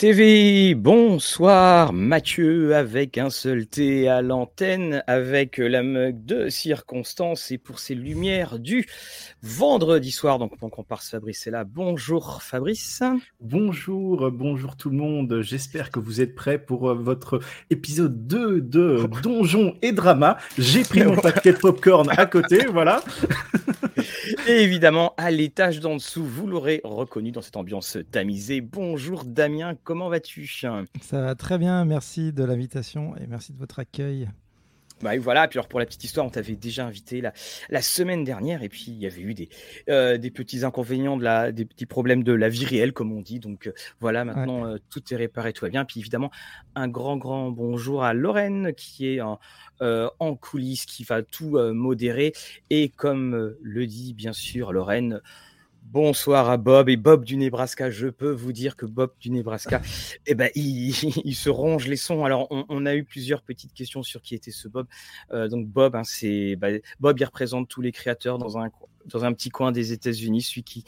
[0.00, 7.58] TV, bonsoir Mathieu avec un seul T à l'antenne avec la mug de circonstance et
[7.58, 8.86] pour ces lumières du
[9.42, 10.38] vendredi soir.
[10.38, 11.64] Donc mon comparse Fabrice est là.
[11.64, 13.02] Bonjour Fabrice.
[13.40, 15.42] Bonjour, bonjour tout le monde.
[15.42, 20.38] J'espère que vous êtes prêts pour euh, votre épisode 2 de Donjon et Drama.
[20.56, 23.02] J'ai pris mon paquet de popcorn à côté, voilà.
[24.46, 28.60] Et évidemment, à l'étage d'en dessous, vous l'aurez reconnu dans cette ambiance tamisée.
[28.60, 33.80] Bonjour Damien, comment vas-tu Ça va très bien, merci de l'invitation et merci de votre
[33.80, 34.28] accueil.
[35.02, 37.32] Bah voilà, puis alors pour la petite histoire, on t'avait déjà invité la,
[37.70, 39.48] la semaine dernière, et puis il y avait eu des,
[39.88, 43.20] euh, des petits inconvénients, de la, des petits problèmes de la vie réelle, comme on
[43.20, 43.40] dit.
[43.40, 45.84] Donc euh, voilà, maintenant euh, tout est réparé, tout va bien.
[45.84, 46.30] Puis évidemment,
[46.76, 49.40] un grand, grand bonjour à Lorraine qui est en,
[49.80, 52.32] en coulisses, qui va tout modérer.
[52.68, 55.20] Et comme le dit bien sûr Lorraine,
[55.92, 57.90] Bonsoir à Bob et Bob du Nebraska.
[57.90, 59.82] Je peux vous dire que Bob du Nebraska,
[60.26, 60.90] eh ben, il,
[61.24, 62.24] il se ronge les sons.
[62.24, 64.86] Alors, on, on, a eu plusieurs petites questions sur qui était ce Bob.
[65.32, 66.68] Euh, donc, Bob, hein, c'est bah,
[67.00, 68.70] Bob, il représente tous les créateurs dans un
[69.06, 70.84] dans un petit coin des États-Unis, celui qui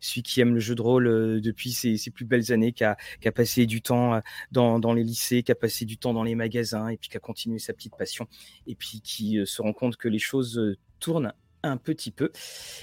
[0.00, 2.82] celui qui aime le jeu de rôle euh, depuis ses, ses, plus belles années, qui
[2.82, 4.20] a, qui a passé du temps euh,
[4.50, 7.16] dans, dans, les lycées, qui a passé du temps dans les magasins, et puis qui
[7.16, 8.26] a continué sa petite passion,
[8.66, 12.30] et puis qui se rend compte que les choses tournent un petit peu.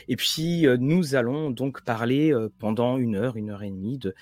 [0.08, 3.98] Et puis, euh, nous allons donc parler euh, pendant une heure, une heure et demie
[3.98, 4.16] de,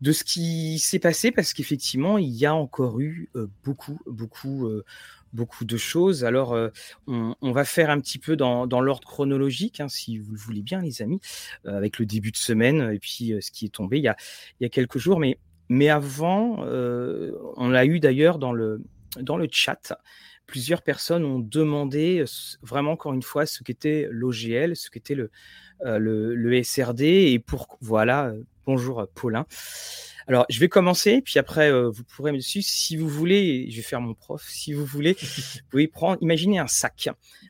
[0.00, 4.68] de ce qui s'est passé, parce qu'effectivement, il y a encore eu euh, beaucoup, beaucoup,
[5.32, 6.24] beaucoup de choses.
[6.24, 6.56] Alors,
[7.06, 10.62] on, va faire un petit peu dans, dans l'ordre chronologique, hein, si vous le voulez
[10.62, 11.20] bien, les amis,
[11.64, 14.16] avec le début de semaine, et puis ce qui est tombé il y a,
[14.58, 15.20] il y a quelques jours.
[15.20, 15.38] Mais,
[15.68, 18.82] mais avant, on l'a eu d'ailleurs dans le,
[19.20, 19.92] dans le chat
[20.50, 22.24] plusieurs personnes ont demandé
[22.60, 25.30] vraiment encore une fois ce qu'était l'OGL, ce qu'était le,
[25.84, 28.32] le, le, SRD et pour voilà.
[28.66, 29.46] bonjour Paulin.
[30.26, 33.70] Alors je vais commencer, puis après vous pourrez me suivre si vous voulez.
[33.70, 34.44] Je vais faire mon prof.
[34.48, 36.18] Si vous voulez, vous pouvez prendre.
[36.20, 37.08] Imaginez un sac.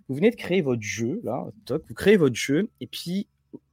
[0.08, 3.28] Vous venez de créer votre jeu là, toc, vous créez votre jeu et puis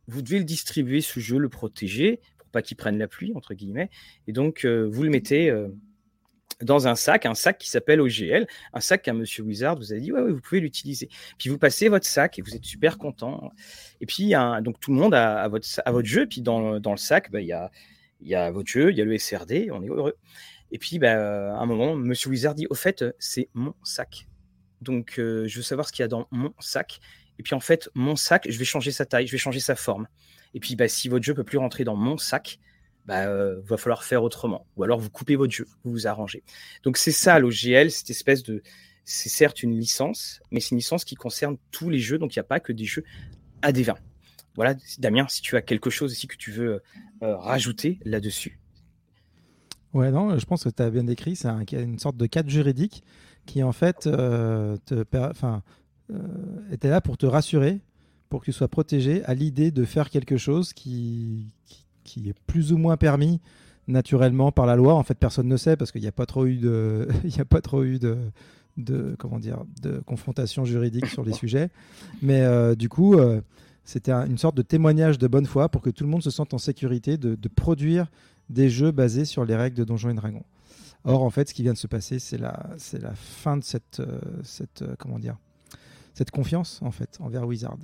[0.08, 3.54] vous devez le distribuer ce jeu, le protéger pour pas qu'il prenne la pluie entre
[3.54, 3.90] guillemets.
[4.28, 5.52] Et donc vous le mettez
[6.62, 9.98] dans un sac, un sac qui s'appelle OGL, un sac qu'un monsieur Wizard vous a
[9.98, 11.10] dit, ouais, vous pouvez l'utiliser.
[11.38, 13.52] Puis vous passez votre sac et vous êtes super content.
[14.02, 16.26] Et puis, donc tout le monde a, votre, votre jeu.
[16.26, 17.72] Puis dans, dans le sac, bah, il y, a,
[18.22, 20.18] y a votre jeu, il y a le SRD, on est heureux.
[20.72, 24.28] Et puis, bah, à un moment, monsieur Wizard dit, au fait, c'est mon sac.
[24.82, 27.00] Donc, euh, je veux savoir ce qu'il y a dans mon sac.
[27.40, 29.76] Et puis, en fait, mon sac, je vais changer sa taille, je vais changer sa
[29.76, 30.08] forme.
[30.54, 32.60] Et puis, bah, si votre jeu peut plus rentrer dans mon sac,
[33.08, 34.68] bah, euh, va falloir faire autrement.
[34.76, 36.44] Ou alors vous coupez votre jeu, vous vous arrangez.
[36.84, 38.62] Donc c'est ça l'OGL, cette espèce de.
[39.06, 42.40] C'est certes une licence, mais c'est une licence qui concerne tous les jeux, donc il
[42.40, 43.06] n'y a pas que des jeux
[43.62, 43.98] à des vins.
[44.56, 46.82] Voilà, Damien, si tu as quelque chose aussi que tu veux
[47.24, 48.60] euh, rajouter là-dessus.
[49.94, 52.50] Ouais, non, je pense que tu as bien décrit, c'est un, une sorte de cadre
[52.50, 53.04] juridique
[53.46, 56.18] qui en fait euh, te, euh,
[56.72, 57.80] était là pour te rassurer,
[58.30, 61.54] pour que tu sois protégé à l'idée de faire quelque chose qui
[62.08, 63.40] qui est plus ou moins permis
[63.88, 64.96] naturellement par la loi.
[64.96, 67.40] En fait, personne ne sait parce qu'il n'y a pas trop eu de, il y
[67.40, 68.18] a pas trop eu de,
[68.78, 71.70] de, comment dire, de confrontation juridique sur les sujets.
[72.22, 73.42] Mais euh, du coup, euh,
[73.84, 76.32] c'était un, une sorte de témoignage de bonne foi pour que tout le monde se
[76.32, 78.10] sente en sécurité de, de, produire
[78.50, 80.46] des jeux basés sur les règles de Donjons et Dragons.
[81.04, 83.64] Or, en fait, ce qui vient de se passer, c'est la, c'est la fin de
[83.64, 85.38] cette, euh, cette, comment dire,
[86.14, 87.78] cette confiance en fait envers Wizard.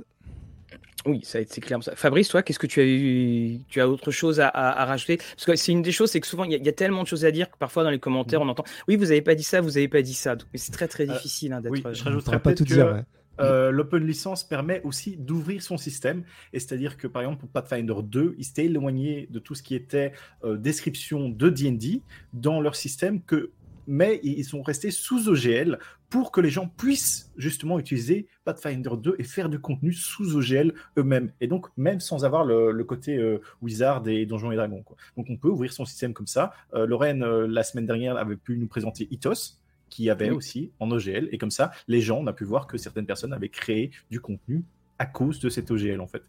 [1.06, 1.80] Oui, ça c'est clair.
[1.96, 5.18] Fabrice, toi, qu'est-ce que tu as eu Tu as autre chose à, à, à rajouter?
[5.18, 7.08] Parce que c'est une des choses, c'est que souvent, il y, y, a tellement de
[7.08, 9.44] choses à dire que parfois dans les commentaires, on entend Oui, vous n'avez pas dit
[9.44, 10.36] ça, vous n'avez pas dit ça.
[10.36, 11.72] Donc, c'est très, très euh, difficile hein, d'être.
[11.72, 12.88] Oui, je rajouterais pas tout que, dire.
[12.88, 13.04] Ouais.
[13.40, 16.24] Euh, L'open licence permet aussi d'ouvrir son système,
[16.54, 19.76] et c'est-à-dire que par exemple pour Pathfinder 2, ils s'étaient éloignés de tout ce qui
[19.76, 22.02] était euh, description de D&D
[22.34, 23.52] dans leur système que
[23.88, 29.16] mais ils sont restés sous OGL pour que les gens puissent justement utiliser Pathfinder 2
[29.18, 31.32] et faire du contenu sous OGL eux-mêmes.
[31.42, 34.84] Et donc, même sans avoir le, le côté euh, Wizard et Donjons et Dragons.
[34.84, 34.96] Quoi.
[35.18, 36.54] Donc, on peut ouvrir son système comme ça.
[36.74, 39.58] Euh, Lorraine, euh, la semaine dernière, avait pu nous présenter Ethos,
[39.90, 40.36] qui avait oui.
[40.36, 41.30] aussi en OGL.
[41.32, 44.20] Et comme ça, les gens, on a pu voir que certaines personnes avaient créé du
[44.20, 44.64] contenu
[45.00, 46.24] à cause de cet OGL, en fait.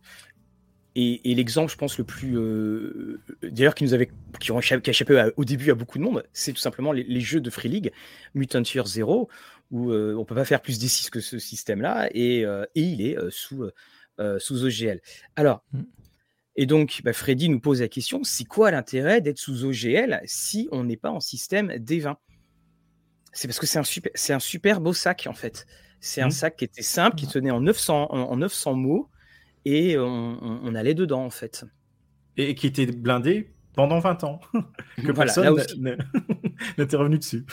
[0.96, 2.38] Et, et l'exemple, je pense, le plus.
[2.38, 4.10] Euh, D'ailleurs, qui nous avait.
[4.38, 6.60] qui ont échappé, qui a échappé à, au début à beaucoup de monde, c'est tout
[6.60, 7.92] simplement les, les, jeux de Free League,
[8.34, 9.28] Mutant Year Zero,
[9.70, 13.02] où euh, on peut pas faire plus D6 que ce système-là, et, euh, et, il
[13.02, 13.68] est euh, sous,
[14.38, 15.00] sous OGL.
[15.36, 15.64] Alors.
[15.72, 15.82] Mm.
[16.56, 20.68] Et donc, bah, Freddy nous pose la question c'est quoi l'intérêt d'être sous OGL si
[20.70, 22.14] on n'est pas en système D20
[23.32, 25.66] C'est parce que c'est un, super, un super beau sac, en fait.
[25.98, 29.10] C'est un sac qui était simple, qui tenait en 900, en, en 900 mots,
[29.64, 31.64] et on, on, on, allait dedans en fait.
[32.36, 34.40] Et qui était blindé pendant 20 ans
[35.04, 35.56] que personne
[36.78, 37.44] n'était revenu dessus.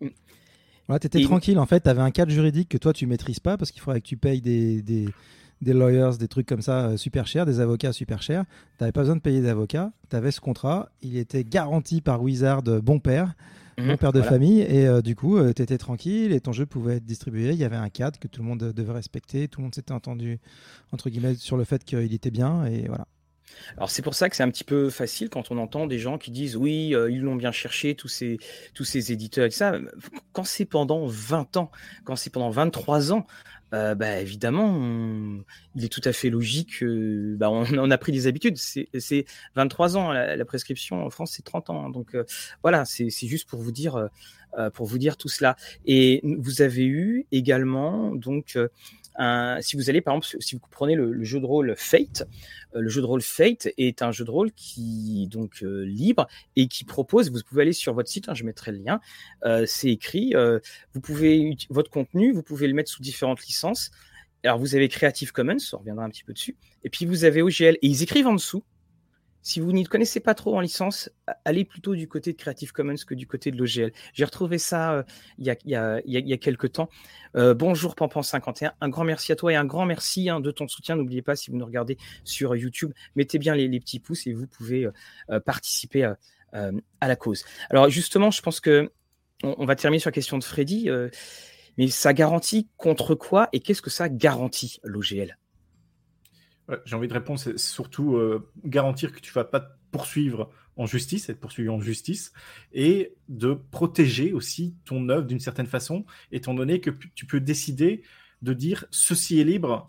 [0.00, 3.56] tu étais tranquille en fait, tu avais un cadre juridique que toi tu maîtrises pas
[3.56, 5.08] parce qu'il faudrait que tu payes des, des,
[5.62, 8.44] des, lawyers, des trucs comme ça euh, super chers, des avocats super chers.
[8.44, 12.22] Tu n'avais pas besoin de payer d'avocats, tu avais ce contrat, il était garanti par
[12.22, 13.34] Wizard bon père.
[13.78, 13.96] Bon mhm.
[13.96, 17.04] père de famille, et euh, du coup, tu étais tranquille et ton jeu pouvait être
[17.04, 17.50] distribué.
[17.50, 19.92] Il y avait un cadre que tout le monde devait respecter, tout le monde s'était
[19.92, 20.40] entendu,
[20.90, 23.06] entre guillemets, sur le fait qu'il était bien, et voilà.
[23.76, 26.18] Alors c'est pour ça que c'est un petit peu facile quand on entend des gens
[26.18, 28.38] qui disent oui, euh, ils l'ont bien cherché, tous ces,
[28.74, 29.78] tous ces éditeurs et ça.
[30.32, 31.70] Quand c'est pendant 20 ans,
[32.04, 33.26] quand c'est pendant 23 ans,
[33.74, 35.42] euh, évidemment,
[35.74, 36.82] il est tout à fait logique.
[36.82, 38.56] bah, on, a pris des habitudes.
[38.56, 39.24] C'est
[39.54, 41.86] 23 ans, la, prescription en France, c'est 30 ans.
[41.86, 41.90] Hein.
[41.90, 42.24] donc euh,
[42.62, 44.08] voilà, c'est juste pour vous dire,
[44.74, 45.56] pour vous dire tout cela.
[45.86, 48.58] Et vous avez eu également donc
[49.60, 52.26] si vous allez, par exemple, si vous prenez le, jeu de rôle Fate,
[52.74, 56.26] euh, le jeu de rôle Fate est un jeu de rôle qui donc euh, libre
[56.56, 57.30] et qui propose.
[57.30, 59.00] Vous pouvez aller sur votre site, hein, je mettrai le lien.
[59.44, 60.34] Euh, c'est écrit.
[60.94, 63.90] vous pouvez votre contenu, vous pouvez le mettre sous différentes licences.
[64.44, 66.56] Alors vous avez Creative Commons, on reviendra un petit peu dessus.
[66.84, 68.62] Et puis vous avez OGL et ils écrivent en dessous
[69.48, 71.08] si vous n'y connaissez pas trop en licence,
[71.46, 73.92] allez plutôt du côté de Creative Commons que du côté de l'OGL.
[74.12, 75.02] J'ai retrouvé ça euh,
[75.38, 76.90] il, y a, quelques temps.
[77.34, 80.68] Euh, bonjour Pampan51, un grand merci à toi et un grand merci hein, de ton
[80.68, 80.96] soutien.
[80.96, 84.46] N'oubliez pas, si vous nous regardez sur YouTube, mettez bien les, petits pouces et vous
[84.46, 84.86] pouvez
[85.30, 86.12] euh, participer
[86.52, 87.46] à la cause.
[87.70, 88.90] Alors justement, je pense que
[89.42, 90.90] on, va terminer sur la question de Freddy.
[91.78, 95.38] mais ça garantit contre quoi et qu'est-ce que ça garantit l'OGL
[96.84, 100.50] j'ai envie de répondre, c'est surtout euh, garantir que tu ne vas pas te poursuivre
[100.76, 102.32] en justice, être poursuivi en justice,
[102.72, 108.02] et de protéger aussi ton œuvre d'une certaine façon, étant donné que tu peux décider
[108.42, 109.86] de dire ceci est libre,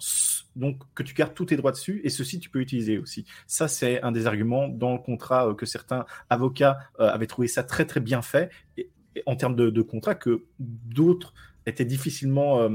[0.55, 3.25] donc que tu gardes tous tes droits dessus, et ceci tu peux utiliser aussi.
[3.45, 7.47] Ça, c'est un des arguments dans le contrat euh, que certains avocats euh, avaient trouvé
[7.47, 8.49] ça très très bien fait,
[9.25, 11.33] en termes de, contrat, que d'autres
[11.65, 12.69] était difficilement,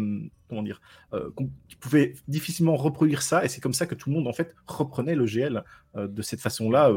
[0.54, 0.80] comment dire,
[1.12, 1.30] euh,
[1.68, 4.54] tu pouvais difficilement reproduire ça, et c'est comme ça que tout le monde en fait
[4.66, 5.64] reprenait le GL
[5.96, 6.90] euh, de cette façon-là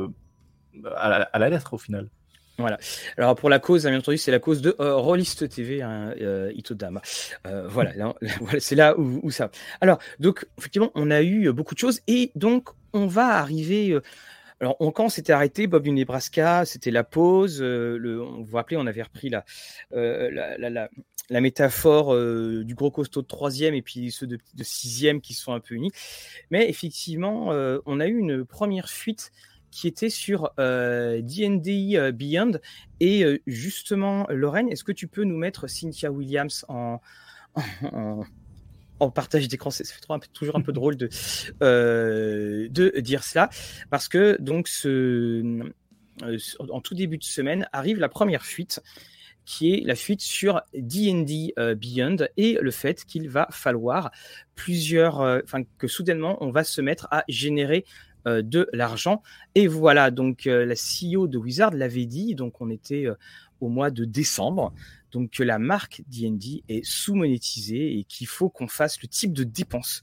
[0.95, 2.07] à, la lettre au final.
[2.59, 2.77] Voilà.
[3.17, 6.13] Alors pour la cause, bien entendu, c'est la cause de Rollist TV, hein,
[6.53, 7.01] Itodama.
[7.69, 8.15] voilà,
[8.59, 9.51] c'est là où, ça.
[9.81, 13.99] Alors donc effectivement, on a eu beaucoup de choses et donc on va arriver.
[14.59, 17.61] Alors, on, quand on s'était arrêté, Bob du Nebraska, c'était la pause.
[17.61, 19.45] le, on, vous rappelez, on avait repris la,
[19.91, 20.89] la, la,
[21.29, 25.53] la métaphore euh, du gros costaud de troisième et puis ceux de, sixième qui sont
[25.53, 25.91] un peu unis.
[26.51, 29.31] Mais effectivement, euh, on a eu une première fuite
[29.69, 32.59] qui était sur D&D euh, Beyond.
[32.99, 37.01] Et justement, Lorraine, est-ce que tu peux nous mettre Cynthia Williams en,
[38.99, 39.69] en, partage d'écran?
[39.69, 39.85] C'est
[40.33, 41.09] toujours un peu drôle de,
[41.59, 43.49] de dire cela.
[43.89, 45.61] Parce que, donc, ce,
[46.69, 48.81] en tout début de semaine, arrive la première fuite
[49.47, 54.11] qui est la fuite sur D&D euh, Beyond et le fait qu'il va falloir
[54.55, 57.85] plusieurs, euh, enfin que soudainement on va se mettre à générer
[58.27, 59.23] euh, de l'argent.
[59.55, 63.07] Et voilà, donc la CEO de Wizard l'avait dit, donc on était
[63.61, 64.73] au mois de décembre,
[65.13, 69.45] donc que la marque D&D est sous-monétisée et qu'il faut qu'on fasse le type de
[69.45, 70.01] dépenses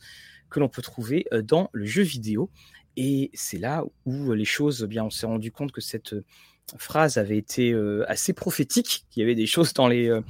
[0.49, 2.51] que l'on peut trouver dans le jeu vidéo.
[2.97, 6.15] Et c'est là où les choses, eh bien, on s'est rendu compte que cette
[6.79, 10.21] phrase avait été euh, assez prophétique, qu'il y avait des choses dans les, euh,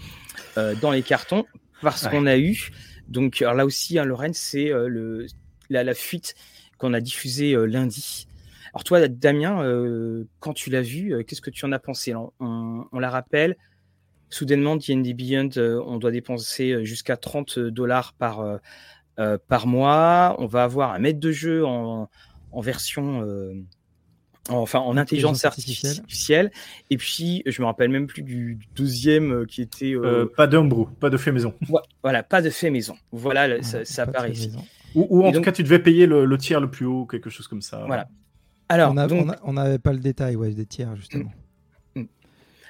[0.59, 1.45] euh, dans les cartons,
[1.83, 2.71] parce qu'on a eu,
[3.09, 5.27] donc là aussi, hein, Lorraine, c'est le,
[5.69, 6.35] la, la, fuite
[6.79, 8.27] qu'on a diffusée lundi.
[8.73, 9.63] Alors toi, Damien,
[10.41, 12.15] quand tu l'as vu, qu'est-ce que tu en as pensé?
[12.15, 13.57] On, on, la rappelle,
[14.31, 15.51] soudainement, D&D Beyond,
[15.87, 18.59] on doit dépenser jusqu'à 30 dollars par,
[19.47, 20.37] par mois.
[20.39, 22.09] On va avoir un maître de jeu en,
[22.51, 23.23] en version
[24.49, 26.51] enfin en intelligence, artificielle.
[26.91, 29.95] Et puis, je me rappelle même plus du deuxième euh, qui était.
[29.95, 31.55] Euh, euh, pas d'ombre, pas de fait maison.
[32.03, 32.97] Voilà, pas de fait maison.
[33.13, 34.53] Voilà, ça, apparaît ici.
[34.95, 37.63] Ou, en tout cas, tu devais payer le, tiers le plus haut, quelque chose comme
[37.63, 37.85] ça.
[37.87, 38.09] Voilà.
[38.69, 38.95] Alors,
[39.43, 41.31] on n'avait pas le détail ouais, des tiers, justement.
[41.95, 42.03] Mm.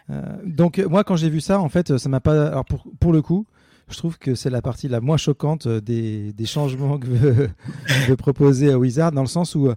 [0.09, 0.21] Mm.
[0.45, 2.49] donc, moi, quand j'ai vu ça, en fait, ça m'a pas.
[2.49, 3.47] Alors, pour, pour le coup,
[3.88, 7.50] je trouve que c'est la partie la moins choquante des, des changements que veut,
[8.09, 9.71] veut, proposer Wizard, dans le sens où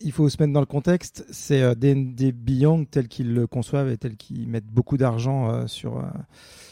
[0.00, 3.90] il faut se mettre dans le contexte, c'est euh, des Beyond tels qu'ils le conçoivent
[3.90, 6.02] et tels qu'ils mettent beaucoup d'argent euh, sur, euh,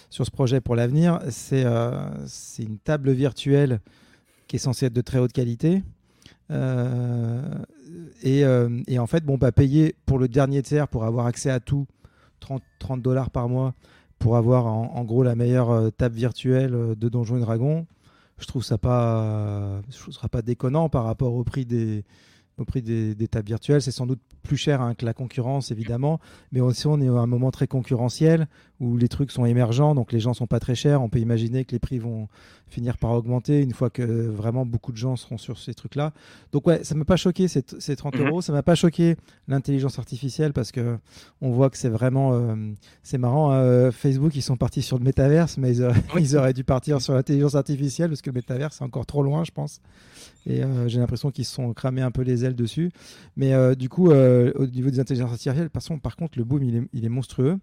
[0.09, 1.21] sur ce projet pour l'avenir.
[1.31, 1.65] C'est
[2.27, 3.81] c'est une table virtuelle
[4.47, 5.83] qui est censée être de très haute qualité.
[8.23, 11.61] Et, et, en fait, bon, bah, payer pour le dernier tiers pour avoir accès à
[11.61, 11.87] tout,
[12.41, 13.75] 30, 30 dollars par mois,
[14.19, 17.87] pour avoir en, gros la meilleure table virtuelle de Donjons et Dragons,
[18.39, 22.03] je trouve ça pas, je trouve ça pas déconnant par rapport au prix des,
[22.59, 23.83] au prix des, tables virtuelles.
[23.83, 26.21] C'est sans doute plus cher hein, que la concurrence, évidemment,
[26.53, 28.49] mais aussi on est à un moment très concurrentiel
[28.81, 31.03] où les trucs sont émergents, donc les gens sont pas très chers.
[31.03, 32.29] On peut imaginer que les prix vont
[32.69, 36.13] finir par augmenter une fois que vraiment beaucoup de gens seront sur ces trucs-là.
[36.53, 38.27] Donc ouais, ça m'a pas choqué ces, 30 mhm.
[38.27, 39.17] euros, ça m'a pas choqué
[39.49, 40.99] l'intelligence artificielle parce que
[41.41, 42.55] on voit que c'est vraiment, euh,
[43.03, 43.51] c'est marrant.
[43.51, 45.77] Hein, Facebook, ils sont partis sur le métaverse, mais
[46.19, 49.45] ils auraient, dû partir sur l'intelligence artificielle parce que le métaverse c'est encore trop loin,
[49.45, 49.81] je pense.
[50.47, 52.91] Et euh, j'ai l'impression qu'ils se sont cramés un peu les ailes dessus.
[53.37, 56.83] Mais euh, du coup, au niveau des intelligences artificielles, par contre, le boom il est,
[56.93, 57.59] il est monstrueux.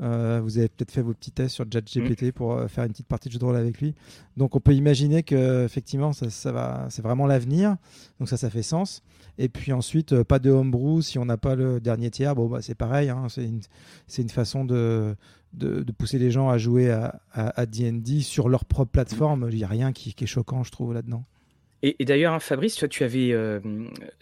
[0.00, 2.32] Euh, vous avez peut-être fait vos petits tests sur ChatGPT mm.
[2.32, 3.94] pour euh, faire une petite partie de jeu de rôle avec lui.
[4.36, 7.76] Donc on peut imaginer que effectivement ça, ça va, c'est vraiment l'avenir.
[8.18, 9.02] Donc ça, ça fait sens.
[9.38, 12.34] Et puis ensuite, euh, pas de homebrew si on n'a pas le dernier tiers.
[12.34, 13.10] Bon, bah, c'est pareil.
[13.10, 13.26] Hein.
[13.28, 13.60] c'est une,
[14.18, 15.14] une, façon de,
[15.54, 16.90] de, pousser les gens à jouer
[17.32, 19.48] à D&D sur leur propre plateforme.
[19.50, 21.24] Il n'y a rien qui, qui est choquant, je trouve, là-dedans.
[21.84, 23.58] Et, d'ailleurs, hein, Fabrice, toi, tu avais, euh,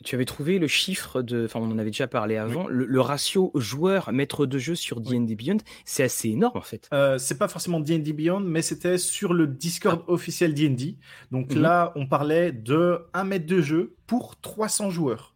[0.02, 3.50] tu avais trouvé le chiffre de, enfin, on en avait déjà parlé avant, le, ratio
[3.54, 6.88] joueur maître de jeu sur D&D Beyond, c'est assez énorme en fait.
[6.94, 10.12] Euh, c'est pas forcément D&D Beyond, mais c'était sur le Discord ah.
[10.12, 10.96] officiel D&D.
[11.32, 11.60] Donc mhm.
[11.60, 15.34] là, on parlait de 1 mètre de jeu pour 300 joueurs.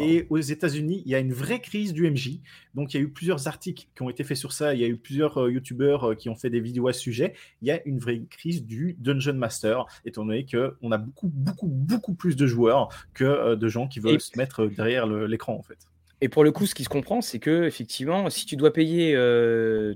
[0.00, 2.40] Et aux États-Unis, il y a une vraie crise du MJ.
[2.74, 4.74] Donc, il y a eu plusieurs articles qui ont été faits sur ça.
[4.74, 7.00] Il y a eu plusieurs euh, YouTubeurs euh, qui ont fait des vidéos à ce
[7.00, 7.34] sujet.
[7.62, 11.68] Il y a une vraie crise du Dungeon Master, étant donné qu'on a beaucoup, beaucoup,
[11.68, 15.62] beaucoup plus de joueurs que euh, de gens qui veulent se mettre derrière l'écran, en
[15.62, 15.78] fait.
[16.20, 19.14] Et pour le coup, ce qui se comprend, c'est que effectivement, si tu dois payer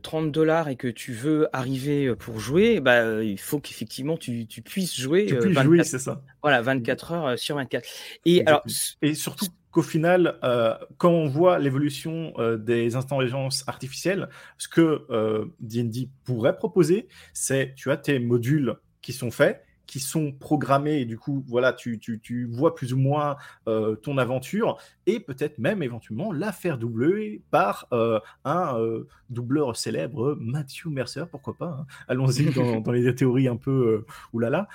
[0.04, 4.62] 30 dollars et que tu veux arriver pour jouer, bah, il faut qu'effectivement tu, tu,
[4.62, 5.26] puisses jouer.
[5.26, 6.22] Tu puisses jouer, c'est ça.
[6.40, 7.88] Voilà, 24 heures sur 24.
[8.24, 8.64] Et, alors,
[9.02, 15.50] et surtout, qu'au final, euh, quand on voit l'évolution euh, des intelligences artificielles, ce que
[15.60, 21.00] D&D euh, pourrait proposer, c'est tu as tes modules qui sont faits qui sont programmés
[21.00, 23.36] et du coup, voilà, tu, tu, tu vois plus ou moins
[23.68, 29.76] euh, ton aventure et peut-être même éventuellement la faire doubler par euh, un euh, doubleur
[29.76, 31.76] célèbre, Matthew Mercer, pourquoi pas.
[31.80, 31.86] Hein.
[32.08, 34.66] Allons-y dans, dans, les théories un peu oulala,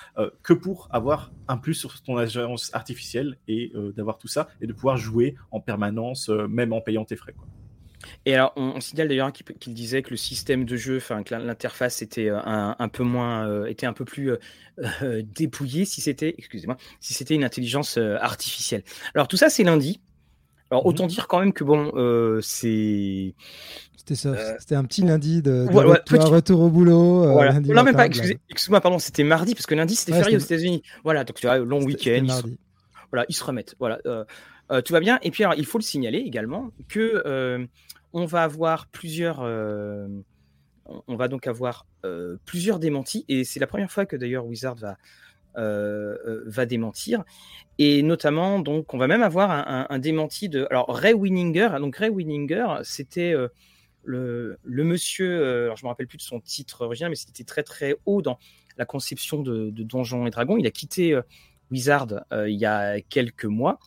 [0.44, 4.72] que pour avoir un plus sur ton agence artificielle et d'avoir tout ça et de
[4.72, 7.32] pouvoir jouer en permanence, même en payant tes frais.
[7.32, 7.48] Quoi.
[8.26, 12.02] Et alors, on, signale d'ailleurs qu'il disait que le système de jeu, enfin que l'interface
[12.02, 16.76] était euh, un, peu moins, euh, était un peu plus euh, dépouillé si c'était, excusez-moi,
[17.00, 18.82] si c'était une intelligence artificielle.
[19.14, 20.00] Alors tout ça, c'est lundi.
[20.70, 21.10] Alors autant mhm.
[21.10, 21.92] dire quand même que bon,
[22.42, 23.34] c'est.
[23.96, 27.26] C'était ça, c'était un petit lundi de, retour au boulot.
[27.60, 30.82] non, même pas, excusez-moi, pardon, c'était mardi parce que lundi c'était férié aux États-Unis.
[31.04, 32.26] Voilà, donc tu vois, long week-end.
[33.10, 33.74] Voilà, ils se remettent.
[33.78, 33.98] Voilà,
[34.84, 35.18] tout va bien.
[35.22, 37.68] Et puis il faut le signaler également que
[38.12, 39.40] on va avoir plusieurs.
[39.40, 40.08] Euh,
[41.06, 44.76] on va donc avoir euh, plusieurs démentis, et c'est la première fois que d'ailleurs Wizard
[44.76, 44.96] va,
[45.56, 47.24] euh, va démentir.
[47.78, 50.66] Et notamment, donc, on va même avoir un, démenti de.
[50.70, 53.34] Alors, Ray Winninger, donc Ray Winninger, c'était
[54.02, 57.94] le, monsieur, alors je me rappelle plus de son titre original, mais c'était très très
[58.06, 58.38] haut dans
[58.78, 60.56] la conception de, de Donjons et Dragons.
[60.56, 61.16] Il a quitté
[61.70, 63.78] Wizard il y a quelques mois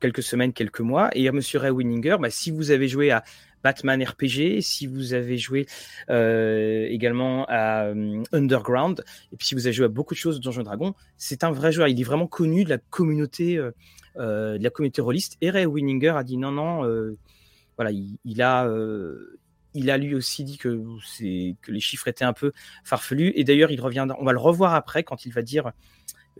[0.00, 1.10] quelques semaines, quelques mois.
[1.14, 3.24] Et Monsieur Ray Winninger, bah, si vous avez joué à
[3.62, 5.66] Batman RPG, si vous avez joué
[6.10, 10.38] euh, également à euh, Underground, et puis si vous avez joué à beaucoup de choses
[10.38, 11.88] de Donjons Dragon, c'est un vrai joueur.
[11.88, 15.36] Il est vraiment connu de la communauté, euh, de la communauté rôliste.
[15.40, 16.82] Et Ray Winninger a dit non, non,
[17.76, 18.68] voilà, il, a.
[19.74, 20.82] il a lui aussi dit que,
[21.62, 22.52] que les chiffres étaient un peu
[22.84, 23.32] farfelus.
[23.34, 24.16] Et d'ailleurs, il reviendra.
[24.20, 25.70] On va le revoir après quand il va dire euh,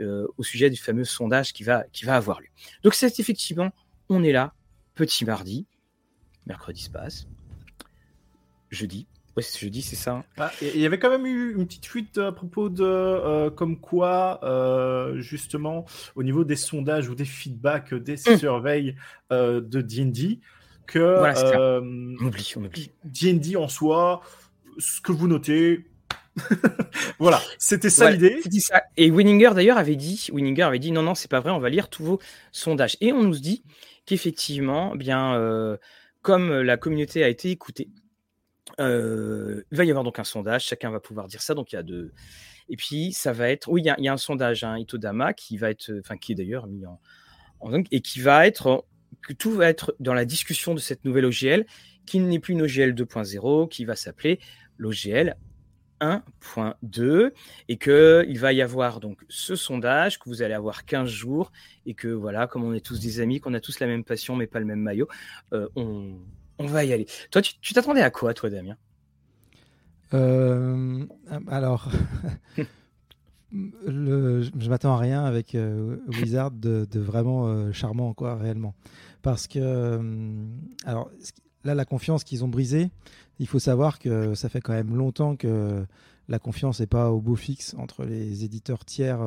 [0.00, 2.48] au sujet du fameux sondage qui va, qui va avoir lieu.
[2.82, 3.70] Donc c'est effectivement,
[4.08, 4.54] on est là,
[4.94, 5.66] petit mardi,
[6.46, 7.26] mercredi se passe,
[8.70, 9.06] jeudi,
[9.38, 10.24] Ouais, c'est jeudi, c'est ça.
[10.36, 13.78] Ah, il y avait quand même eu une petite fuite à propos de euh, comme
[13.78, 15.84] quoi, euh, justement,
[16.16, 18.36] au niveau des sondages ou des feedbacks, des mmh.
[18.36, 18.96] surveilles
[19.30, 20.40] de D&D,
[20.88, 22.90] que voilà, on oublie, on oublie.
[23.04, 24.22] D&D en soi,
[24.78, 25.86] ce que vous notez,
[27.18, 28.40] voilà, c'était ça l'idée.
[28.96, 31.68] Et Winninger d'ailleurs avait dit, Winninger avait dit non non c'est pas vrai, on va
[31.68, 32.20] lire tous vos
[32.52, 32.96] sondages.
[33.00, 33.64] Et on nous dit
[34.06, 35.76] qu'effectivement, eh bien euh,
[36.22, 37.88] comme la communauté a été écoutée,
[38.80, 41.54] euh, il va y avoir donc un sondage, chacun va pouvoir dire ça.
[41.54, 42.12] Donc il y a deux.
[42.68, 45.56] Et puis ça va être, oui, il y, a, un sondage, un hein, Itodama qui
[45.56, 47.00] va être, enfin qui est d'ailleurs mis en,
[47.60, 48.84] en et qui va être
[49.22, 51.66] que tout va être dans la discussion de cette nouvelle OGL
[52.06, 54.40] qui n'est plus une OGL 2.0, qui va s'appeler
[54.78, 55.36] l'OGL
[56.00, 57.32] 1.2
[57.68, 61.52] et que il va y avoir donc ce sondage que vous allez avoir 15 jours
[61.86, 64.36] et que voilà comme on est tous des amis qu'on a tous la même passion
[64.36, 65.08] mais pas le même maillot
[65.52, 66.18] euh, on,
[66.58, 68.76] va y aller toi tu t'attendais à quoi toi Damien?
[70.14, 71.04] Euh,
[71.48, 71.90] alors
[73.52, 75.56] je m'attends à rien avec
[76.08, 78.74] Wizard de, vraiment charmant, quoi, réellement.
[79.22, 80.00] Parce que,
[80.84, 81.10] alors,
[81.64, 82.90] là, la confiance qu'ils ont brisée,
[83.38, 85.84] il faut savoir que ça fait quand même longtemps que
[86.28, 89.20] la confiance n'est pas au beau fixe entre les éditeurs tiers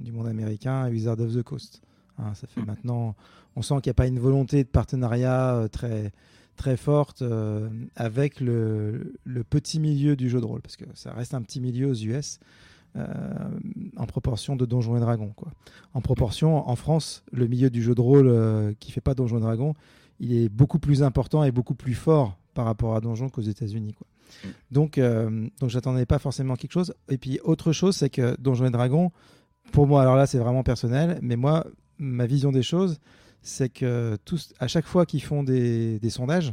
[0.00, 1.82] du monde américain et Wizard of the Coast.
[2.18, 2.66] Hein, ça fait mm.
[2.66, 3.16] maintenant,
[3.56, 6.12] on sent qu'il n'y a pas une volonté de partenariat très
[6.58, 9.14] très forte euh, avec le,
[9.48, 12.38] petit milieu du jeu de rôle, parce que ça reste un petit milieu aux US.
[12.96, 13.06] Euh,
[13.96, 15.32] en proportion de Donjons et Dragons.
[15.36, 15.52] Quoi.
[15.92, 19.36] En proportion, en France, le milieu du jeu de rôle euh, qui fait pas Donjons
[19.36, 19.74] et Dragons,
[20.20, 23.94] il est beaucoup plus important et beaucoup plus fort par rapport à Donjons qu'aux États-Unis.
[23.94, 24.08] Quoi.
[24.42, 24.48] Mm.
[24.72, 25.00] Donc,
[25.60, 26.92] donc j'attendais pas forcément quelque chose.
[27.08, 29.12] Et puis, autre chose, c'est que Donjons et Dragons,
[29.70, 32.98] pour moi, alors là, c'est vraiment personnel, mais moi, ma vision des choses,
[33.42, 36.52] c'est que tous, à chaque fois qu'ils font des, sondages,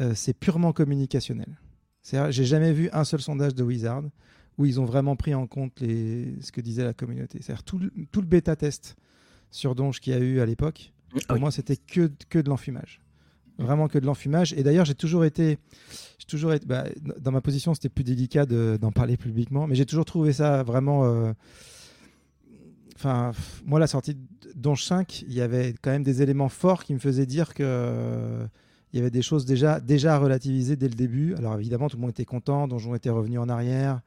[0.00, 1.58] euh, c'est purement communicationnel.
[2.30, 4.04] J'ai jamais vu un seul sondage de Wizard
[4.56, 7.40] où ils ont vraiment pris en compte les, ce que disait la communauté.
[7.42, 7.80] C'est-à-dire tout,
[8.12, 8.94] tout, le bêta test
[9.50, 10.92] sur Donge qu'il y a eu à l'époque,
[11.26, 13.01] pour moi, c'était que, que de l'enfumage.
[13.58, 14.52] Vraiment que de l'enfumage.
[14.54, 15.58] Et d'ailleurs, j'ai toujours été.
[16.26, 16.84] toujours été bah,
[17.18, 21.04] dans ma position, c'était plus délicat d'en parler publiquement, mais j'ai toujours trouvé ça vraiment.
[21.04, 21.32] Euh,
[22.96, 23.32] enfin,
[23.64, 24.16] moi, la sortie
[24.54, 28.46] Donge 5, il y avait quand même des éléments forts qui me faisaient dire que
[28.92, 31.34] il y avait des choses déjà, déjà relativisées dès le début.
[31.36, 34.00] Alors évidemment, tout le monde était content, Donjon était revenu en arrière,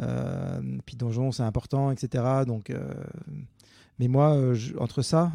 [0.00, 2.24] euh, puis Donjon c'est important, etc.
[2.46, 2.92] Donc, euh,
[3.98, 5.32] mais moi, euh, entre ça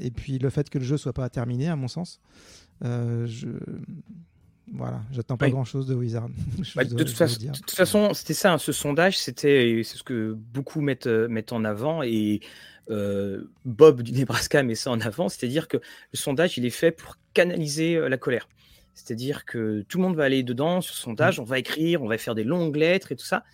[0.00, 2.20] et puis le fait que le jeu soit pas terminé, à mon sens,
[2.82, 3.48] je
[4.72, 6.28] voilà, j'attends pas grand chose de Wizard.
[6.76, 11.06] Bah, de, toute façon, c'était ça, hein, ce sondage, c'était c'est ce que beaucoup mettent,
[11.06, 12.40] euh, mettent en avant et
[12.90, 16.90] euh, Bob du Nebraska met ça en avant, c'est-à-dire que le sondage, il est fait
[16.90, 18.48] pour canaliser euh, la colère.
[18.94, 21.42] C'est-à-dire que tout le monde va aller dedans sur ce sondage, mm.
[21.42, 23.44] on va écrire, on va faire des longues lettres et tout ça,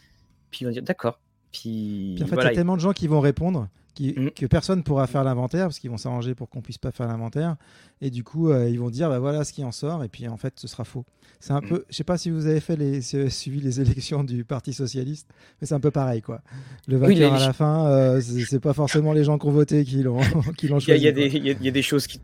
[0.50, 1.20] puis ils vont dire d'accord.
[1.52, 3.68] Puis, en fait, il y a tellement de gens qui vont répondre
[4.00, 4.30] Mm.
[4.30, 7.56] que personne pourra faire l'inventaire parce qu'ils vont s'arranger pour qu'on puisse pas faire l'inventaire
[8.00, 10.26] et du coup euh, ils vont dire bah voilà ce qui en sort et puis
[10.26, 11.04] en fait ce sera faux
[11.38, 11.68] c'est un mm.
[11.68, 15.28] peu je sais pas si vous avez fait les suivi les élections du parti socialiste
[15.60, 16.40] mais c'est un peu pareil quoi
[16.88, 20.02] le vainqueur à la fin euh, c'est pas forcément les gens qui ont voté qui
[20.02, 20.20] l'ont
[20.56, 22.20] qui l'ont choisi il y, a des choses qui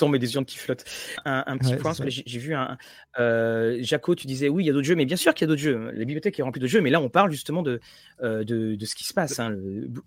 [0.00, 0.84] tombe et des urnes qui flottent.
[1.24, 2.76] Un, petit point, j'ai vu un.
[3.18, 5.48] Euh, Jaco, tu disais oui, il y a d'autres jeux, mais bien sûr qu'il y
[5.48, 5.90] a d'autres jeux.
[5.92, 7.80] La bibliothèque est remplie de jeux, mais là, on parle justement de,
[8.22, 9.38] euh, de, de, ce qui se passe.
[9.38, 9.56] Hein.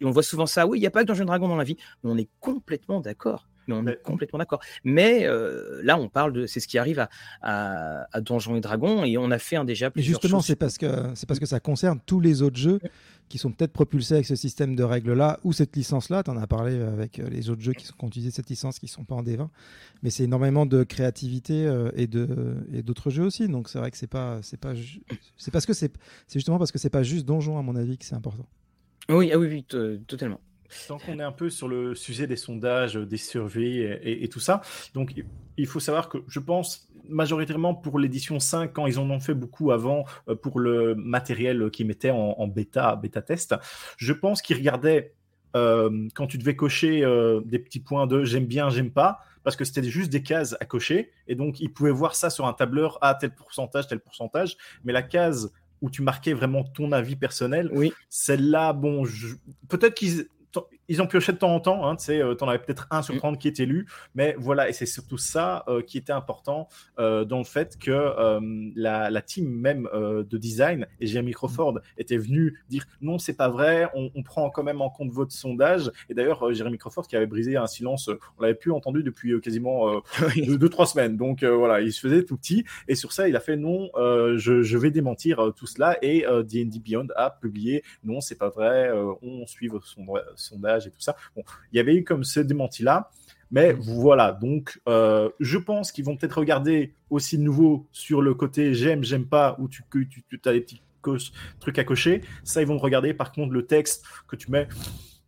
[0.02, 0.68] on voit souvent ça.
[0.68, 1.78] Oui, il n'y a pas que Dungeon Dragon dans la vie.
[2.04, 3.48] Mais on est complètement d'accord.
[3.68, 4.62] Mais on est complètement d'accord.
[4.84, 7.10] Mais euh, là, on parle de, c'est ce qui arrive à,
[7.42, 9.90] à, à Donjons et Dragons, et on a fait un déjà.
[9.96, 12.80] Mais justement, c'est parce que c'est parce que ça concerne tous les autres jeux
[13.30, 16.24] qui sont peut-être propulsés avec ce système de règles-là ou cette licence-là.
[16.24, 18.50] Tu en as parlé avec euh, les autres jeux qui, sont, qui ont utilisé cette
[18.50, 19.48] licence qui ne sont pas en D20.
[20.04, 23.48] Mais c'est énormément de créativité euh, et, de, et d'autres jeux aussi.
[23.48, 24.74] Donc c'est vrai que c'est pas, c'est pas,
[25.38, 25.92] c'est parce que c'est,
[26.28, 28.46] c'est justement parce que c'est pas juste Donjon, à mon avis, que c'est important.
[29.10, 30.40] Oui, ah oui, oui, totalement.
[30.88, 34.62] Tant qu'on est un peu sur le sujet des sondages, des surveys et, tout ça,
[34.94, 35.14] donc
[35.58, 39.34] il faut savoir que je pense majoritairement pour l'édition 5, quand ils en ont fait
[39.34, 43.56] beaucoup avant euh, pour le matériel qu'ils mettaient en, bêta, bêta test,
[43.98, 45.14] je pense qu'ils regardaient
[45.56, 49.56] euh, quand tu devais cocher euh, des petits points de j'aime bien, j'aime pas, parce
[49.56, 52.54] que c'était juste des cases à cocher, et donc ils pouvaient voir ça sur un
[52.54, 57.18] tableur à tel pourcentage, tel pourcentage, mais la case où tu marquais vraiment ton avis
[57.18, 57.92] personnel, oui.
[58.10, 59.04] celle-là, bon,
[59.68, 60.28] peut-être qu'ils
[60.88, 63.02] ils ont pioché de temps en temps, hein, tu sais, euh, en avais peut-être un
[63.02, 63.38] sur 30 mm.
[63.38, 66.68] qui est élu, mais voilà, et c'est surtout ça euh, qui était important
[67.00, 67.94] euh, dans le fait que
[68.76, 73.90] la, team même de design et Jeremy Crawford était venu dire non, c'est pas vrai,
[73.94, 75.92] on, prend quand même en compte votre sondage.
[76.10, 80.00] Et d'ailleurs, Jeremy Crawford qui avait brisé un silence, on l'avait plus entendu depuis quasiment
[80.18, 83.56] 2-3 semaines, donc voilà, il se faisait tout petit, et sur ça, il a fait
[83.56, 88.92] non, je, vais démentir tout cela, et D&D Beyond a publié non, c'est pas vrai,
[89.22, 89.88] on suit votre
[90.36, 91.16] sondage et tout ça.
[91.36, 93.10] Bon, il y avait eu comme ce démenti-là.
[93.52, 93.80] Mais mm.
[93.80, 98.74] voilà, donc euh, je pense qu'ils vont peut-être regarder aussi de nouveau sur le côté
[98.74, 100.82] j'aime, j'aime pas, où tu, tu, tu as des petits
[101.60, 102.22] trucs à cocher.
[102.44, 103.14] Ça, ils vont regarder.
[103.14, 104.68] Par contre, le texte que tu mets,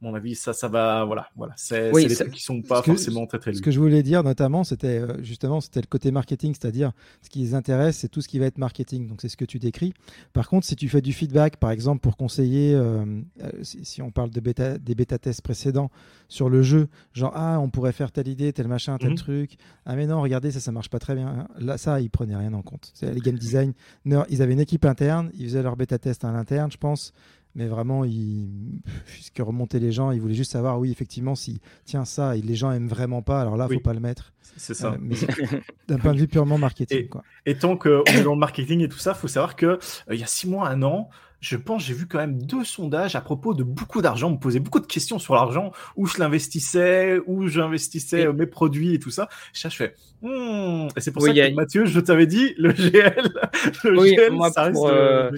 [0.06, 1.54] mon avis, ça, ça va, voilà, voilà.
[1.58, 3.54] C'est oui, des trucs qui sont pas forcément très très.
[3.54, 6.92] Ce que je voulais dire notamment, c'était euh, justement, c'était le côté marketing, c'est-à-dire
[7.22, 9.08] ce qui les intéresse, c'est tout ce qui va être marketing.
[9.08, 9.94] Donc c'est ce que tu décris.
[10.34, 13.06] Par contre, si tu fais du feedback, par exemple, pour conseiller, euh,
[13.42, 15.90] euh, si, on parle de bêta, des bêta tests précédents
[16.28, 19.16] sur le jeu, genre ah, on pourrait faire telle idée, tel machin, tel mhm.
[19.16, 19.56] truc.
[19.86, 21.48] Ah mais non, regardez, ça, ça marche pas très bien.
[21.60, 22.94] Là, ça, ils prenaient rien en compte.
[23.02, 23.74] Les game design,
[24.06, 27.14] ils avaient une équipe interne, ils faisaient leur bêta test à l'interne, je pense
[27.56, 32.04] mais vraiment, il, puisque remonter les gens, il voulait juste savoir, oui, effectivement, si, tiens,
[32.04, 34.34] ça, les gens aiment vraiment pas, alors là, il faut pas le mettre.
[34.58, 34.94] C'est ça.
[34.94, 36.98] Euh, d'un point de vue purement marketing.
[36.98, 37.24] Et, quoi.
[37.46, 39.78] et tant qu'on est dans le marketing et tout ça, il faut savoir que euh,
[40.12, 41.10] il y a six mois, un an,
[41.46, 44.30] je pense, j'ai vu quand même deux sondages à propos de beaucoup d'argent.
[44.30, 48.96] On me posait beaucoup de questions sur l'argent, où je l'investissais, où j'investissais mes produits
[48.96, 49.30] et tout ça.
[49.54, 50.88] je fais, hmm.
[50.98, 53.30] et c'est pour ça que Mathieu, je t'avais dit, le GL,
[53.84, 55.30] le oui, GL, moi, ça reste euh,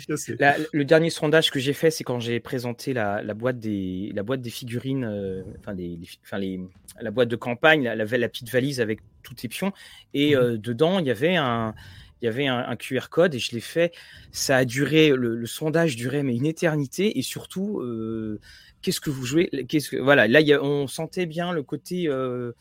[0.72, 4.24] le dernier sondage que j'ai fait, c'est quand j'ai présenté la, la, boîte des, la
[4.24, 6.62] boîte des figurines, euh, enfin, les, enfin les,
[7.02, 9.74] la boîte de campagne, la, la, petite valise avec tous tes pions,
[10.13, 11.76] et euh, dedans, il y avait un
[12.22, 13.94] il y avait un, QR code et je l'ai fait.
[14.32, 18.40] Ça a duré, le, sondage durait mais une éternité et surtout, euh,
[18.82, 19.50] qu'est-ce que vous jouez?
[19.68, 22.08] Qu'est-ce que voilà, là on sentait bien le côté.
[22.08, 22.54] Euh,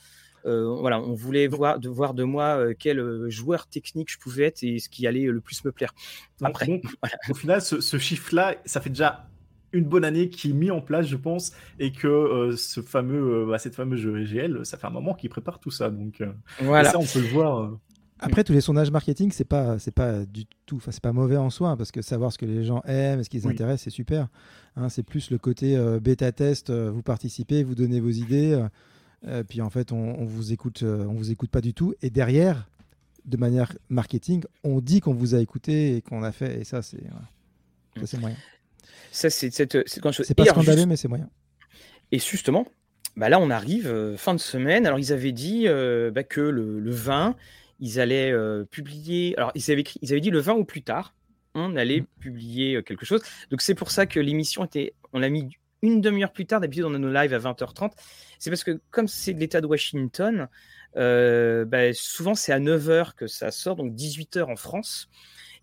[0.44, 4.62] euh, voilà, on voulait voir de, voir de moi quel joueur technique je pouvais être
[4.62, 5.92] et ce qui allait le plus me plaire.
[6.42, 6.80] Après,
[7.30, 9.28] au final, ce, chiffre-là, ça fait déjà
[9.72, 13.58] une bonne année qui est mis en place, je pense, et que ce fameux, bah,
[13.58, 15.90] cette fameuse jeu GL, ça fait un moment qu'il prépare tout ça.
[15.90, 16.22] Donc,
[16.60, 16.90] voilà.
[16.90, 17.76] ça, on peut le voir.
[18.18, 21.36] Après, tous les sondages marketing, c'est pas, c'est pas du tout, enfin, c'est pas mauvais
[21.36, 23.90] en soi, parce que savoir ce que les gens aiment, ce qui les intéresse, c'est
[23.90, 24.28] super.
[24.76, 28.64] Hein, c'est plus le côté euh, bêta test, euh, vous participez, vous donnez vos idées,
[29.26, 31.94] euh, puis en fait, on, vous écoute, on vous écoute pas du tout.
[32.00, 32.70] Et derrière,
[33.26, 36.80] de manière marketing, on dit qu'on vous a écouté et qu'on a fait, et ça,
[36.80, 37.04] c'est,
[37.98, 38.36] ça, c'est moyen.
[39.12, 41.28] Ça, c'est cette, c'est quand C'est pas scandaleux, mais c'est moyen.
[42.12, 42.66] Et justement,
[43.16, 44.86] bah là, on arrive fin de semaine.
[44.86, 45.66] Alors, ils avaient dit
[46.14, 47.36] bah, que le, le 20
[47.80, 49.34] ils allaient euh, publier.
[49.36, 51.14] Alors, ils avaient, ils avaient dit le 20 ou plus tard,
[51.54, 52.06] on allait mmh.
[52.20, 53.22] publier euh, quelque chose.
[53.50, 54.94] Donc, c'est pour ça que l'émission était.
[55.12, 55.48] On l'a mis
[55.82, 56.60] une demi-heure plus tard.
[56.60, 57.92] D'habitude, on a nos lives à 20h30.
[58.38, 60.48] C'est parce que, comme c'est de l'État de Washington,
[60.96, 65.08] euh, bah, souvent c'est à 9h que ça sort, donc 18h en France.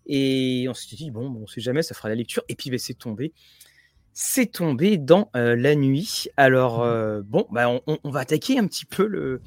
[0.06, 2.44] Et on s'est dit, bon, on sait jamais, ça fera la lecture.
[2.48, 3.32] Et puis, bah, c'est tombé.
[4.12, 6.26] C'est tombé dans la nuit.
[6.36, 7.22] Alors, mmh.
[7.22, 9.40] bon, bah, on, on, va attaquer un petit peu le,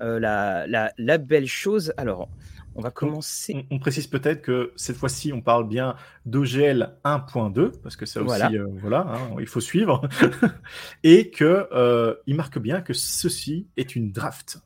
[0.00, 1.92] euh, la, belle chose.
[1.96, 2.28] Alors,
[2.74, 3.66] on va commencer.
[3.70, 8.56] On, précise peut-être que cette fois-ci, on parle bien d'OGL 1.2, parce que ça aussi,
[8.80, 10.08] voilà, euh, hein, il faut suivre,
[11.02, 14.58] et que euh, il marque bien que ceci est une draft.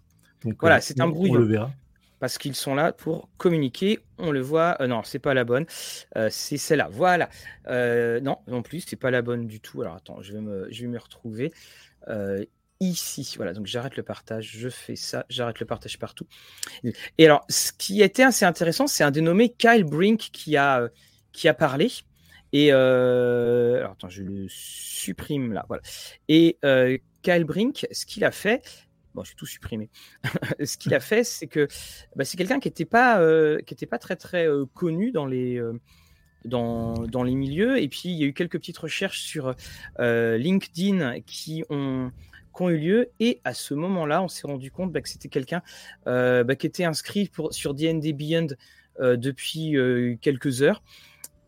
[0.44, 1.34] Donc voilà, c'est un brouillon.
[1.34, 1.70] On le verra.
[2.18, 3.98] Parce qu'ils sont là pour communiquer.
[4.18, 4.76] On le voit.
[4.86, 5.64] non, c'est pas la bonne.
[6.30, 6.88] c'est celle-là.
[6.92, 7.28] Voilà.
[7.66, 9.82] non, non plus, c'est pas la bonne du tout.
[9.82, 11.52] Alors attends, je vais me, je vais me retrouver
[12.82, 13.34] ici.
[13.36, 16.26] Voilà, donc j'arrête le partage, je fais ça, j'arrête le partage partout.
[17.18, 20.88] Et alors, ce qui était assez intéressant, c'est un dénommé Kyle Brink qui a, euh,
[21.32, 21.90] qui a parlé.
[22.52, 25.82] Et euh, alors, attends, je le supprime là, voilà.
[26.28, 29.88] Et euh, Kyle Brink, ce qu'il a fait, bon, j'ai tout supprimé.
[30.64, 31.68] ce qu'il a fait, c'est que
[32.16, 33.18] bah, c'est quelqu'un qui n'était pas,
[33.90, 35.62] pas très très connu dans les
[36.44, 37.80] dans, dans, les milieux.
[37.80, 39.54] Et puis, il y a eu quelques petites recherches sur
[39.98, 42.10] LinkedIn qui ont,
[42.52, 43.10] qui ont eu lieu.
[43.20, 45.62] Et à ce moment-là, on s'est rendu compte bah, que c'était quelqu'un
[46.06, 48.48] euh, bah, qui était inscrit pour, sur D&D Beyond
[49.00, 50.82] euh, depuis euh, quelques heures.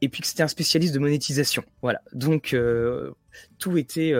[0.00, 1.64] Et puis que c'était un spécialiste de monétisation.
[1.80, 2.02] Voilà.
[2.12, 2.54] Donc,
[3.58, 4.12] tout, était,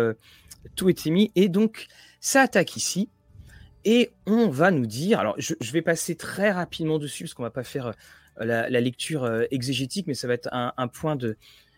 [0.77, 1.31] tout était mis.
[1.35, 1.89] Et donc,
[2.21, 3.11] ça attaque ici.
[3.85, 7.51] Et on va nous dire, alors je, vais passer très rapidement dessus parce qu'on va
[7.51, 7.93] pas faire
[8.39, 11.37] la, lecture exégétique, mais ça va être un, point de,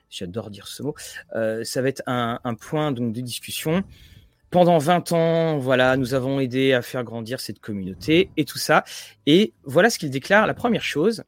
[0.09, 0.95] j'adore dire ce mot,
[1.33, 3.83] ça va être un, un, point donc de discussion
[4.51, 8.85] pendant 20 ans, voilà, nous avons aidé à faire grandir cette communauté et tout ça.
[9.27, 10.47] Et voilà ce qu'ils déclarent.
[10.47, 11.25] La première chose,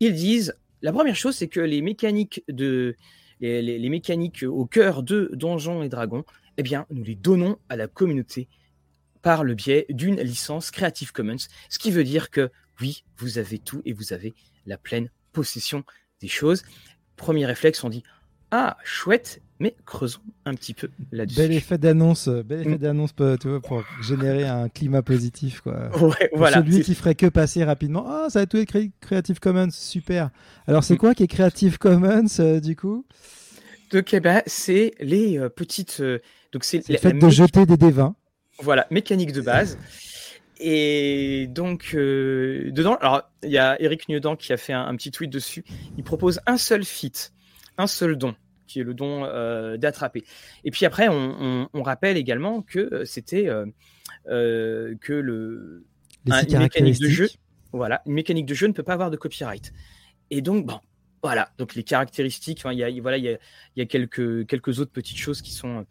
[0.00, 2.96] ils disent, la première chose, c'est que les mécaniques de,
[3.40, 6.24] les, mécaniques au cœur de Donjons et Dragons,
[6.56, 8.48] eh bien, nous les donnons à la communauté
[9.22, 11.36] par le biais d'une licence Creative Commons,
[11.68, 14.34] ce qui veut dire que oui, vous avez tout et vous avez
[14.66, 15.84] la pleine possession
[16.20, 16.64] des choses.
[17.16, 18.02] Premier réflexe, on dit
[18.54, 21.38] ah chouette, mais creusons un petit peu là-dessus.
[21.38, 22.78] Bel effet d'annonce, bel effet mm.
[22.78, 25.62] d'annonce pour générer un climat positif.
[25.62, 25.88] Quoi.
[26.34, 28.04] voilà, celui qui ferait que passer rapidement.
[28.06, 30.28] Ah, ça a tout écrit Creative Commons, super.
[30.66, 30.98] Alors, c'est mm.
[30.98, 33.06] quoi qui est Creative Commons euh, du coup?
[33.90, 36.00] Donc, eh ben, c'est les euh, petites.
[36.00, 36.18] Euh,
[36.52, 38.14] donc, c'est le fait de jeter des dévins.
[38.58, 39.78] Voilà, mécanique de base.
[40.60, 45.10] Et donc, dedans, alors, il y a Eric Niedan qui a fait un, un, petit
[45.10, 45.64] tweet dessus.
[45.96, 47.12] Il propose un seul fit,
[47.78, 48.34] un seul don
[48.72, 50.24] qui est le don euh, d'attraper.
[50.64, 55.84] Et puis après, on, rappelle également que euh, c'était euh, que le
[56.24, 57.28] une mécanique de jeu,
[57.72, 59.72] voilà, une mécanique de jeu ne peut pas avoir de copyright.
[60.30, 60.80] Et donc bon,
[61.22, 63.38] voilà, donc les caractéristiques, il y a voilà, il
[63.76, 65.84] y a, quelques quelques autres petites choses qui sont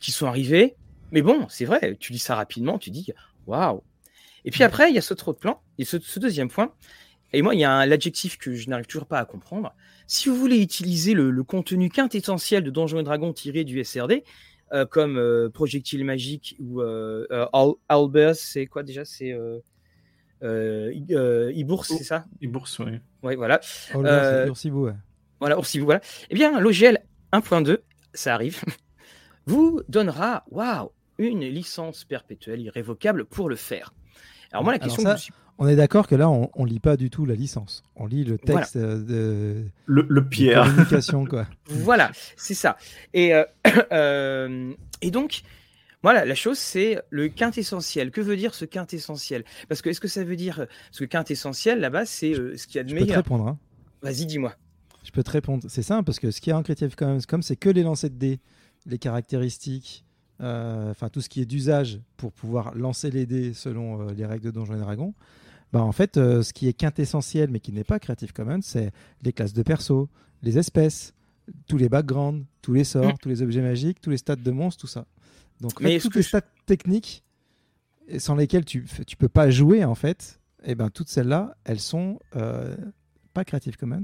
[0.00, 0.76] qui sont arrivées.
[1.12, 3.08] Mais bon, c'est vrai, tu lis ça rapidement, tu dis
[3.46, 3.82] waouh.
[4.44, 5.60] Et puis après, il y a ce trop de plan.
[5.78, 6.72] Et ce, ce deuxième point,
[7.36, 9.74] et moi, il y a l'adjectif que je n'arrive toujours pas à comprendre.
[10.06, 14.24] Si vous voulez utiliser le, contenu quintessentiel de Donjons et Dragons tiré du SRD,
[14.72, 17.26] euh, comme euh, Projectile Magique ou euh,
[17.88, 19.04] Albers, c'est quoi déjà?
[19.04, 19.36] C'est
[20.42, 20.92] euh,
[21.54, 22.24] Ibourse, c'est ça?
[22.40, 23.00] Ibourse, oui.
[23.22, 23.60] Oui, voilà.
[23.92, 24.92] Albers, ouais.
[25.38, 26.98] voilà, si vous voilà, eh bien, l'OGL
[27.34, 27.80] 1.2,
[28.14, 28.62] ça arrive,
[29.46, 33.92] vous donnera, waouh, une licence perpétuelle irrévocable pour le faire.
[34.52, 35.04] Alors moi, la question
[35.58, 37.82] On est d'accord que là, on, on lit pas du tout la licence.
[37.96, 40.64] On lit le texte de le, le pierre.
[40.64, 41.46] communication, quoi.
[41.66, 42.76] voilà, c'est ça.
[43.14, 43.44] Et, euh,
[43.92, 45.42] euh, et donc,
[46.02, 48.10] voilà, la chose, c'est le quintessentiel.
[48.10, 49.44] Que veut dire ce quintessentiel?
[49.68, 50.66] Parce que est-ce que ça veut dire.
[50.96, 53.08] Que quintessentiel, là-bas, c'est euh, ce qu'il y a de meilleur.
[53.08, 53.48] Je peux te répondre.
[53.48, 53.58] Hein.
[54.02, 54.54] Vas-y, dis-moi.
[55.04, 55.64] Je peux te répondre.
[55.68, 58.10] C'est simple, parce que ce qui est en Creative Commons, comme c'est que les lancers
[58.10, 58.40] de dés,
[58.84, 60.04] les caractéristiques,
[60.42, 64.26] euh, enfin tout ce qui est d'usage pour pouvoir lancer les dés selon euh, les
[64.26, 65.14] règles de Donjons et Dragons,
[65.76, 69.32] bah, en fait, ce qui est quintessentiel, mais qui n'est pas Creative Commons, c'est les
[69.32, 70.08] classes de perso,
[70.42, 71.12] les espèces,
[71.68, 73.18] tous les backgrounds, tous les sorts, mm.
[73.20, 75.06] tous les objets magiques, tous les stats de monstres, tout ça.
[75.60, 77.24] Donc, Mais toutes les stats techniques
[78.18, 81.80] sans lesquelles tu ne peux pas jouer, en fait, et eh ben, toutes celles-là, elles
[81.80, 82.74] sont euh,
[83.34, 84.02] pas Creative Commons,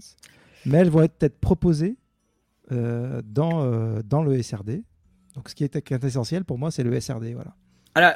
[0.64, 1.96] mais elles vont être, proposées
[2.70, 4.84] euh, dans, euh, dans le SRD.
[5.34, 7.32] Donc, ce qui est essentiel pour moi, c'est le SRD.
[7.34, 7.56] Voilà.
[7.94, 8.14] Ah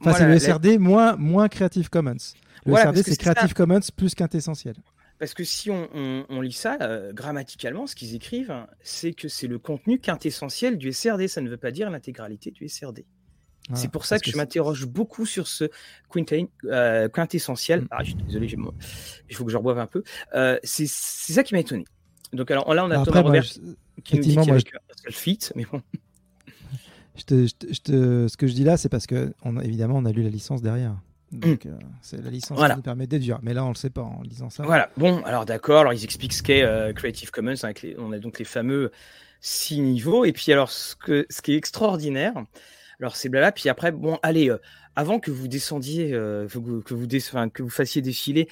[0.00, 2.16] enfin, c'est le SRD moins, moins Creative Commons.
[2.66, 4.74] Le SRD, c'est Creative Commons plus qu'intessentiel.
[5.18, 9.60] Parce que si on, lit ça, euh, grammaticalement, ce qu'ils écrivent, c'est que c'est le
[9.60, 11.28] contenu quintessentiel du SRD.
[11.28, 13.04] Ça ne veut pas dire l'intégralité du SRD.
[13.74, 15.70] c'est pour ça que, je m'interroge beaucoup sur ce
[16.64, 17.82] euh, quintessentiel.
[17.82, 17.88] Mm.
[17.92, 18.56] Ah, je suis désolé,
[19.30, 20.02] il faut que je reboive un peu.
[20.34, 21.84] Euh, c'est ça qui m'a étonné.
[22.32, 23.44] Donc alors là, on a Thomas Robert
[24.02, 25.82] qui nous dit qu'il y a fit, mais bon.
[27.16, 30.22] Je te, ce que je dis là, c'est parce que on évidemment, on a lu
[30.22, 30.96] la licence derrière.
[31.32, 34.02] Donc, euh, c'est la licence qui nous permet d'être Mais là, on le sait pas
[34.02, 34.64] en lisant ça.
[34.64, 34.90] Voilà.
[34.98, 35.80] Bon, alors d'accord.
[35.80, 37.54] Alors, ils expliquent ce qu'est euh, Creative Commons.
[37.62, 38.92] Avec on a donc les fameux
[39.40, 40.24] six niveaux.
[40.26, 42.34] Et puis, alors, ce, que, ce qui est extraordinaire,
[43.00, 43.50] alors c'est blabla.
[43.50, 44.58] Puis après, bon, allez, euh,
[44.94, 48.48] avant que vous descendiez, que, vous, que, vous que vous fassiez défiler,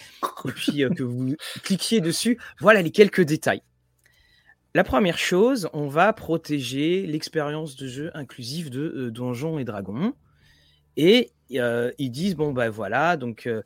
[0.46, 3.61] et puis que vous cliquiez dessus, voilà les quelques détails.
[4.72, 10.14] La première chose, on va protéger l'expérience de jeu inclusive de Donjons et Dragons.
[10.96, 13.62] Et euh, ils disent bon ben voilà donc euh,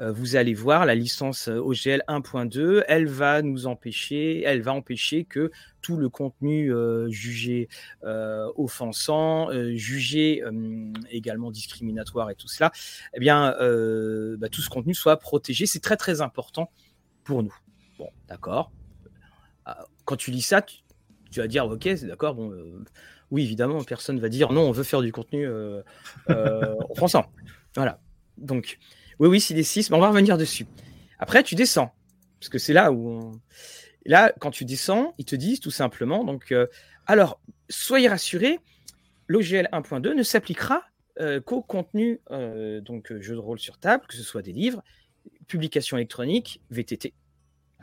[0.00, 5.24] euh, vous allez voir la licence OGL 1.2 elle va nous empêcher elle va empêcher
[5.24, 5.50] que
[5.82, 6.72] tout le contenu
[7.08, 7.68] jugé
[8.02, 10.42] offensant jugé
[11.10, 12.72] également discriminatoire et tout cela
[13.12, 13.54] eh bien
[14.38, 15.66] bah, tout ce contenu soit protégé.
[15.66, 16.70] C'est très très important
[17.24, 17.54] pour nous.
[17.98, 18.70] Bon d'accord
[20.04, 20.78] quand tu lis ça tu,
[21.30, 22.52] tu vas dire ok c'est d'accord bon
[23.30, 25.82] oui, évidemment, personne va dire non, on veut faire du contenu euh,
[26.30, 27.18] euh, français.
[27.74, 28.00] Voilà.
[28.38, 28.78] Donc,
[29.18, 30.66] oui, oui, c'est des 6, mais on va revenir dessus.
[31.18, 31.92] Après, tu descends.
[32.38, 33.32] Parce que c'est là où.
[34.04, 36.68] Là, quand tu descends, ils te disent tout simplement donc, euh,
[37.06, 38.60] alors, soyez rassurés,
[39.26, 40.82] l'OGL 1.2 ne s'appliquera
[41.46, 42.20] qu'au contenu,
[42.82, 44.82] donc jeu de rôle sur table, que ce soit des livres,
[45.46, 47.14] publications électroniques, VTT.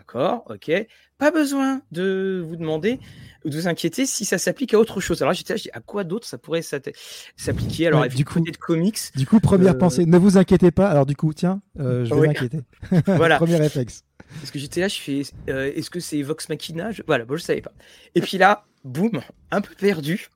[0.06, 0.70] D'accord, ok.
[1.18, 3.00] Pas besoin de vous demander
[3.46, 5.22] ou de vous inquiéter si ça s'applique à autre chose.
[5.22, 7.88] Alors j'étais à quoi d'autre ça pourrait s'appliquer?
[7.88, 9.00] Alors du coup, de comics.
[9.16, 10.90] Du coup, première euh, pensée, ne vous inquiétez pas.
[10.90, 12.60] Alors du coup, tiens, euh, je vais m'inquiéter.
[13.06, 13.38] voilà.
[13.38, 14.04] Premier réflexe.
[14.40, 16.90] Parce que j'étais là, je fais, euh, est-ce que c'est Vox Machina?
[17.08, 17.74] Voilà, bon, je savais pas.
[18.14, 20.28] Et puis là, boum, un peu perdu.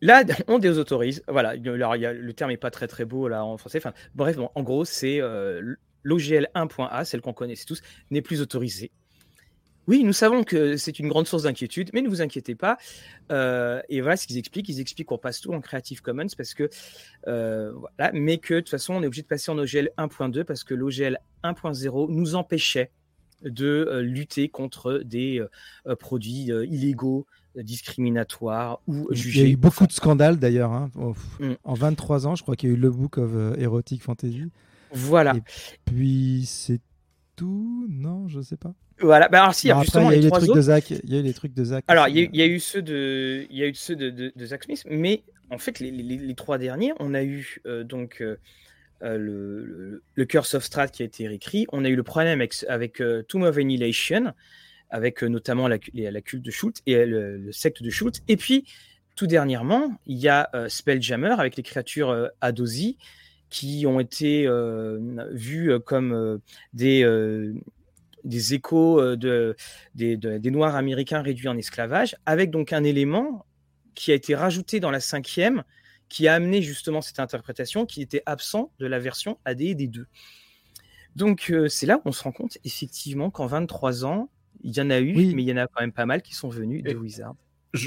[0.00, 1.22] Là, on désautorise.
[1.28, 3.76] Voilà, le terme est pas très très beau là en français.
[3.76, 5.20] Enfin, bref, en gros, c'est
[6.06, 8.92] l'OGL 1.A, celle qu'on connaît tous, n'est plus autorisée.
[9.88, 12.76] Oui, nous savons que c'est une grande source d'inquiétude, mais ne vous inquiétez pas.
[13.30, 14.68] Euh, et voilà ce qu'ils expliquent.
[14.68, 16.68] Ils expliquent qu'on passe tout en Creative Commons parce que
[17.28, 20.42] euh, voilà, mais que de toute façon on est obligé de passer en OGL 1.2
[20.42, 22.90] parce que l'OGL 1.0 nous empêchait
[23.44, 25.44] de euh, lutter contre des
[26.00, 29.42] produits illégaux, discriminatoires ou jugés.
[29.42, 30.72] Il y a eu beaucoup de scandales d'ailleurs.
[30.72, 30.90] Hein.
[31.38, 31.52] Mm.
[31.62, 34.50] En 23 ans, je crois qu'il y a eu le Book of Erotic Fantasy.
[34.96, 35.34] Voilà.
[35.36, 35.42] Et
[35.84, 36.80] puis c'est
[37.36, 38.74] tout Non, je sais pas.
[38.98, 40.90] Voilà, bah alors si, justement, il y a eu les trucs de Zach.
[40.90, 41.84] Il y a eu les trucs de Zach.
[41.86, 44.64] Alors, il y, a, eu ceux de, il y a eu ceux de, de, Zach
[44.64, 48.38] Smith, mais en fait, les, les, trois derniers, on a eu euh, donc euh,
[49.02, 51.66] euh, le, le, Curse of Strat qui a été réécrit.
[51.72, 54.32] On a eu le problème avec, avec Tomb of Annihilation,
[54.88, 58.22] avec notamment la, la, culte de Schultz et le, secte de Schultz.
[58.28, 58.64] Et puis,
[59.14, 62.96] tout dernièrement, il y a Spelljammer avec les créatures Adosi
[63.50, 64.98] qui ont été euh,
[65.30, 66.38] vus euh, comme euh,
[66.72, 67.04] des,
[68.24, 69.56] des échos de,
[69.94, 73.46] des, des, Noirs américains réduits en esclavage, avec donc un élément
[73.94, 75.62] qui a été rajouté dans la cinquième,
[76.08, 80.06] qui a amené justement cette interprétation qui était absent de la version AD des deux.
[81.14, 84.28] Donc c'est là où on se rend compte effectivement qu'en 23 ans,
[84.62, 86.34] il y en a eu, mais il y en a quand même pas mal qui
[86.34, 87.34] sont venus de Wizard.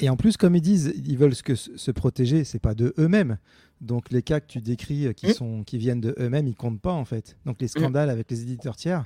[0.02, 3.38] Et en plus, comme ils disent, ils veulent se, se protéger, c'est pas de eux-mêmes.
[3.82, 5.34] Donc les cas que tu décris euh, qui, mmh.
[5.34, 7.38] sont, qui viennent de eux-mêmes, ils comptent pas en fait.
[7.46, 7.70] Donc les mmh.
[7.70, 9.06] scandales avec les éditeurs tiers,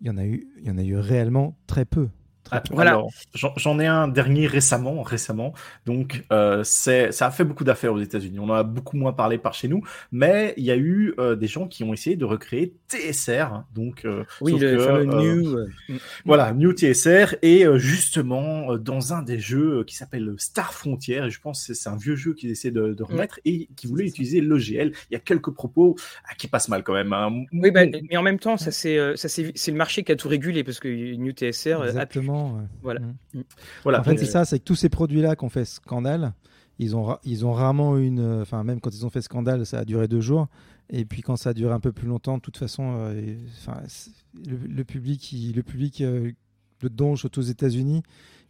[0.00, 2.08] il y en a eu, il y en a eu réellement très peu.
[2.50, 3.02] Ah, voilà.
[3.34, 5.52] J'en ai un dernier récemment, récemment.
[5.86, 8.38] Donc, euh, c'est, ça a fait beaucoup d'affaires aux États-Unis.
[8.38, 11.36] On en a beaucoup moins parlé par chez nous, mais il y a eu euh,
[11.36, 13.64] des gens qui ont essayé de recréer TSR.
[13.74, 15.58] Donc, euh, oui, le fameux New.
[15.88, 15.96] Mm.
[16.24, 17.36] Voilà, New TSR.
[17.42, 21.88] Et justement, dans un des jeux qui s'appelle Star Frontier, et je pense que c'est
[21.88, 24.92] un vieux jeu qu'ils essaient de, remettre et qui voulait utiliser l'OGL.
[25.10, 25.96] Il y a quelques propos
[26.28, 27.12] ah, qui passent mal quand même.
[27.12, 27.44] Hein.
[27.52, 30.16] Oui, bah, mais en même temps, ça c'est, ça c'est, c'est le marché qui a
[30.16, 31.82] tout régulé parce que New TSR
[32.28, 32.68] Exactement.
[32.82, 33.00] Voilà.
[33.00, 33.14] Mm.
[33.34, 33.42] Mm.
[33.82, 34.00] voilà.
[34.00, 36.32] En fait, c'est ça, c'est que tous ces produits-là qu'on fait scandale,
[36.78, 38.40] ils ont, ils ont rarement une.
[38.42, 40.48] Enfin, même quand ils ont fait scandale, ça a duré deux jours.
[40.90, 43.82] Et puis quand ça a duré un peu plus longtemps, de toute façon, euh, enfin,
[44.46, 46.32] le, public, le public euh,
[46.80, 48.02] de Donge aux États-Unis,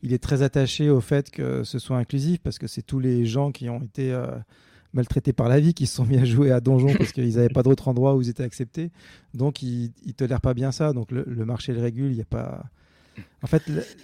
[0.02, 3.26] il est très attaché au fait que ce soit inclusif parce que c'est tous les
[3.26, 4.28] gens qui ont été euh,
[4.92, 7.48] maltraités par la vie qui se sont mis à jouer à Donjon parce qu'ils n'avaient
[7.48, 8.92] pas d'autre endroit où ils étaient acceptés.
[9.34, 10.92] Donc ils, ne tolèrent pas bien ça.
[10.92, 12.12] Donc le, le marché le régule.
[12.12, 12.70] Il n'y a pas
[13.42, 13.62] en fait,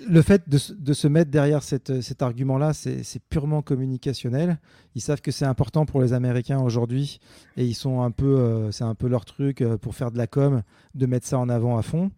[0.08, 4.58] le, fait de, se mettre derrière cet argument-là, c'est purement communicationnel.
[4.94, 7.18] Ils savent que c'est important pour les Américains aujourd'hui
[7.56, 10.18] et ils sont un peu, euh, c'est un peu leur truc euh, pour faire de
[10.18, 10.62] la com,
[10.94, 12.10] de mettre ça en avant à fond.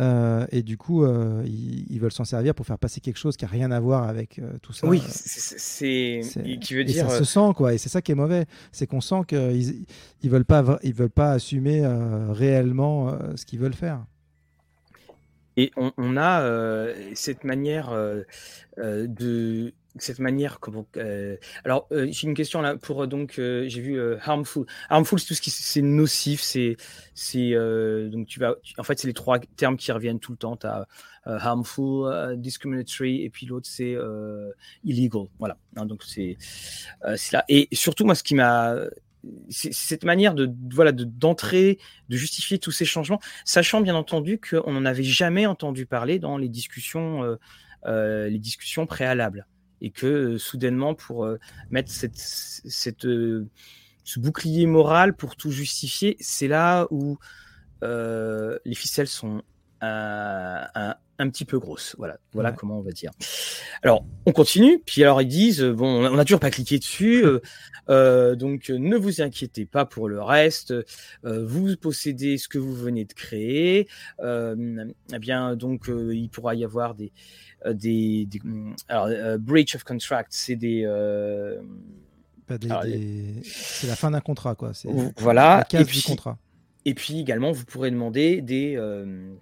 [0.00, 3.48] Euh, et du coup, ils, veulent s'en servir pour faire passer quelque chose qui a
[3.48, 4.88] rien à voir avec tout ça.
[4.88, 6.22] Oui, c'est
[6.60, 7.08] qui veut dire.
[7.08, 9.86] ça se sent quoi, et c'est ça qui est mauvais, c'est qu'on sent qu'ils
[10.22, 11.86] ils veulent pas, ils veulent pas assumer
[12.30, 14.04] réellement ce qu'ils veulent faire.
[15.56, 18.22] Et on, a euh, cette manière euh,
[18.78, 20.84] euh, de cette manière comment
[21.64, 25.50] alors j'ai une question là pour donc j'ai vu harmful harmful c'est tout ce qui
[25.50, 26.76] c'est nocif c'est
[27.14, 27.52] c'est
[28.10, 30.56] donc tu vas en fait c'est les trois termes qui reviennent tout le temps.
[30.56, 30.88] Tu as
[31.24, 33.96] harmful discriminatory et puis l'autre c'est
[34.82, 35.26] illegal.
[35.38, 35.56] Voilà.
[35.76, 36.38] Hein, donc c'est
[37.32, 37.44] là.
[37.48, 38.74] Et surtout moi ce qui m'a
[39.50, 44.84] cette manière de voilà d'entrer, de, justifier tous ces changements, sachant bien entendu qu'on n'en
[44.84, 47.36] avait jamais entendu parler dans les discussions, euh,
[47.86, 49.46] euh, les discussions préalables,
[49.80, 51.28] et que euh, soudainement pour
[51.70, 53.06] mettre cette, cette
[54.06, 57.18] ce bouclier moral pour tout justifier, c'est là où
[57.82, 59.42] les ficelles sont
[59.84, 61.94] un, un petit peu grosse.
[61.98, 63.10] Voilà, voilà comment on va dire.
[63.82, 64.80] Alors, on continue.
[64.84, 67.40] Puis alors ils disent bon, on n'a toujours pas cliqué dessus, euh,
[67.90, 70.72] euh, donc ne vous inquiétez pas pour le reste.
[70.72, 73.88] Euh, vous possédez ce que vous venez de créer.
[74.22, 77.12] eh bien, donc il pourra y avoir des
[77.66, 78.28] des,
[78.88, 80.86] alors breach of contract, c'est des
[82.48, 84.72] c'est la fin d'un contrat, quoi.
[85.16, 85.66] Voilà.
[85.72, 86.36] et puis, contrat.
[86.84, 89.32] Et puis également, vous pourrez demander des euh,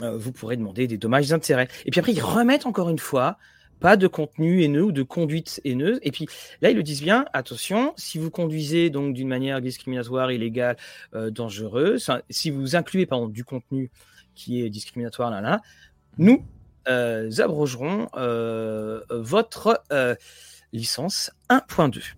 [0.00, 1.68] vous pourrez demander des dommages d'intérêt.
[1.84, 3.38] Et puis après, ils remettent encore une fois
[3.80, 5.98] pas de contenu haineux ou de conduite haineuse.
[6.02, 6.26] Et puis
[6.62, 10.76] là, ils le disent bien, attention, si vous conduisez donc d'une manière discriminatoire, illégale,
[11.14, 13.90] euh, dangereuse, si vous incluez par du contenu
[14.34, 15.60] qui est discriminatoire, là, là
[16.16, 16.44] nous
[16.88, 18.08] euh, abrogerons
[19.10, 19.82] votre
[20.72, 22.14] licence 1.2.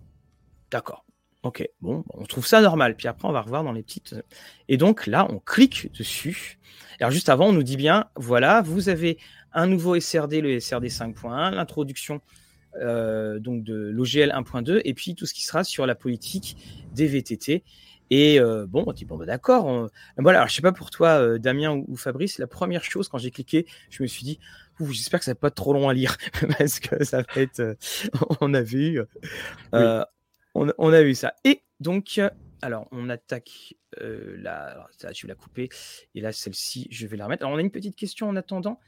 [0.71, 1.04] D'accord.
[1.45, 2.95] Ok, bon, on trouve ça normal.
[2.95, 4.15] Puis après, on va revoir dans les petites.
[4.67, 6.57] Et donc là, on clique dessus.
[6.99, 9.19] Alors juste avant, on nous dit bien, voilà, vous avez
[9.53, 12.21] un nouveau SRD, le SRD 5.1, l'introduction
[12.81, 16.57] euh, donc de l'OGL 1.2, et puis tout ce qui sera sur la politique
[16.95, 17.63] des VTT.
[18.09, 19.87] Et euh, bon, on dit bon, bah, d'accord.
[20.17, 23.19] Voilà, alors je sais pas pour toi, euh, Damien ou, Fabrice, la première chose quand
[23.19, 24.39] j'ai cliqué, je me suis dit,
[24.79, 26.17] j'espère que ça va pas être trop long à lire
[26.57, 27.77] parce que ça va être.
[28.41, 28.99] on a vu,
[30.55, 31.33] on, on, a vu ça.
[31.43, 32.19] Et donc,
[32.65, 34.87] alors, on attaque euh, la.
[34.99, 35.69] je vais la couper.
[36.15, 37.43] Et là, celle-ci, je vais la remettre.
[37.43, 38.79] Alors, on a une petite question en attendant.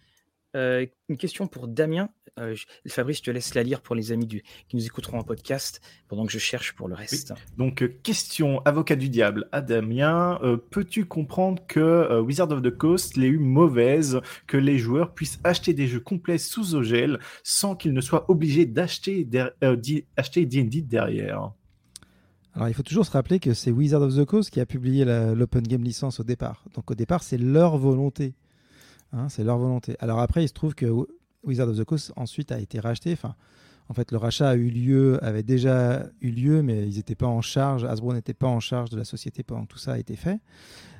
[0.55, 2.09] Euh, une question pour Damien.
[2.39, 2.55] Euh,
[2.88, 5.82] Fabrice, je te laisse la lire pour les amis du, qui nous écouteront en podcast
[6.07, 7.34] pendant que je cherche pour le reste.
[7.57, 10.39] Donc, question avocat du diable à Damien.
[10.72, 15.74] Peux-tu comprendre que Wizard of the Coast l'ait eu mauvaise, que les joueurs puissent acheter
[15.74, 21.51] des jeux complets sous OGL sans qu'ils ne soient obligés d'acheter D&D derrière?
[22.58, 25.05] Alors, il faut toujours se rappeler que c'est Wizard of the Coast qui a publié
[25.05, 26.64] l'Open Game License au départ.
[26.74, 28.34] Donc, au départ, c'est leur volonté.
[29.14, 29.95] Hein, c'est leur volonté.
[29.99, 30.88] Alors, après, il se trouve que
[31.43, 33.16] Wizard of the Coast ensuite a été racheté.
[33.89, 37.28] En fait, le rachat a eu lieu, avait déjà eu lieu, mais ils n'étaient pas
[37.28, 37.84] en charge.
[37.84, 40.39] Hasbro n'était pas en charge de la société pendant que tout ça a été fait.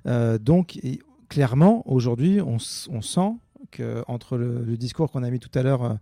[0.06, 0.80] Euh, donc,
[1.28, 3.32] clairement, aujourd'hui, on, sent
[3.72, 5.94] que entre le, discours qu'on a mis tout à l'heure euh,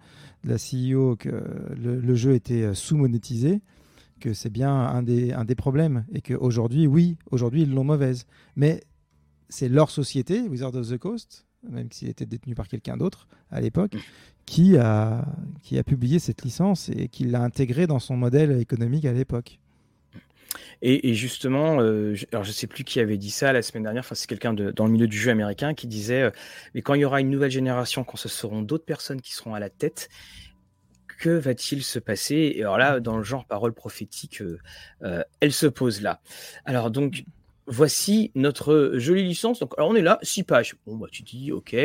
[0.44, 1.30] de la CEO, que
[1.78, 3.62] le jeu était euh, sous-monétisé,
[4.20, 8.26] que c'est bien un des, un des problèmes et qu'aujourd'hui, oui, aujourd'hui, ils l'ont mauvaise.
[8.56, 8.82] Mais
[9.50, 13.62] c'est leur société, Wizard of the Coast, même s'il était détenu par quelqu'un d'autre à
[13.62, 13.96] l'époque,
[14.46, 15.26] qui a,
[15.64, 19.60] qui a publié cette licence et qui l'a intégrée dans son modèle économique à l'époque.
[20.82, 24.06] Et, justement, euh, je, alors je sais plus qui avait dit ça la semaine dernière.
[24.14, 26.32] C'est quelqu'un dans le milieu du jeu américain qui disait, euh,
[26.74, 29.54] mais quand il y aura une nouvelle génération, quand ce seront d'autres personnes qui seront
[29.54, 30.10] à la tête,
[31.20, 32.54] que va-t-il se passer?
[32.56, 36.22] Et alors là, dans le genre parole prophétique, euh, elle se pose là.
[36.66, 37.24] Alors donc,
[37.68, 39.60] voici notre jolie licence.
[39.60, 40.76] Donc, alors on est là, six pages.
[40.86, 41.76] Bon, bah, tu dis, ok,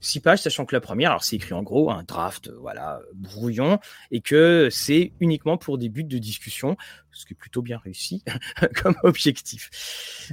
[0.00, 3.78] six pages, sachant que la première, alors c'est écrit en gros, un draft, voilà, brouillon,
[4.10, 6.76] et que c'est uniquement pour des buts de discussion,
[7.12, 8.22] ce qui est plutôt bien réussi
[8.82, 9.70] comme objectif.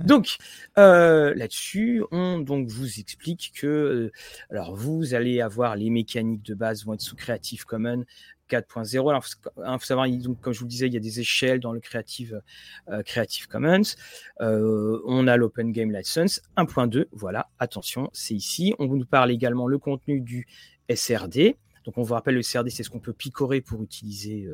[0.04, 0.38] Donc,
[0.78, 4.12] euh, là-dessus, on donc vous explique que, euh,
[4.50, 8.06] alors vous allez avoir les mécaniques de base vont être sous Creative Commons
[8.50, 9.10] 4.0.
[9.10, 9.26] Alors,
[9.58, 11.60] il hein, faut savoir, donc, comme je vous le disais, il y a des échelles
[11.60, 12.42] dans le Creative,
[12.90, 13.96] euh, Creative Commons.
[14.42, 17.06] Euh, on a l'Open Game License 1.2.
[17.12, 18.74] Voilà, attention, c'est ici.
[18.80, 20.48] On nous parle également le contenu du
[20.94, 21.58] SRD.
[21.86, 24.50] Donc, on vous rappelle, le SRD, c'est ce qu'on peut picorer pour utiliser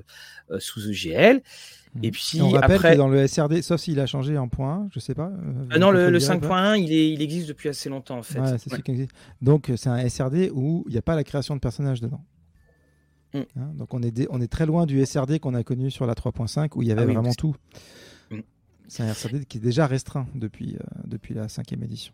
[0.51, 1.41] euh, sous EGL.
[2.03, 2.93] Et puis, on rappelle après...
[2.93, 5.31] que dans le SRD, sauf s'il a changé en point, je sais pas.
[5.79, 8.39] non, le, 5.1, il, il existe depuis assez longtemps, en fait.
[9.41, 12.23] Donc, c'est un SRD où il n'y a pas la création de personnages dedans.
[13.33, 13.39] Mm.
[13.39, 16.13] Hein, donc on est, on est très loin du SRD qu'on a connu sur la
[16.13, 17.55] 3.5 où il y avait ah vraiment tout.
[18.31, 18.39] Mm.
[18.87, 22.13] C'est un SRD qui est déjà restreint depuis, euh, depuis la cinquième édition.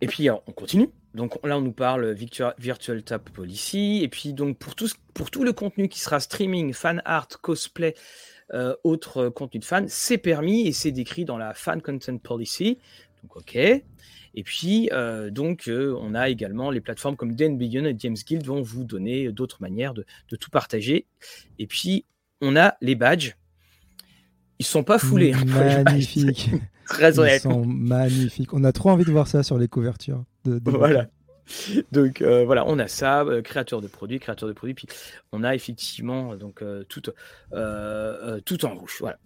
[0.00, 0.90] Et puis on continue.
[1.14, 4.00] Donc là on nous parle Virtual, Tap Policy.
[4.02, 7.94] Et puis donc pour tout, pour tout le contenu qui sera streaming, fan art, cosplay,
[8.54, 12.78] euh, autre contenu de fan, c'est permis et c'est décrit dans la Fan Content Policy.
[13.22, 13.58] Donc ok.
[14.34, 18.16] Et puis, euh, donc, euh, on a également les plateformes comme Dan Billion et James
[18.16, 20.04] Guild vont vous donner d'autres manières de,
[20.36, 21.06] tout partager.
[21.58, 22.06] Et puis,
[22.40, 23.36] on a les badges.
[24.58, 25.32] Ils sont pas foulés.
[25.32, 26.50] Hein, magnifiques.
[26.86, 28.52] Très Ils sont magnifiques.
[28.52, 30.24] On a trop envie de voir ça sur les couvertures.
[30.44, 31.08] De, voilà.
[31.90, 34.86] Donc euh, voilà, on a ça, créateur de produits, créateur de produits, puis
[35.32, 38.96] on a effectivement donc tout, tout en rouge.
[39.00, 39.18] Voilà.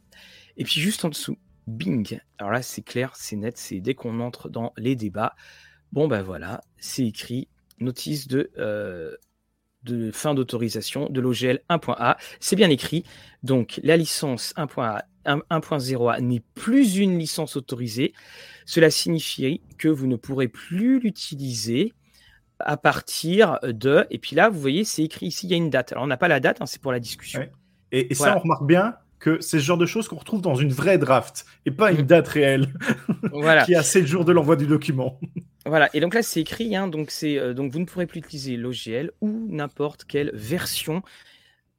[0.57, 1.37] Et puis juste en dessous,
[1.67, 2.21] Bing.
[2.39, 5.35] Alors là, c'est clair, c'est net, c'est dès qu'on entre dans les débats.
[5.93, 7.49] Bon, ben voilà, c'est écrit
[7.79, 9.15] notice de, euh,
[9.83, 12.17] de fin d'autorisation de l'OGL 1.A.
[12.41, 13.05] C'est bien écrit.
[13.43, 18.13] Donc, la licence 1.0A n'est plus une licence autorisée.
[18.65, 21.93] Cela signifie que vous ne pourrez plus l'utiliser
[22.59, 24.07] à partir de.
[24.11, 25.93] Et puis là, vous voyez, c'est écrit ici, il y a une date.
[25.93, 27.47] Alors, on n'a pas la date, hein, c'est pour la discussion.
[27.93, 30.73] Et, ça, on remarque bien, que c'est ce genre de choses qu'on retrouve dans une
[30.73, 32.07] vraie draft et pas une mm.
[32.07, 32.69] date réelle
[33.33, 33.65] voilà.
[33.65, 35.19] qui a 7 jours de l'envoi du document.
[35.65, 38.19] voilà, et donc là c'est écrit, hein, donc, c'est, euh, donc vous ne pourrez plus
[38.19, 41.03] utiliser l'OGL ou n'importe quelle version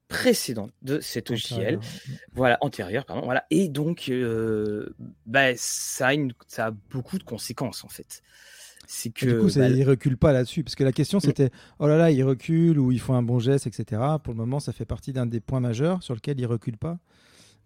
[0.08, 1.80] précédente de cet OGL,
[2.34, 7.24] voilà, antérieure, pardon, voilà, et donc euh, bah, ça, a une, ça a beaucoup de
[7.24, 8.24] conséquences en fait.
[8.90, 11.22] C'est que, du coup, bah, il recule pas là-dessus, parce que la question mm.
[11.22, 14.02] c'était, oh là là, il recule ou il faut un bon geste, etc.
[14.24, 16.98] Pour le moment, ça fait partie d'un des points majeurs sur lequel il recule pas.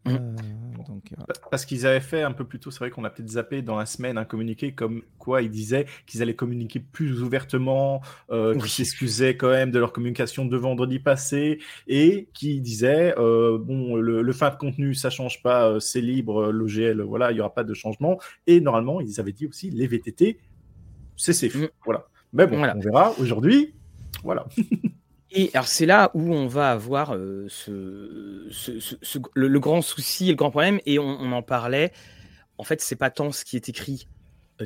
[0.05, 0.09] Mmh.
[0.09, 1.13] Euh, donc,
[1.49, 3.77] Parce qu'ils avaient fait un peu plus tôt, c'est vrai qu'on a peut-être zappé dans
[3.77, 8.69] la semaine un communiqué comme quoi ils disaient qu'ils allaient communiquer plus ouvertement, euh, qu'ils
[8.69, 14.33] s'excusaient quand même de leur communication de vendredi passé et qui disaient euh, bon, le,
[14.33, 17.63] fin de contenu ça change pas, euh, c'est libre, l'OGL, voilà, il y aura pas
[17.63, 18.19] de changement.
[18.47, 20.39] Et normalement, ils avaient dit aussi les VTT,
[21.15, 21.67] c'est safe, mmh.
[21.85, 22.07] voilà.
[22.33, 23.73] Mais bon, on verra aujourd'hui,
[24.23, 24.45] voilà.
[25.31, 30.35] Et alors c'est là où on va avoir euh, ce, le, grand souci et le
[30.35, 31.91] grand problème, et on, en parlait.
[32.57, 34.07] En fait, c'est pas tant ce qui est écrit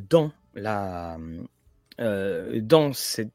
[0.09, 1.17] dans la
[2.01, 2.91] euh, dans,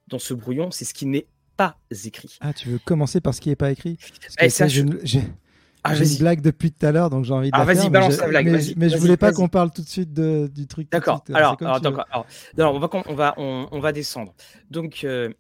[0.09, 1.27] dans ce brouillon, c'est ce qui n'est
[1.57, 2.37] pas écrit.
[2.41, 3.97] Ah, tu veux commencer par ce qui n'est pas écrit?
[4.41, 5.23] Eh, J'ai
[5.83, 7.57] ah, une blague depuis tout à l'heure, donc j'ai envie de.
[7.57, 8.49] Ah, vas-y, balance la blague.
[8.51, 10.91] Mais, mais je voulais pas qu'on parle tout de suite du truc.
[10.91, 11.25] D'accord.
[11.33, 11.77] Alors, alors,
[12.59, 14.35] alors, on va, on va, on, va descendre.
[14.71, 15.31] Donc, euh,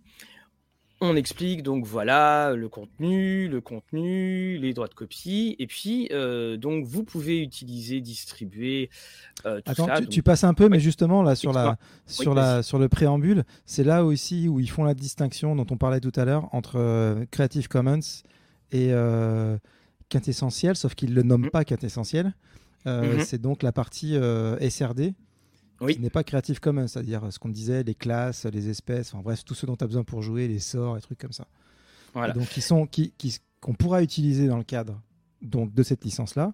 [1.01, 6.57] on explique donc voilà le contenu, le contenu, les droits de copie, et puis euh,
[6.57, 8.91] donc vous pouvez utiliser, distribuer.
[9.47, 12.63] Euh, tout Attends, ça, tu, passes un peu, mais justement là sur la sur la
[12.63, 16.13] sur le préambule, c'est là aussi où ils font la distinction dont on parlait tout
[16.17, 18.01] à l'heure entre euh, Creative Commons
[18.73, 18.93] et
[20.11, 21.51] Quintessentiel, sauf qu'ils le nomment mmh.
[21.51, 22.35] pas Quintessentiel.
[22.87, 24.17] Mmh c'est donc la partie
[24.61, 25.13] SRD
[25.81, 25.95] oui.
[25.95, 29.45] qui n'est pas Creative Commons, c'est-à-dire ce qu'on disait, les classes, les espèces, enfin bref,
[29.45, 31.47] tout ce dont tu as besoin pour jouer, les sorts, les trucs comme ça.
[32.15, 32.33] Voilà.
[32.33, 33.13] donc, qui sont, qui,
[33.61, 35.01] qu'on pourra utiliser dans le cadre
[35.43, 36.53] donc, de cette licence-là,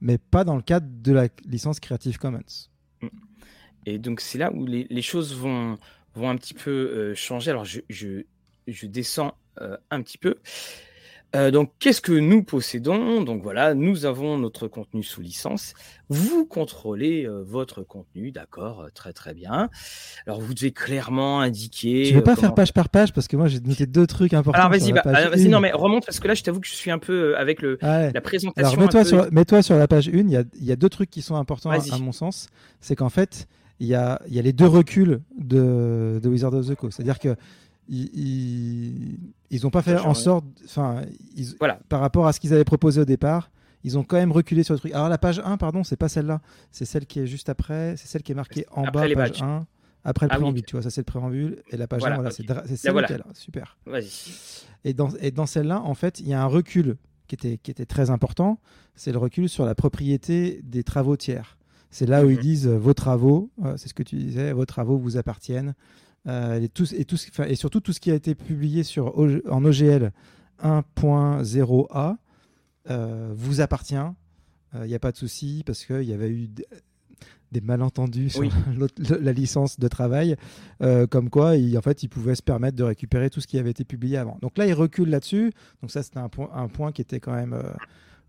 [0.00, 2.68] mais pas dans le cadre de la licence Creative Commons.
[3.00, 3.08] Mm.
[3.86, 5.78] Et donc, c'est là où les, les, choses vont,
[6.14, 7.50] vont un petit peu euh, changer.
[7.50, 8.22] Alors, je, je,
[8.66, 10.36] je descends euh, un petit peu.
[11.34, 13.22] Euh, donc, qu'est-ce que nous possédons?
[13.22, 15.72] Donc voilà, nous avons notre contenu sous licence.
[16.10, 19.70] Vous contrôlez euh, votre contenu, d'accord, euh, très très bien.
[20.26, 22.04] Alors, vous devez clairement indiquer.
[22.06, 24.60] Tu veux pas faire page par page parce que moi j'ai noté deux trucs importants.
[24.60, 26.90] Alors vas-y, bah, vas-y, non mais remonte parce que là, je t'avoue que je suis
[26.90, 28.68] un peu avec le la présentation.
[28.68, 30.12] Alors mets-toi sur, mets sur, la page 1.
[30.12, 32.48] Il y a, y a, deux trucs qui sont importants à, mon sens.
[32.80, 33.46] C'est qu'en fait,
[33.80, 36.96] il y a, y a les deux reculs de, de Wizard of the Coast.
[36.96, 37.36] C'est-à-dire que
[37.88, 39.18] ils
[39.62, 41.02] n'ont pas fait en sorte, enfin,
[41.58, 41.78] voilà.
[41.88, 43.50] par rapport à ce qu'ils avaient proposé au départ,
[43.84, 44.92] ils ont quand même reculé sur le truc.
[44.92, 48.06] Alors la page 1, pardon, c'est pas celle-là, c'est celle qui est juste après, c'est
[48.06, 49.66] celle qui est marquée en bas, page 1,
[50.04, 52.30] après le ah préambule, tu vois, ça c'est le préambule, et la page 1, voilà,
[52.30, 53.76] c'est celle là, super.
[54.84, 56.96] Et dans, et dans celle-là, en fait, il y a un recul
[57.28, 58.58] qui était, qui était très important,
[58.94, 61.56] c'est le recul sur la propriété des travaux tiers.
[61.90, 62.42] C'est là où ils mhm.
[62.42, 65.74] disent euh, vos travaux, euh, c'est ce que tu disais, vos travaux vous appartiennent.
[66.28, 67.16] Euh, et, tout, et, tout,
[67.46, 70.12] et, surtout tout ce qui a été publié sur, en OGL
[70.62, 72.16] 1.0a
[73.34, 73.94] vous appartient.
[74.74, 76.48] Il n'y a pas de souci parce qu'il y avait eu
[77.50, 78.42] des malentendus sur
[79.20, 80.36] la licence de travail,
[81.10, 83.70] comme quoi il, en fait, ils pouvaient se permettre de récupérer tout ce qui avait
[83.70, 84.38] été publié avant.
[84.40, 85.52] Donc là, ils reculent là-dessus.
[85.82, 87.60] Donc ça, c'était un, point, un point qui était quand même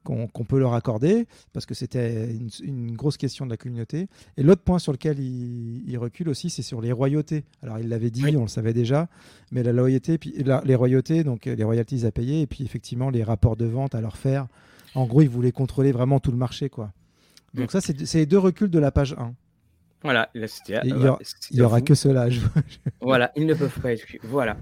[0.04, 2.30] qu'on peut leur accorder, parce que c'était
[2.64, 4.08] une, grosse question de la communauté.
[4.38, 7.44] Et l'autre point sur lequel il, recule aussi, c'est sur les royautés.
[7.62, 9.08] Alors il l'avait dit, on le savait déjà,
[9.52, 10.34] mais la loyauté, puis
[10.66, 14.02] les royautés, donc les royalties à payer, et puis effectivement les rapports de vente à
[14.02, 14.48] leur faire.
[14.96, 16.92] En gros, ils voulaient contrôler vraiment tout le marché, quoi.
[17.54, 19.34] Donc ça, c'est les deux reculs de la page 1.
[20.04, 20.46] Voilà, il
[21.52, 22.28] n'y aura, que cela.
[23.02, 24.04] voilà, ils ne peuvent pas être.
[24.24, 24.58] Voilà.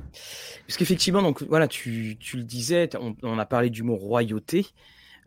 [0.68, 4.68] Parce qu'effectivement, donc voilà, tu, tu le disais, on, on, a parlé du mot royauté.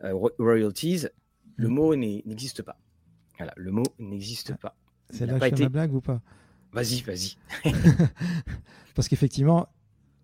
[0.03, 1.05] Euh, royalties,
[1.55, 1.73] le mm.
[1.73, 2.77] mot n'existe pas.
[3.37, 4.75] Voilà, le mot n'existe ah, pas.
[5.09, 6.21] C'est là que blague ou pas?
[6.71, 7.37] Vas-y, vas-y.
[8.95, 9.69] Parce qu'effectivement,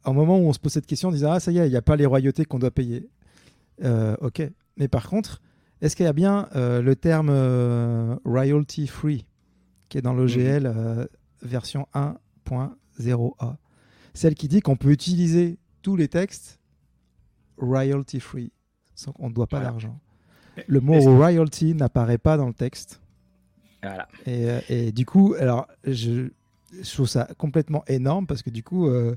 [0.05, 1.71] au moment où on se pose cette question, on disait Ah, ça y est, il
[1.71, 3.09] n'y a pas les royautés qu'on doit payer.
[3.83, 4.43] Euh, ok.
[4.77, 5.41] Mais par contre,
[5.81, 9.25] est-ce qu'il y a bien euh, le terme royalty free
[9.89, 11.07] qui est dans l'OGL mm-hmm.
[11.43, 13.55] version 1.0a
[14.13, 16.59] Celle qui dit qu'on peut utiliser tous les textes
[17.57, 18.51] royalty free
[19.19, 19.97] on ne doit pas d'argent.
[20.67, 23.01] Le mot royalty n'apparaît pas dans le texte.
[23.81, 24.07] Voilà.
[24.25, 26.29] Et, et, du coup, alors, je,
[26.81, 29.15] je, trouve ça complètement énorme parce que du coup, euh,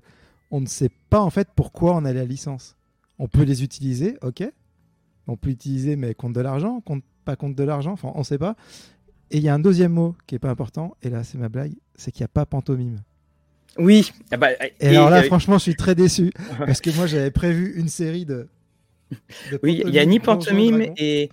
[0.51, 2.76] on ne sait pas en fait pourquoi on a la licence.
[3.18, 4.43] On peut les utiliser, ok.
[5.26, 8.24] On peut utiliser, mais contre de l'argent, contre, pas contre de l'argent, enfin, on ne
[8.24, 8.57] sait pas.
[9.30, 11.49] Et il y a un deuxième mot qui est pas important, et là, c'est ma
[11.49, 13.01] blague, c'est qu'il n'y a pas pantomime.
[13.78, 14.12] Oui.
[14.30, 14.49] Ah bah,
[14.80, 18.24] et, alors là, franchement, je suis très déçu parce que moi, j'avais prévu une série
[18.24, 18.49] de
[19.62, 21.31] oui, il y a ni pantomime et,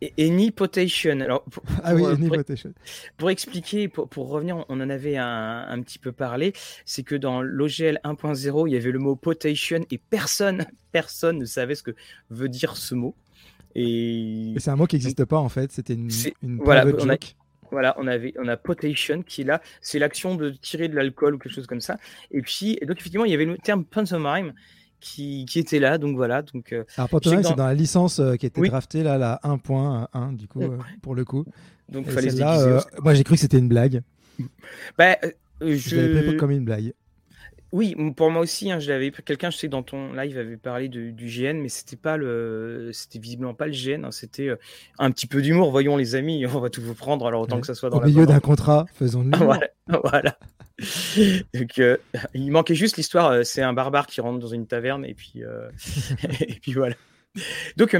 [0.00, 1.20] et, ni potation.
[1.20, 2.72] Alors, pour, ah oui, ni potation.
[3.16, 6.52] Pour expliquer, pour, revenir, on en avait un, un petit peu parlé,
[6.84, 11.44] c'est que dans l'OGL 1.0, il y avait le mot potation et personne, personne ne
[11.44, 11.92] savait ce que
[12.30, 13.14] veut dire ce mot.
[13.74, 16.08] Et, c'est un mot qui n'existe pas en fait, c'était une,
[16.42, 17.16] une voilà, on a,
[17.72, 21.34] voilà, on avait on a potation qui est là, c'est l'action de tirer de l'alcool
[21.34, 21.98] ou quelque chose comme ça.
[22.30, 24.54] Et puis et donc effectivement, il y avait le terme pantomime
[25.04, 25.98] qui, était là.
[25.98, 26.42] Donc voilà.
[26.42, 29.40] Donc, euh, Alors Pantomime, c'est dans la licence euh, qui a été draftée, là, la
[29.44, 31.44] 1.1, du coup, euh, pour le coup.
[31.90, 34.02] Donc fallait là, Moi, j'ai cru que c'était une blague.
[34.98, 35.16] Bah,
[35.60, 36.92] je, je l'avais pris comme une blague.
[37.74, 39.10] Oui, pour moi aussi, hein, je l'avais.
[39.10, 43.18] Quelqu'un, je sais, dans ton live avait parlé du GN, mais c'était pas le, c'était
[43.18, 44.04] visiblement pas le GN.
[44.04, 44.56] Hein, c'était euh,
[45.00, 45.72] un petit peu d'humour.
[45.72, 47.26] Voyons les amis, on va tout vous prendre.
[47.26, 49.36] Alors autant que ça soit dans au milieu d'un contrat, faisons-le.
[49.38, 49.66] voilà,
[50.04, 50.38] voilà.
[51.54, 51.96] Donc, euh,
[52.34, 53.30] il manquait juste l'histoire.
[53.30, 55.42] Euh, c'est un barbare qui rentre dans une taverne et puis
[56.62, 56.94] puis voilà.
[57.76, 57.96] Donc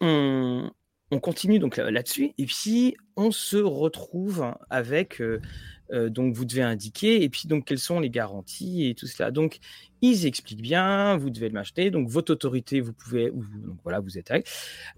[0.00, 0.70] on,
[1.10, 5.22] on continue donc là-dessus et puis on se retrouve avec
[5.92, 9.30] euh, donc vous devez indiquer, et puis donc quelles sont les garanties et tout cela.
[9.30, 9.58] Donc
[10.00, 14.30] ils expliquent bien, vous devez m'acheter, donc votre autorité, vous pouvez, donc voilà, vous êtes
[14.30, 14.48] avec.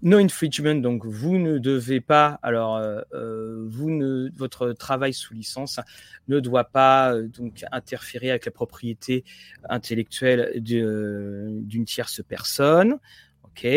[0.01, 5.33] No infringement, donc vous ne devez pas, alors euh, euh, vous ne, votre travail sous
[5.33, 5.79] licence
[6.27, 9.23] ne doit pas donc interférer avec la propriété
[9.69, 12.97] intellectuelle d'une tierce personne,
[13.43, 13.67] ok.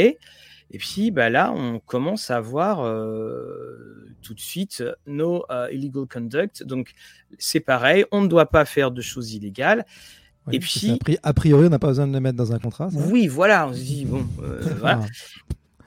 [0.71, 6.07] Et puis bah là, on commence à voir euh, tout de suite no uh, illegal
[6.07, 6.63] conduct.
[6.63, 6.93] Donc
[7.39, 9.87] c'est pareil, on ne doit pas faire de choses illégales.
[10.53, 12.89] et puis a priori, on n'a pas besoin de le mettre dans un contrat.
[12.93, 15.07] oui, voilà, on se dit bon, euh, voilà.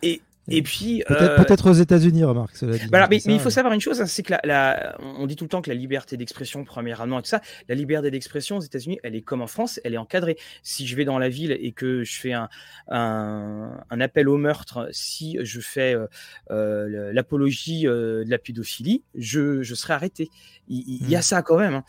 [0.02, 2.88] Et et puis peut-être euh, aux États-Unis, remarque cela dit.
[2.90, 5.50] Voilà, mais, il faut savoir une chose, hein, c'est que la, on dit tout le
[5.50, 9.16] temps que la liberté d'expression, premièrement, et tout ça, la liberté d'expression aux États-Unis, elle
[9.16, 10.38] est comme en France, elle est encadrée.
[10.64, 12.50] Si je vais dans la ville et que je fais un,
[12.90, 16.08] un, appel au meurtre, si je fais euh,
[16.50, 20.30] euh, l'apologie de la pédophilie, je, je serai arrêté.
[20.68, 21.24] Il, y a mmh.
[21.24, 21.76] ça quand même.
[21.76, 21.84] Hein.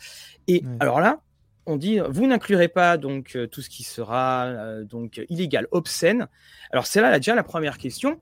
[0.47, 1.21] Et alors là,
[1.65, 6.27] on dit vous n'inclurez pas donc tout ce qui sera donc illégal, obscène.
[6.71, 8.19] Alors c'est là déjà la première question.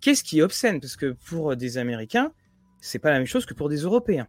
[0.00, 0.80] Qu'est-ce qui est obscène?
[0.80, 2.32] Parce que pour des Américains,
[2.80, 4.28] c'est pas la même chose que pour des Européens.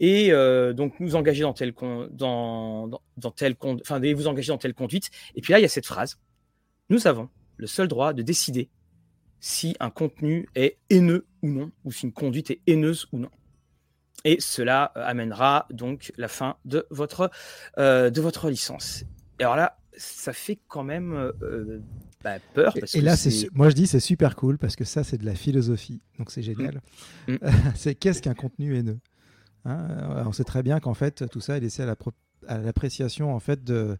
[0.00, 0.30] Et
[0.74, 3.34] donc nous engager dans telle dans, dans, dans
[3.80, 5.10] enfin vous engager dans telle conduite.
[5.36, 6.18] Et puis là il y a cette phrase
[6.90, 8.68] nous avons le seul droit de décider
[9.40, 13.30] si un contenu est haineux ou non, ou si une conduite est haineuse ou non.
[14.24, 17.30] Et cela euh, amènera donc la fin de votre,
[17.78, 19.04] euh, de votre licence.
[19.38, 21.12] Alors là, ça fait quand même
[21.42, 21.80] euh,
[22.24, 22.74] bah, peur.
[22.94, 25.34] et, là, c'est moi je dis c'est super cool parce que ça c'est de la
[25.34, 26.80] philosophie, donc c'est génial.
[27.28, 27.34] Mm.
[27.34, 27.38] Mm.
[27.76, 28.98] c'est qu'est-ce qu'un contenu haineux
[29.66, 30.24] hein?
[30.26, 33.96] On sait très bien qu'en fait tout ça est laissé à l'appréciation en fait de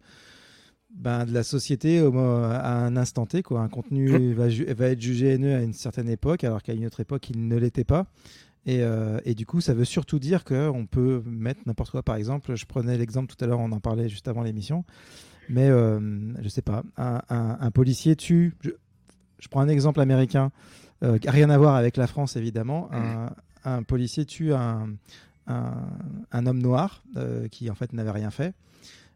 [0.95, 3.43] ben, de la société à un instant T.
[3.43, 3.59] Quoi.
[3.59, 7.01] Un contenu va, va, être jugé haineux à une certaine époque, alors qu'à une autre
[7.01, 8.07] époque, il ne l'était pas.
[8.65, 12.01] Et, euh, et, du coup, ça veut surtout dire qu'on peut mettre n'importe quoi.
[12.01, 14.85] Par exemple, je prenais l'exemple tout à l'heure, on en parlait juste avant l'émission.
[15.49, 15.99] Mais euh,
[16.41, 18.55] je sais pas, un, un, policier tue.
[18.61, 20.51] Je, prends un exemple américain,
[21.03, 22.89] euh, rien à voir avec la France évidemment.
[22.91, 23.29] Un,
[23.63, 24.89] un policier tue un,
[25.47, 28.53] un homme noir euh, qui en fait n'avait rien fait.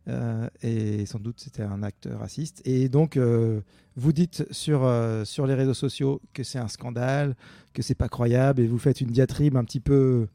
[0.07, 2.61] Euh, et sans doute c'était un acte raciste.
[2.65, 3.61] Et donc, euh,
[3.95, 4.89] vous dites sur,
[5.25, 7.36] sur les réseaux sociaux que c'est un scandale,
[7.73, 10.27] que c'est pas croyable, et vous faites une diatribe un petit peu.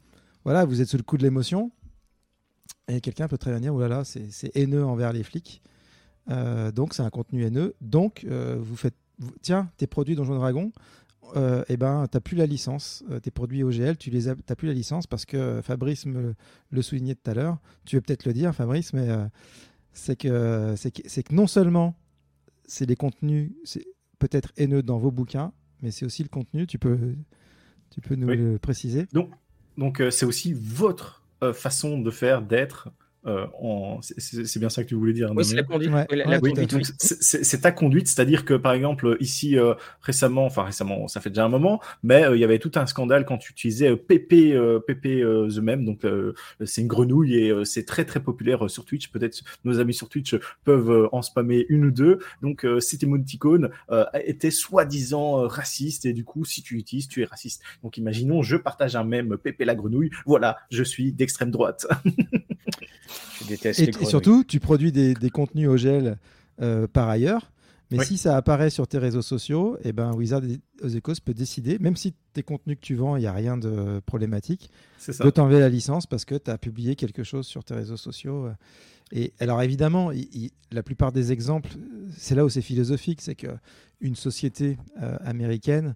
[0.45, 1.71] Voilà, vous êtes sous le coup de l'émotion.
[2.89, 5.63] Et quelqu'un peut très bien dire, oh là là, c'est haineux envers les flics.
[6.29, 7.75] Donc, c'est un contenu haineux.
[7.81, 8.95] Donc, vous faites.
[9.43, 10.73] tiens, tes produits Donjon Dragon,
[11.37, 13.05] euh, eh ben, tu n'as plus la licence.
[13.11, 16.35] Euh, tes produits OGL, tu les as, plus la licence parce que Fabrice me
[16.71, 17.59] le soulignait tout à l'heure.
[17.85, 19.25] Tu veux peut-être le dire, Fabrice, mais euh,
[19.93, 21.97] c'est que, c'est que, que, non seulement
[22.67, 23.87] c'est les contenus, c'est
[24.19, 25.53] peut-être haineux dans vos bouquins,
[25.83, 26.67] mais c'est aussi le contenu.
[26.67, 26.99] Tu peux,
[27.91, 29.07] tu peux nous le préciser.
[29.13, 29.31] Donc,
[29.77, 31.23] donc c'est aussi votre
[31.53, 32.89] façon de faire, d'être.
[33.27, 33.47] Euh,
[34.01, 35.33] c'est bien ça que tu voulais dire.
[35.35, 36.95] Oui, c'est la conduite.
[36.99, 41.45] c'est ta conduite, c'est-à-dire que par exemple ici euh, récemment, enfin récemment, ça fait déjà
[41.45, 44.55] un moment, mais euh, il y avait tout un scandale quand tu utilisais PP,
[44.87, 46.03] PP The Même, donc
[46.65, 49.11] c'est une grenouille et c'est très très populaire sur Twitch.
[49.11, 52.19] Peut-être nos amis sur Twitch peuvent en spammer une ou deux.
[52.43, 53.71] Donc cet émoticône
[54.25, 57.63] était soi-disant raciste et du coup si tu l'utilises, tu es raciste.
[57.83, 61.87] Donc imaginons, je partage un même PP la grenouille, voilà, je suis d'extrême droite.
[63.51, 66.19] et, surtout, tu produis des, contenus OGL
[66.61, 67.51] euh, par ailleurs.
[67.91, 70.43] Mais si ça apparaît sur tes réseaux sociaux, et eh ben Wizard
[70.83, 73.57] of the peut décider, même si tes contenus que tu vends, il n'y a rien
[73.57, 74.71] de problématique,
[75.07, 78.49] de t'enlever la licence parce que tu as publié quelque chose sur tes réseaux sociaux.
[79.13, 80.11] Et alors évidemment,
[80.73, 81.71] la plupart des exemples,
[82.17, 85.95] c'est là où c'est philosophique, c'est qu'une société euh, américaine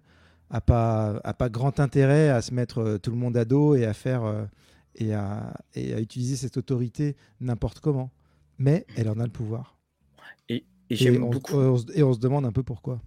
[0.51, 3.75] n'a pas, a pas grand intérêt à se mettre euh, tout le monde à dos
[3.75, 4.47] et à faire
[4.99, 8.11] et à, utiliser cette autorité n'importe comment.
[8.57, 9.77] Mais elle en a le pouvoir.
[10.49, 11.59] Et, j'aime beaucoup.
[11.93, 12.99] et on se demande un peu pourquoi.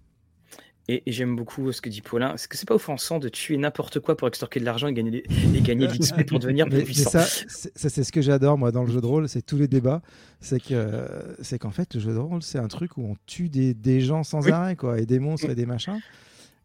[0.89, 2.33] Et, j'aime beaucoup ce que dit Paulin.
[2.33, 5.23] Est-ce que c'est pas offensant de tuer n'importe quoi pour extorquer de l'argent et gagner,
[5.55, 7.21] et gagner de l'XP pour devenir plus puissant?
[7.21, 10.01] Ça, c'est ce que j'adore moi dans le jeu de rôle, c'est tous les débats.
[10.41, 13.47] C'est que c'est qu'en fait le jeu de rôle c'est un truc où on tue
[13.47, 16.01] des, des gens sans arrêt quoi, et des monstres et des machins.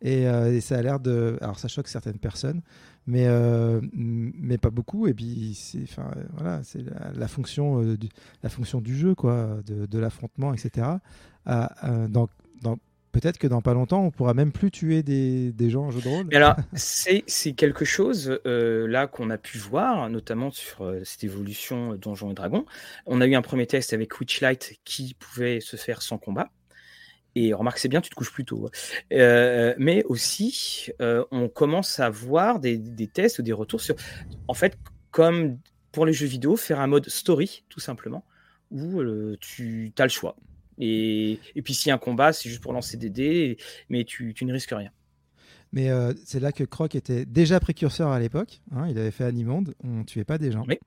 [0.04, 1.38] Euh, et, ça a l'air de.
[1.40, 2.62] Alors, ça choque certaines personnes,
[3.08, 5.08] mais, euh, mais pas beaucoup.
[5.08, 6.60] Et puis, c'est enfin, voilà,
[7.14, 8.10] la, fonction, euh, du,
[8.42, 10.86] la fonction du jeu, quoi, de, l'affrontement, etc.
[11.46, 12.28] dans,
[13.10, 16.02] Peut-être que dans pas longtemps, on pourra même plus tuer des, des gens en jeu
[16.02, 16.34] de rôle.
[16.36, 17.24] alors, c'est
[17.56, 22.66] quelque chose là qu'on a pu voir, notamment sur cette évolution Donjons et Dragons.
[23.06, 26.50] On a eu un premier test avec Witchlight qui pouvait se faire sans combat.
[27.40, 28.68] Et remarque, c'est bien, tu te couches plus tôt.
[29.12, 33.94] Euh, mais aussi, euh, on commence à voir des, tests ou des retours sur,
[34.48, 34.76] en fait,
[35.12, 35.58] comme
[35.92, 38.24] pour les jeux vidéo, faire un mode story, tout simplement,
[38.72, 40.34] où euh, tu as le choix.
[40.78, 43.56] Et, et puis, s'il y a un combat, c'est juste pour lancer des dés,
[43.88, 44.90] mais tu, tu ne risques rien.
[45.70, 45.90] Mais
[46.24, 48.62] c'est là que Croc était déjà précurseur à l'époque.
[48.72, 50.64] Hein, il avait fait Animonde, on tuait pas des gens.
[50.66, 50.78] Oui.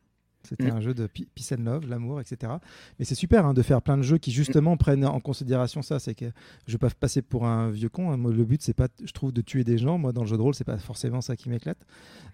[0.44, 0.76] C'était mm.
[0.76, 2.54] un jeu de peace and love, l'amour, etc.
[3.00, 6.00] Mais c'est super hein, de faire plein de jeux qui justement prennent en considération ça.
[6.00, 6.26] C'est que
[6.68, 8.12] je pas passer pour un vieux con.
[8.12, 8.18] Hein.
[8.18, 9.98] le but c'est pas, je trouve, de tuer des gens.
[9.98, 11.78] Moi, dans le jeu de rôle, c'est pas forcément ça qui m'éclate.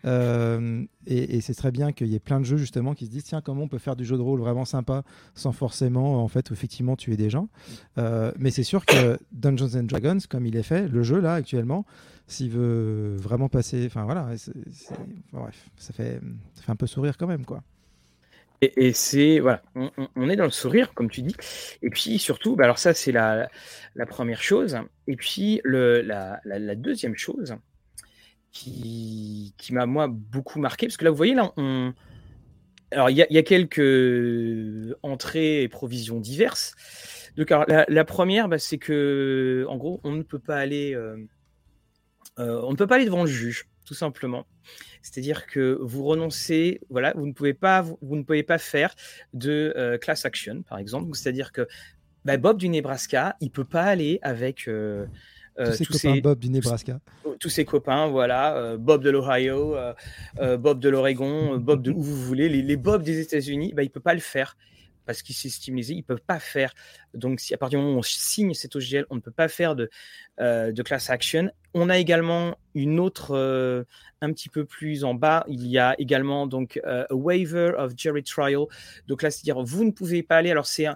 [0.06, 3.24] Euh, et, c'est très bien qu'il y ait plein de jeux justement qui se disent
[3.24, 5.04] tiens comment on peut faire du jeu de rôle vraiment sympa
[5.34, 7.50] sans forcément en fait effectivement tuer des gens.
[7.98, 11.34] Euh, mais c'est sûr que Dungeons and Dragons, comme il est fait, le jeu là
[11.34, 11.86] actuellement,
[12.28, 14.30] s'il veut vraiment passer, enfin voilà,
[15.32, 16.20] bref, ça fait,
[16.54, 17.64] ça fait un peu sourire quand même quoi.
[18.62, 21.36] Et, c'est voilà, on, est dans le sourire, comme tu dis.
[21.84, 23.50] Et puis surtout, bah alors ça c'est la,
[23.96, 24.80] la, première chose.
[25.06, 27.56] Et puis le, la, la, deuxième chose
[28.52, 31.94] qui, qui m'a moi beaucoup marqué, parce que là vous voyez là, on,
[32.92, 36.74] alors, il y, a quelques entrées et provisions diverses.
[37.36, 40.98] Donc, la, première, bah, c'est que, en gros, on ne peut pas aller,
[42.38, 44.46] on ne peut pas aller devant le juge, tout simplement.
[45.02, 48.94] C'est-à-dire que vous renoncez, voilà, vous ne pouvez pas, vous, ne pouvez pas faire
[49.34, 51.10] de class action, par exemple.
[51.16, 51.68] C'est-à-dire que
[52.26, 55.06] bah, Bob du Nebraska, il peut pas aller avec euh,
[55.58, 57.00] tous ses copains Bob du Nebraska.
[57.40, 58.56] Tous, ses copains, voilà.
[58.56, 62.50] Euh, Bob de l'Ohio, euh, Bob de l'Oregon, Bob de où vous voulez.
[62.50, 64.58] Les, les Bob des États-Unis, bah, il ne peut pas le faire
[65.08, 66.74] parce qu'ils s'estiment lésés, ils ne peuvent pas faire.
[67.16, 69.76] Donc, à partir du moment où on signe cet OGL, on ne peut pas faire
[69.76, 69.90] de,
[70.40, 71.50] de class action.
[71.74, 73.86] On a également une autre,
[74.22, 78.24] un petit peu plus en bas, il y a également donc a waiver of jury
[78.24, 78.66] trial.
[79.08, 80.52] Donc là, c'est-à-dire vous ne pouvez pas aller.
[80.52, 80.88] Alors, c'est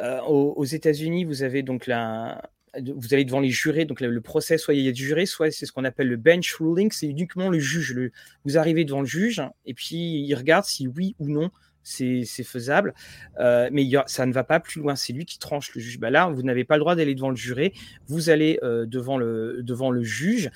[0.00, 2.40] aux, États-Unis, vous avez donc la,
[2.80, 5.50] vous allez devant les jurés, donc le, procès, soit il y a du juré, soit
[5.50, 7.94] c'est ce qu'on appelle le bench ruling, c'est uniquement le juge.
[8.44, 11.50] Vous arrivez devant le juge, et puis il regarde si oui ou non
[11.88, 12.94] c'est faisable,
[13.40, 14.96] euh, mais ça ne va pas plus loin.
[14.96, 15.98] C'est lui qui tranche le juge.
[15.98, 17.72] Bah là, vous n'avez pas le droit d'aller devant le juré.
[18.06, 20.50] Vous allez euh, devant le devant le juge,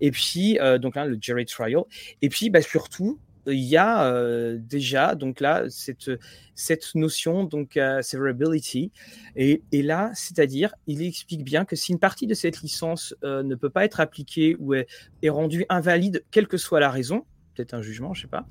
[0.00, 1.82] et puis euh, donc le jury trial.
[2.22, 4.12] Et puis bah, surtout, il y a
[4.58, 6.10] déjà donc là cette,
[6.54, 8.92] cette notion donc severability
[9.36, 13.70] et, là c'est-à-dire il explique bien que si une partie de cette licence ne peut
[13.70, 14.86] pas être appliquée ou est,
[15.28, 17.24] rendue invalide quelle que soit la raison
[17.72, 18.46] un jugement je sais pas.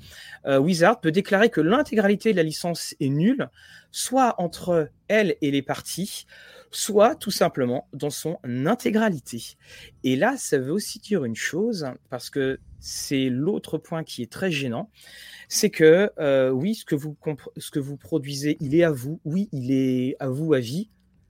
[0.46, 3.50] Euh, Wizard peut déclarer que l'intégralité de la licence est nulle
[3.92, 6.26] soit entre elle et les parties
[6.72, 9.56] soit tout simplement dans son intégralité.
[10.04, 14.32] Et là, ça veut aussi dire une chose, parce que c'est l'autre point qui est
[14.32, 14.92] très gênant,
[15.48, 17.16] c'est que euh, oui, ce que, vous
[17.58, 20.90] ce que vous produisez, il est à vous, oui, il est à vous à vie,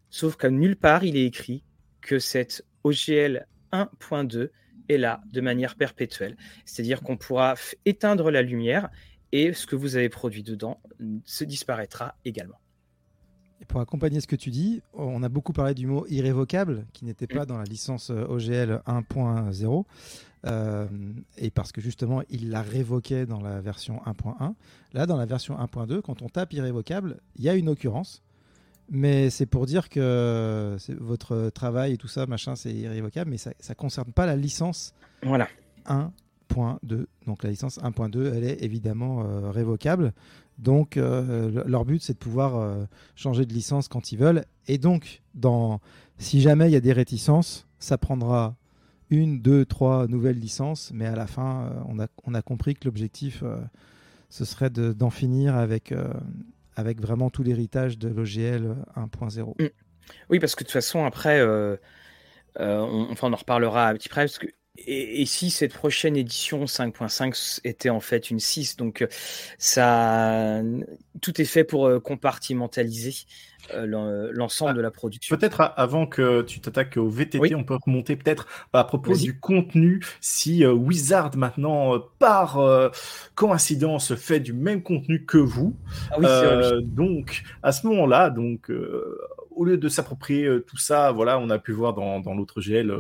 [0.10, 1.64] sauf qu'à nulle part il est écrit
[2.02, 4.50] que cette OGL 1.2
[4.90, 6.38] est là de manière perpétuelle.
[6.66, 8.90] C'est-à-dire qu'on pourra éteindre la lumière
[9.32, 10.80] et ce que vous avez produit dedans
[11.26, 12.60] se disparaîtra également.
[13.60, 17.06] Et pour accompagner ce que tu dis, on a beaucoup parlé du mot irrévocable qui
[17.06, 17.48] n'était pas mm.
[17.48, 19.86] dans la licence euh, OGL 1.0.
[20.46, 20.88] Euh,
[21.38, 24.54] et parce que justement, il la révoquait dans la version 1.1.
[24.94, 28.22] Là, dans la version 1.2, quand on tape irrévocable, il y a une occurrence.
[28.90, 33.52] Mais c'est pour dire que votre travail et tout ça, machin, c'est irrévocable, mais ça
[33.52, 35.48] ne concerne pas la licence voilà.
[35.88, 37.06] 1.2.
[37.26, 40.14] Donc la licence 1.2, elle est évidemment euh, révocable.
[40.58, 44.46] Donc euh, leur but, c'est de pouvoir changer de licence quand ils veulent.
[44.68, 45.82] Et donc, dans,
[46.18, 48.56] si jamais il y a des réticences, ça prendra
[49.10, 52.76] une, deux, trois nouvelles licences, mais à la fin, euh, on, a, on a compris
[52.76, 53.58] que l'objectif, euh,
[54.30, 56.14] ce serait d'en finir avec, euh,
[56.78, 59.62] avec vraiment tout l'héritage de l'OGL 1.0.
[59.62, 59.68] Mm.
[60.30, 61.44] Oui, parce que de toute façon, après,
[62.58, 64.48] on, enfin, on en reparlera à petit près, parce que
[64.78, 69.06] et, si cette prochaine édition 5.5 était en fait une 6, donc
[69.58, 70.62] ça,
[71.22, 75.36] tout est fait pour compartimentaliser euh, l'ensemble ah, de la production.
[75.36, 80.02] Peut-être avant que tu t'attaques au VTT, on peut remonter peut-être à propos du contenu.
[80.22, 82.60] Si euh, Wizard maintenant, euh, par
[83.36, 85.76] coïncidence, fait du même contenu que vous,
[86.12, 88.72] ah donc à ce moment-là, donc
[89.52, 92.94] au lieu de s'approprier tout ça, voilà, on a pu voir dans, l'autre GL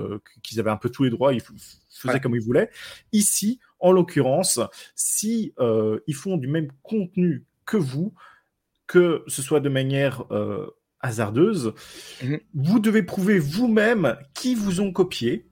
[0.43, 1.41] qu'ils avaient un peu tous les droits, ils
[1.89, 2.69] faisaient comme ils voulaient.
[3.11, 4.59] Ici, en l'occurrence,
[4.95, 5.53] si
[6.07, 8.13] ils font du même contenu que vous,
[8.88, 10.67] que ce soit de manière euh,
[11.01, 11.73] hasardeuse,
[12.23, 12.39] mhm.
[12.53, 15.47] vous devez prouver vous-même qui vous ont copié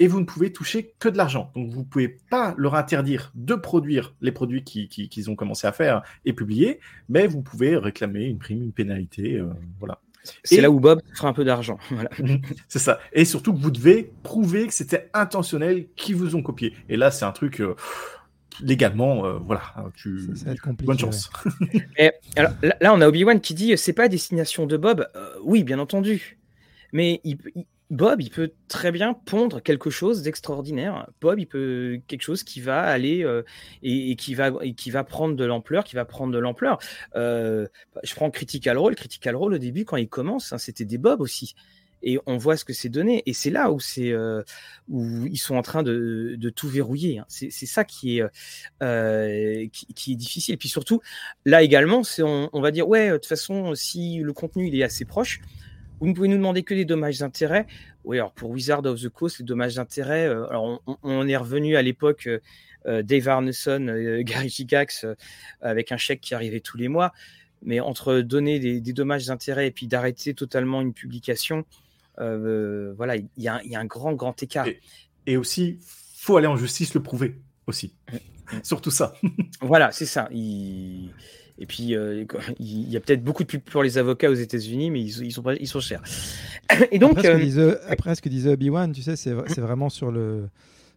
[0.00, 1.50] et vous ne pouvez toucher que de l'argent.
[1.54, 5.72] Donc vous ne pouvez pas leur interdire de produire les produits qu'ils ont commencé à
[5.72, 10.00] faire et publier, mais vous pouvez réclamer une prime, une pénalité, euh, voilà.
[10.44, 11.78] C'est là où Bob fera un peu d'argent.
[12.18, 12.40] Mhm.
[12.68, 12.98] c'est ça.
[13.12, 16.74] Et surtout vous devez prouver que c'était intentionnel qui vous ont copié.
[16.88, 17.60] Et là, c'est un truc.
[17.60, 17.74] Euh,
[18.62, 20.30] légalement, euh, voilà, hein, tu...
[20.82, 21.30] bonne chance.
[21.96, 25.08] Et, alors, là, on a Obi-Wan qui dit c'est pas destination de Bob.
[25.16, 26.38] Euh, oui, bien entendu.
[26.92, 27.20] Mais
[27.90, 31.08] Bob, il peut très bien pondre quelque chose d'extraordinaire.
[31.20, 33.42] Bob, il peut quelque chose qui va aller euh,
[33.82, 36.78] et, qui va et qui va prendre de l'ampleur, qui va prendre de l'ampleur.
[37.14, 38.94] je prends Critical Role.
[38.94, 41.54] Critical Role au début, quand il commence, hein, c'était des Bob aussi
[42.02, 43.22] et on voit ce que c'est donné.
[43.26, 44.42] Et c'est là où c'est euh,
[44.88, 47.18] où ils sont en train de, de tout verrouiller.
[47.18, 47.26] Hein.
[47.28, 48.24] C'est ça qui est
[48.82, 50.54] euh, qui, est difficile.
[50.54, 51.00] Et puis surtout,
[51.44, 54.84] là également, c'est on, va dire ouais, de toute façon, si le contenu il est
[54.84, 55.40] assez proche,
[56.00, 57.66] vous ne pouvez nous demander que des dommages d'intérêt.
[58.04, 61.76] Oui, alors pour Wizard of the Coast, les dommages d'intérêt, euh, alors on, est revenu
[61.76, 62.28] à l'époque.
[62.86, 65.04] Dave Arneson, Gary Gigax,
[65.60, 67.12] avec un chèque qui arrivait tous les mois.
[67.62, 71.87] Mais entre donner des, dommages d'intérêt et puis d'arrêter totalement une publication, euh,
[72.18, 74.66] voilà, il y, a un grand, grand écart.
[75.26, 75.78] Et, aussi,
[76.16, 77.40] faut aller en justice le prouver.
[77.66, 77.94] aussi.
[78.62, 79.14] Surtout ça.
[79.60, 80.28] voilà, c'est ça.
[81.58, 82.24] Et puis, euh,
[82.58, 85.42] il y a peut-être beaucoup de pubs pour les avocats aux États-Unis, mais ils, sont,
[85.60, 86.02] ils sont chers.
[86.92, 87.18] Et donc,
[87.88, 90.48] après, ce que disait, Obi-Wan, tu sais, c'est vraiment sur le.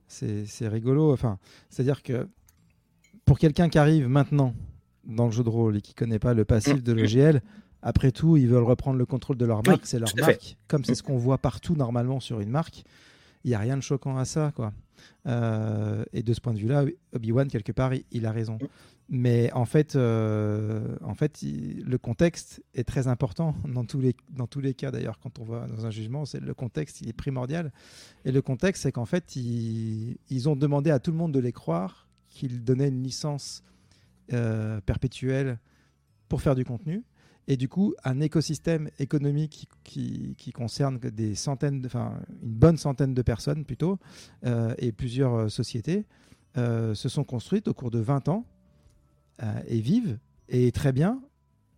[0.07, 1.11] C'est rigolo.
[1.13, 2.27] Enfin, c'est-à-dire que
[3.25, 4.53] pour quelqu'un qui arrive maintenant
[5.05, 7.41] dans le jeu de rôle et qui connaît pas le passif de l'OGL,
[7.81, 10.57] après tout, ils veulent reprendre le contrôle de leur marque, c'est leur marque.
[10.67, 12.83] Comme c'est ce qu'on voit partout normalement sur une marque,
[13.43, 14.71] il n'y a rien de choquant à ça, quoi.
[15.27, 18.59] Euh, et de ce point de vue-là, Obi-Wan, quelque part, il, a raison.
[19.09, 24.47] Mais en fait, euh, en fait le contexte est très important dans tous les, dans
[24.47, 27.13] tous les cas, d'ailleurs, quand on voit dans un jugement, c'est le contexte, il est
[27.13, 27.71] primordial.
[28.25, 31.39] Et le contexte, c'est qu'en fait, ils, ils, ont demandé à tout le monde de
[31.39, 33.63] les croire qu'ils donnaient une licence
[34.33, 35.57] euh, perpétuelle
[36.29, 37.03] pour faire du contenu
[37.51, 43.21] et du coup un écosystème économique qui, concerne des centaines, enfin une bonne centaine de
[43.21, 43.99] personnes plutôt,
[44.45, 46.05] euh, et plusieurs euh, sociétés
[46.55, 48.45] euh, se sont construites au cours de 20 ans
[49.67, 50.17] et vivent
[50.49, 51.19] et très bien.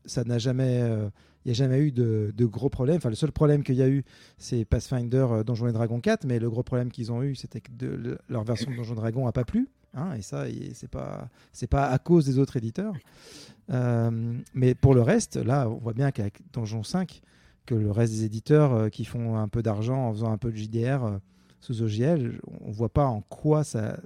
[0.06, 2.98] Ça n'a jamais, il n'y a jamais eu de, gros problèmes.
[2.98, 4.04] Enfin, le seul problème qu'il y a eu,
[4.38, 7.72] c'est Pathfinder Donjons et Dragons 4, mais le gros problème qu'ils ont eu, c'était que
[8.28, 9.70] leur version de Donjons et Dragons n'a pas plu.
[9.94, 12.94] Hein, et ça, c'est pas c'est pas à cause des autres éditeurs.
[13.72, 14.12] Euh,
[14.54, 17.22] mais pour le reste, là, on voit bien qu'avec Donjon 5,
[17.66, 20.52] que le reste des éditeurs euh, qui font un peu d'argent en faisant un peu
[20.52, 21.18] de JDR euh,
[21.62, 23.98] sous OGL, on voit pas en quoi ça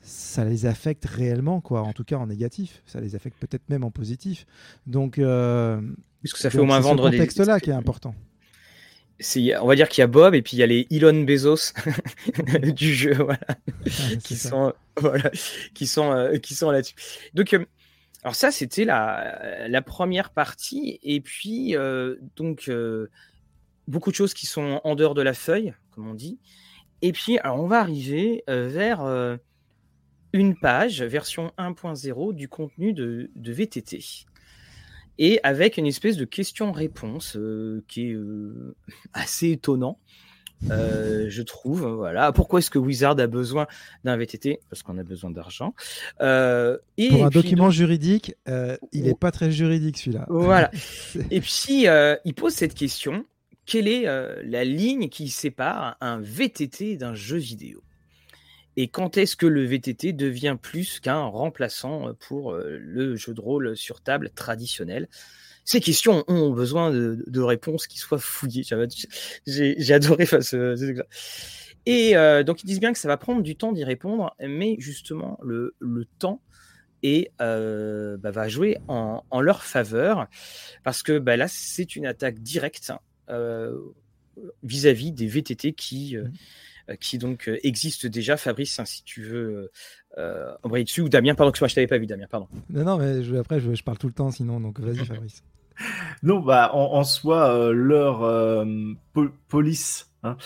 [0.00, 1.82] ça les affecte réellement, quoi.
[1.82, 2.82] En tout cas en négatif.
[2.86, 4.46] Ça les affecte peut-être même en positif.
[4.86, 5.20] Donc,
[6.20, 7.16] puisque ça fait au moins vendre des.
[7.16, 8.14] Ce contexte-là qui est important
[9.60, 11.72] on va dire qu'il y a Bob et puis il y a les Elon Bezos
[12.74, 13.40] du jeu, voilà,
[14.22, 15.30] qui, sont, voilà
[15.74, 16.94] qui sont, qui sont là-dessus.
[17.34, 17.58] Donc,
[18.24, 20.98] alors ça, c'était la, première partie.
[21.02, 22.70] Et puis, euh, donc,
[23.86, 26.38] beaucoup de choses qui sont en dehors de la feuille, comme on dit.
[27.00, 29.38] Et puis, alors, on va arriver vers
[30.32, 34.26] une page, version 1.0 du contenu de, de VTT
[35.18, 38.76] et avec une espèce de question-réponse euh, qui est euh,
[39.12, 39.98] assez étonnant.
[40.70, 42.32] Euh, je trouve, voilà.
[42.32, 43.66] Pourquoi est-ce que Wizard a besoin
[44.04, 45.74] d'un VTT Parce qu'on a besoin d'argent.
[46.20, 48.34] et Pour un document juridique,
[48.92, 50.26] il n'est pas très juridique celui-là.
[50.28, 50.70] Voilà.
[51.30, 51.86] et puis,
[52.24, 53.24] il pose cette question
[53.66, 54.04] quelle est
[54.44, 57.82] la ligne qui sépare un VTT d'un jeu vidéo?
[58.76, 63.76] Et quand est-ce que le VTT devient plus qu'un remplaçant pour le jeu de rôle
[63.76, 65.08] sur table traditionnel?
[65.68, 68.64] Ces questions ont besoin de, réponses qui soient fouillées.
[69.46, 71.04] J'ai adoré ce,
[71.84, 72.14] Et
[72.44, 75.74] donc ils disent bien que ça va prendre du temps d'y répondre, mais justement le,
[76.18, 76.40] temps
[77.02, 80.26] et bah, va jouer en, leur faveur
[80.84, 82.90] parce que bah, là c'est une attaque directe
[84.62, 86.32] vis-à-vis des VTT qui mmh.
[86.88, 88.36] Euh, qui donc euh, existe déjà.
[88.36, 89.70] Fabrice, hein, si tu veux
[90.16, 92.48] euh, embrayer dessus, ou Damien, pardon, que moi je t'avais pas vu, Damien, pardon.
[92.70, 95.42] Non, non, mais après, je, parle tout le temps sinon, donc vas-y, Fabrice.
[96.22, 98.66] Non, bah, en, soi, leur
[99.48, 100.36] police Hein.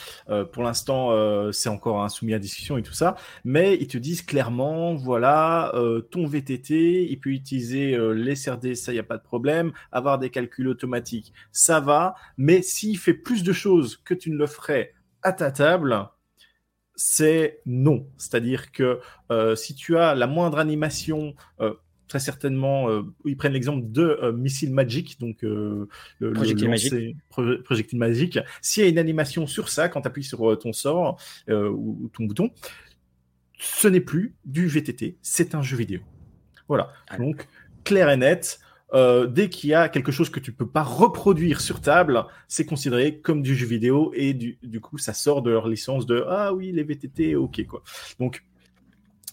[0.52, 4.20] pour l'instant, c'est encore un soumis à discussion et tout ça, mais ils te disent
[4.20, 5.72] clairement, voilà,
[6.10, 10.18] ton VTT, il peut utiliser les CRD, ça, il n'y a pas de problème, avoir
[10.18, 14.46] des calculs automatiques, ça va, mais s'il fait plus de choses que tu ne le
[14.46, 16.06] ferais à ta table,
[16.94, 18.06] c'est non.
[18.16, 21.74] C'est-à-dire que euh, si tu as la moindre animation, euh,
[22.12, 25.88] très certainement, euh, ils prennent l'exemple de Missile Magic, donc le,
[26.34, 27.16] projectile, magique.
[27.64, 28.38] projectile magique.
[28.60, 32.24] S'il y a une animation sur ça, quand tu appuies sur ton sort ou, ton
[32.24, 32.50] bouton,
[33.58, 36.00] ce n'est plus du VTT, c'est un jeu vidéo.
[36.68, 36.92] Voilà.
[37.08, 37.16] Ah.
[37.16, 37.48] Donc,
[37.82, 38.60] clair et net.
[38.94, 42.66] Euh, dès qu'il y a quelque chose que tu peux pas reproduire sur table, c'est
[42.66, 46.52] considéré comme du jeu vidéo et du, coup ça sort de leur licence de ah
[46.52, 47.82] oui les VTT ok quoi.
[48.20, 48.44] Donc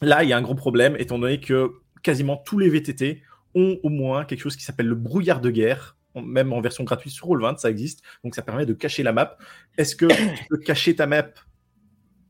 [0.02, 3.22] là il y a un gros problème étant donné que quasiment tous les VTT
[3.56, 5.96] ont au moins quelque chose qui s'appelle le brouillard de guerre.
[6.16, 8.02] Même en version gratuite sur Roll20, ça existe.
[8.24, 9.38] Donc, ça permet de cacher la map.
[9.78, 11.28] Est-ce que tu peux cacher ta map?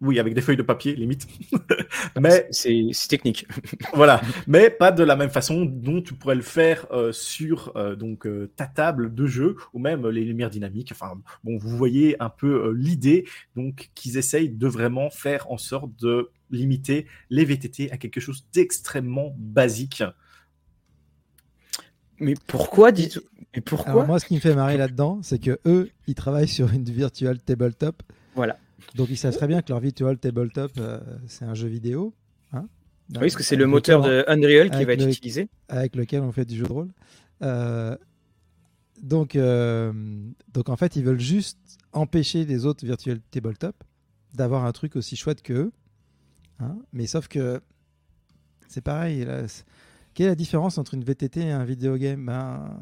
[0.01, 1.27] Oui, avec des feuilles de papier, limite.
[2.19, 3.45] mais c'est technique.
[3.93, 7.95] voilà, mais pas de la même façon dont tu pourrais le faire euh, sur euh,
[7.95, 10.93] donc euh, ta table de jeu ou même les lumières dynamiques.
[10.93, 13.25] Enfin, bon, vous voyez un peu l'idée
[13.57, 18.45] donc qu'ils essayent de vraiment faire en sorte de limiter les VTT à quelque chose
[18.53, 20.03] d'extrêmement basique.
[22.19, 23.19] Mais pourquoi dites
[23.55, 26.71] Mais pourquoi Moi, ce qui me fait marrer là-dedans, c'est que eux, ils travaillent sur
[26.71, 28.03] une virtual tabletop.
[28.35, 28.57] Voilà.
[28.95, 32.13] Donc ils savent très bien que leur virtual tabletop, euh, c'est un jeu vidéo.
[32.53, 32.67] Hein
[33.13, 35.49] oui, parce que c'est le moteur de Unreal qui va être utilisé.
[35.67, 36.89] Avec lequel on fait du jeu de rôle.
[37.41, 37.95] Euh,
[39.01, 39.93] donc, euh,
[40.53, 41.57] donc en fait, ils veulent juste
[41.93, 43.75] empêcher les autres virtual tabletop
[44.33, 45.71] d'avoir un truc aussi chouette qu'eux.
[46.59, 47.61] Hein mais sauf que
[48.67, 49.25] C'est pareil.
[50.13, 52.25] quelle est la différence entre une VTT et un vidéo game?
[52.25, 52.77] Ben,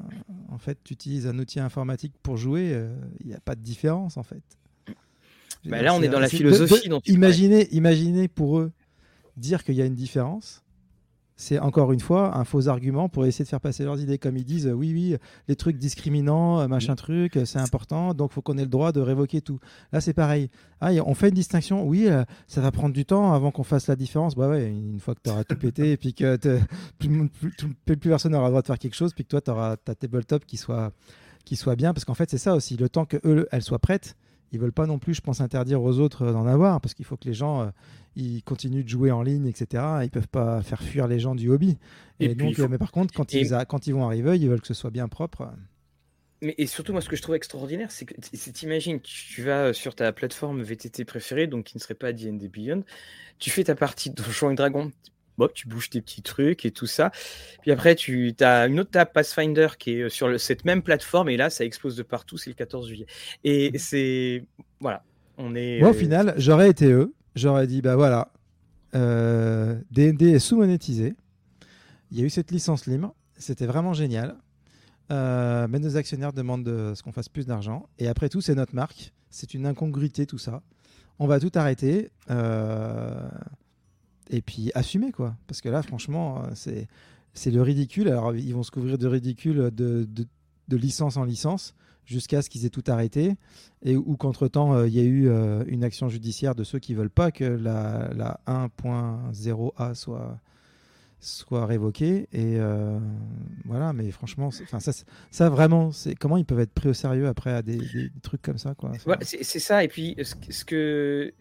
[0.50, 3.62] En fait, tu utilises un outil informatique pour jouer, euh, il n'y a pas de
[3.62, 4.42] différence en fait.
[5.66, 6.90] Bah là, on est dans la philosophie.
[7.08, 8.72] imaginez, imaginez pour eux
[9.36, 10.64] dire qu'il y a une différence
[11.40, 14.18] c'est encore une fois un faux argument pour essayer de faire passer leurs idées.
[14.18, 15.16] Comme ils disent, oui, oui,
[15.48, 18.92] les trucs discriminants, euh, machin truc, euh, c'est important, donc faut qu'on ait le droit
[18.92, 19.60] de révoquer tout.
[19.92, 20.50] Là, c'est pareil.
[20.82, 23.88] Ah, on fait une distinction, oui, euh, ça va prendre du temps avant qu'on fasse
[23.88, 24.36] la différence.
[24.36, 26.38] Bah ouais, une fois que tu auras tout pété, et puis que
[26.98, 27.30] plus,
[27.86, 29.94] plus, personne n'aura le droit de faire quelque chose, puis que toi, tu auras ta
[29.94, 30.92] tabletop qui soit,
[31.46, 33.80] qui soit bien, parce qu'en fait, c'est ça aussi, le temps que eux, elles soient
[33.80, 34.16] prêtes,
[34.52, 37.18] ils veulent pas non plus, je pense, interdire aux autres d'en avoir, parce qu'il faut
[37.18, 37.72] que les gens
[38.18, 39.84] ils continuent de jouer en ligne, etc.
[40.04, 41.78] Ils peuvent pas faire fuir les gens du hobby.
[42.20, 44.74] Et, donc, mais par contre, quand, ils quand ils vont arriver, ils veulent que ce
[44.74, 45.50] soit bien propre.
[46.42, 48.14] Mais et surtout, moi, ce que je trouve extraordinaire, c'est que
[48.52, 52.84] t'imagines, tu vas sur ta plateforme VTT préférée, donc qui ne serait pas D&D Beyond,
[53.40, 54.92] tu fais ta partie de Donjons et Dragons,
[55.54, 57.12] tu bouges tes petits trucs et tout ça.
[57.62, 61.38] Puis après, tu as une autre table Pathfinder qui est sur cette même plateforme, et
[61.38, 63.08] là, ça explose de partout, c'est le 14 juillet.
[63.44, 63.78] Et mmh.
[63.78, 64.44] c'est...
[64.80, 65.04] Voilà.
[65.38, 68.32] On est, Moi, au final, j'aurais été eux j'aurais dit bah voilà,
[68.96, 71.16] euh, D&D est sous-monétisé.
[72.12, 74.36] Il y a eu cette licence libre, c'était vraiment génial.
[75.10, 77.88] Euh, mais nos actionnaires demandent de, ce qu'on fasse plus d'argent.
[77.98, 79.14] Et après tout, c'est notre marque.
[79.30, 80.62] C'est une incongruité tout ça.
[81.20, 82.12] On va tout arrêter.
[82.30, 83.30] Euh,
[84.30, 85.36] et puis assumer quoi.
[85.48, 86.88] Parce que là, franchement, c'est,
[87.34, 88.08] c'est le ridicule.
[88.10, 90.28] Alors, ils vont se couvrir de ridicule de, de,
[90.68, 91.74] de licence en licence
[92.08, 93.36] jusqu'à ce qu'ils aient tout arrêté
[93.84, 96.94] et ou qu'entre-temps euh, il y a eu euh, une action judiciaire de ceux qui
[96.94, 100.40] veulent pas que la, la 1.0A soit
[101.20, 103.00] soit révoquée et euh,
[103.66, 104.80] voilà mais franchement ça,
[105.32, 107.80] ça vraiment comment ils peuvent être pris au sérieux après à des,
[108.22, 108.92] trucs comme ça quoi?
[109.22, 111.34] C'est ça et puis ce, que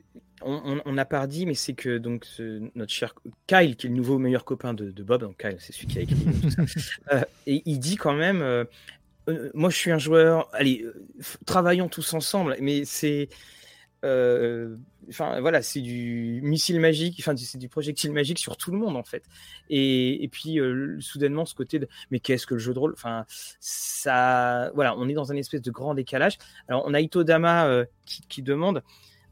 [0.43, 2.26] on n'a pas dit, mais c'est que donc
[2.74, 3.14] notre cher
[3.47, 6.03] Kyle, qui est le nouveau meilleur copain de, Bob, donc Kyle, c'est celui qui a
[6.03, 8.66] écrit tout ça, et il dit quand même,
[9.28, 10.49] euh, moi, je suis un joueur.
[10.53, 11.07] Allez, euh,
[11.47, 13.28] travaillons tous ensemble, mais c'est.
[14.05, 14.76] Euh,
[15.09, 18.97] enfin, voilà, c'est du missile magique, enfin, c'est du projectile magique sur tout le monde,
[18.97, 19.24] en fait.
[19.68, 20.59] Et, et puis,
[21.01, 21.89] soudainement, ce côté de.
[22.11, 23.24] Mais qu'est-ce que le jeu de rôle Enfin,
[23.61, 24.70] ça.
[24.74, 26.39] Voilà, on est dans un espèce de grand décalage.
[26.68, 28.82] Alors, on a Itodama qui, qui, demande.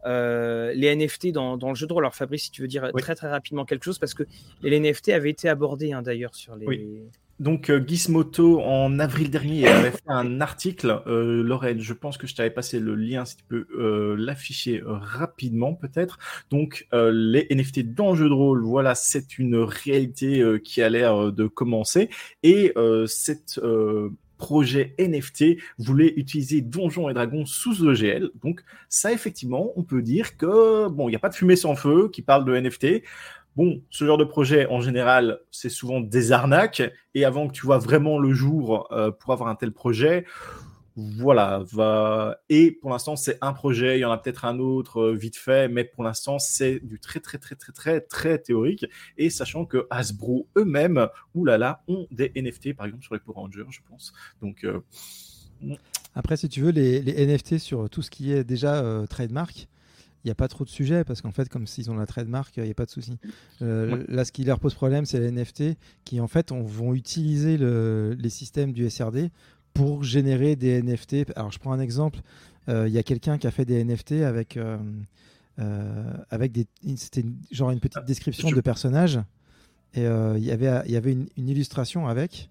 [0.05, 2.05] Les NFT dans, dans, le jeu de rôle.
[2.05, 4.25] Alors Fabrice, si tu veux dire très très rapidement quelque chose, parce que
[4.63, 7.03] les NFT avaient été abordés hein, d'ailleurs sur les,
[7.41, 11.03] donc euh, Gizmoto en avril dernier avait fait un article.
[11.07, 14.83] Euh, Lorraine, je pense que je t'avais passé le lien si tu peux euh, l'afficher
[14.85, 16.19] rapidement peut-être.
[16.51, 21.33] Donc les NFT dans le jeu de rôle, voilà, c'est une réalité qui a l'air
[21.33, 22.09] de commencer
[22.43, 22.73] et
[23.07, 23.61] cette
[24.37, 28.31] projet NFT voulait utiliser Donjons et Dragons sous EGL.
[28.43, 31.77] Donc ça, effectivement, on peut dire que bon, il n'y a pas de fumée sans
[31.77, 33.03] feu qui parle de NFT.
[33.57, 36.83] Bon, ce genre de projet, en général, c'est souvent des arnaques.
[37.15, 40.25] Et avant que tu vois vraiment le jour euh, pour avoir un tel projet,
[40.97, 41.63] voilà.
[41.73, 42.39] Va...
[42.49, 43.99] Et pour l'instant, c'est un projet.
[43.99, 46.99] Il y en a peut-être un autre euh, vite fait, mais pour l'instant, c'est du
[47.01, 48.87] très, très, très, très, très, très théorique.
[49.17, 53.67] Et sachant que Hasbro eux-mêmes, oulala, ont des NFT, par exemple, sur les Power Rangers,
[53.71, 54.13] je pense.
[54.41, 54.65] Donc.
[54.65, 54.81] Euh,
[56.15, 59.69] Après, si tu veux, les, les, NFT sur tout ce qui est déjà trademark,
[60.25, 62.57] il n'y a pas trop de sujets parce qu'en fait, comme s'ils ont la trademark,
[62.57, 63.19] il n'y a pas de souci.
[63.61, 67.59] Euh, là, ce qui leur pose problème, c'est les NFT qui, en fait, vont utiliser
[67.59, 69.31] les systèmes du SRD
[69.75, 71.27] pour générer des NFT.
[71.37, 72.21] Alors, je prends un exemple.
[72.69, 74.79] Euh, il y a quelqu'un qui a fait des NFT avec, euh,
[76.31, 76.67] avec des.
[76.97, 79.21] C'était genre une petite ah, description de personnage.
[79.95, 82.49] Et il y avait, il y avait une illustration avec.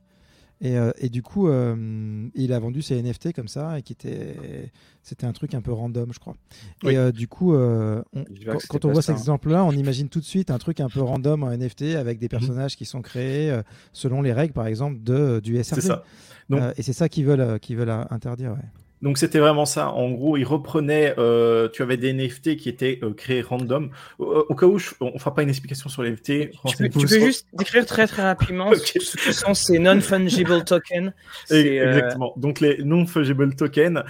[0.63, 4.71] Euh, et, du coup, euh, il a vendu ses NFT comme ça, et qui était,
[5.01, 6.36] c'était un truc un peu random, je crois.
[6.84, 9.19] Et euh, du coup, quand, on voit cet hein.
[9.19, 12.28] exemple-là, on imagine tout de suite un truc un peu random en NFT avec des
[12.28, 12.30] mhm.
[12.30, 13.55] personnages qui sont créés
[13.91, 15.82] selon les règles, par exemple, de, du SRD.
[15.82, 16.03] C'est ça.
[16.52, 18.52] Et c'est ça qu'ils veulent, qu'ils veulent interdire.
[18.52, 18.83] Ouais.
[19.04, 19.89] Donc c'était vraiment ça.
[19.89, 23.89] En gros, ils reprenaient, euh, tu avais des NFT qui étaient euh, créés random.
[24.18, 26.51] Au, cas où, on on fera pas une explication sur les NFT.
[26.66, 31.12] Tu peux, juste décrire très très rapidement ce que sont ces non-fungible tokens.
[31.51, 32.34] Euh, exactement.
[32.38, 34.04] Donc les non-fungible tokens,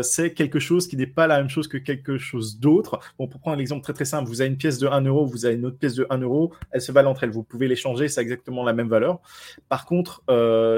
[0.00, 3.00] c'est quelque chose qui n'est pas la même chose que quelque chose d'autre.
[3.18, 5.26] Bon, pour prendre un exemple très très simple, vous avez une pièce de 1 euro,
[5.26, 7.30] vous avez une autre pièce de 1 euro, elles se valent entre elles.
[7.30, 9.20] Vous pouvez les changer, c'est exactement la même valeur.
[9.68, 10.22] Par contre,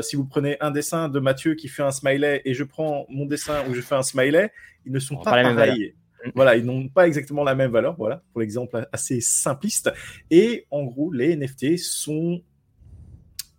[0.02, 3.26] si vous prenez un dessin de Mathieu qui fait un smiley et je prends mon
[3.26, 4.52] dessin où je fais un smiley,
[4.84, 5.94] ils ne sont pas, pareils.
[6.34, 7.96] Voilà, ils n'ont pas exactement la même valeur.
[7.96, 9.92] Voilà, pour l'exemple assez simpliste.
[10.30, 12.42] Et en gros, les NFT sont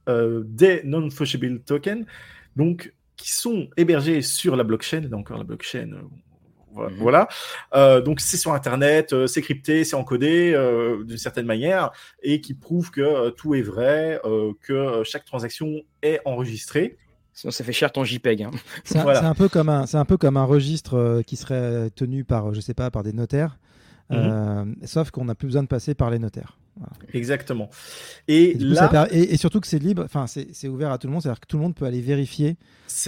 [0.10, 2.06] euh, des non-fungible tokens,
[2.56, 5.02] donc qui sont hébergés sur la blockchain.
[5.02, 5.90] Là encore, la blockchain,
[6.72, 7.28] Voilà.
[7.74, 8.04] Mhm.
[8.04, 10.54] donc c'est sur Internet, c'est crypté, c'est encodé
[11.06, 11.92] d'une certaine manière
[12.24, 14.20] et qui prouve que tout est vrai,
[14.62, 16.98] que chaque transaction est enregistrée.
[17.34, 18.44] Sinon, ça fait cher ton JPEG.
[18.44, 18.52] Hein.
[18.84, 22.54] C'est un, peu comme un, c'est un peu comme un registre qui serait tenu par,
[22.54, 23.58] je sais pas, par des notaires.
[24.10, 24.76] Mhm.
[24.84, 26.58] sauf qu'on n'a plus besoin de passer par les notaires.
[27.14, 27.70] Exactement.
[28.28, 29.08] Et, là...
[29.12, 31.58] et, surtout que c'est libre, enfin c'est ouvert à tout le monde, c'est-à-dire que tout
[31.58, 32.58] le monde peut aller vérifier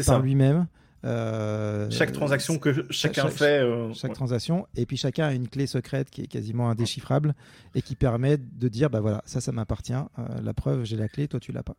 [0.06, 0.68] par lui-même.
[1.06, 3.60] Euh, chaque transaction que chacun fait.
[3.60, 7.36] Euh, chaque transaction, et puis chacun a une clé secrète qui est quasiment indéchiffrable
[7.76, 11.10] et qui permet de dire bah voilà, ça, ça m'appartient, euh, la preuve, j'ai la
[11.10, 11.76] clé, toi, tu l'as pas.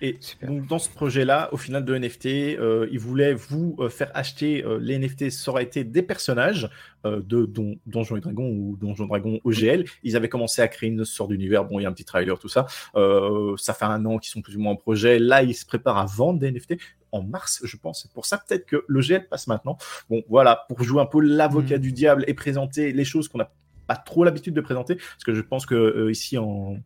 [0.00, 4.10] Et donc dans ce projet-là, au final de NFT, euh, ils voulaient vous euh, faire
[4.14, 6.68] acheter euh, les NFT, ça aurait été des personnages
[7.04, 9.84] de Don, Donjons et Dragons ou Donjons Dragons OGL.
[10.04, 11.66] Ils avaient commencé à créer une sorte d'univers.
[11.66, 12.64] Bon, il y a un petit trailer, tout ça.
[12.94, 15.18] ça fait un an qu'ils sont plus ou moins en projet.
[15.18, 16.76] Là, ils se préparent à vendre des NFT
[17.12, 18.04] en mars, je pense.
[18.04, 19.76] C'est pour ça peut-être que l'OGL passe maintenant.
[20.08, 21.80] Bon, voilà, pour jouer un peu l'avocat mmh.
[21.82, 23.50] du diable et présenter les choses qu'on a
[23.86, 26.76] pas trop l'habitude de présenter, parce que je pense que euh, ici en,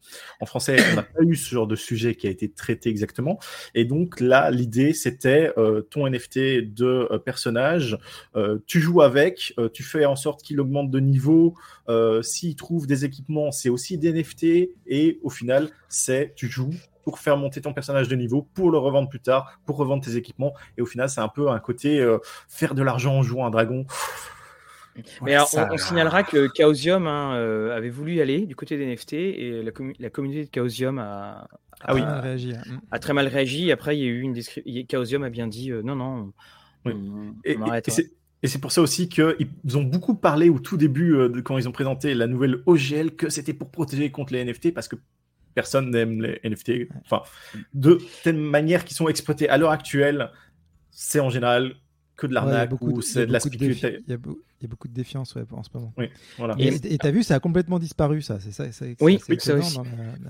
[0.41, 3.39] en français, on n'a pas eu ce genre de sujet qui a été traité exactement.
[3.75, 6.39] Et donc là, l'idée, c'était euh, ton NFT
[6.75, 7.99] de euh, personnage,
[8.67, 11.55] tu joues avec, tu fais en sorte qu'il augmente de niveau.
[12.23, 14.71] S'il trouve des équipements, c'est aussi des NFT.
[14.87, 16.75] Et au final, c'est tu joues
[17.05, 20.17] pour faire monter ton personnage de niveau, pour le revendre plus tard, pour revendre tes
[20.17, 20.55] équipements.
[20.77, 22.07] Et au final, c'est un peu un côté
[22.49, 23.87] faire de l'argent en jouant un dragon.
[25.23, 29.13] Mais on, signalera que Chaosium hein, euh, avait voulu y aller du côté des NFT
[29.15, 31.49] et la, communauté de Chaosium a,
[31.81, 32.03] ah oui.
[32.03, 32.81] réagi, hein.
[32.91, 33.71] a, très mal réagi.
[33.73, 34.85] Après, il y a eu une description.
[34.91, 36.33] Chaosium a bien dit euh, non, non,
[36.85, 37.57] on, et,
[38.43, 41.59] Et c'est pour ça aussi qu'ils ont beaucoup parlé au tout début, euh, de, quand
[41.59, 44.97] ils ont présenté la nouvelle OGL, que c'était pour protéger contre les NFT parce que
[45.55, 46.89] personne n'aime les NFT.
[47.05, 47.23] Enfin,
[47.75, 50.31] de telle manière qu'ils sont exploités à l'heure actuelle,
[50.91, 51.75] c'est en général
[52.19, 53.89] que de l'arnaque ou c'est de la spéculation.
[54.07, 55.93] Il, y a beaucoup de défiance ouais, en ce moment.
[55.97, 56.57] Oui, voilà.
[56.59, 58.39] Et tu as vu, ça a complètement disparu, ça.
[58.41, 58.65] C'est ça,
[59.01, 59.77] oui, oui ça aussi.
[59.77, 59.83] La,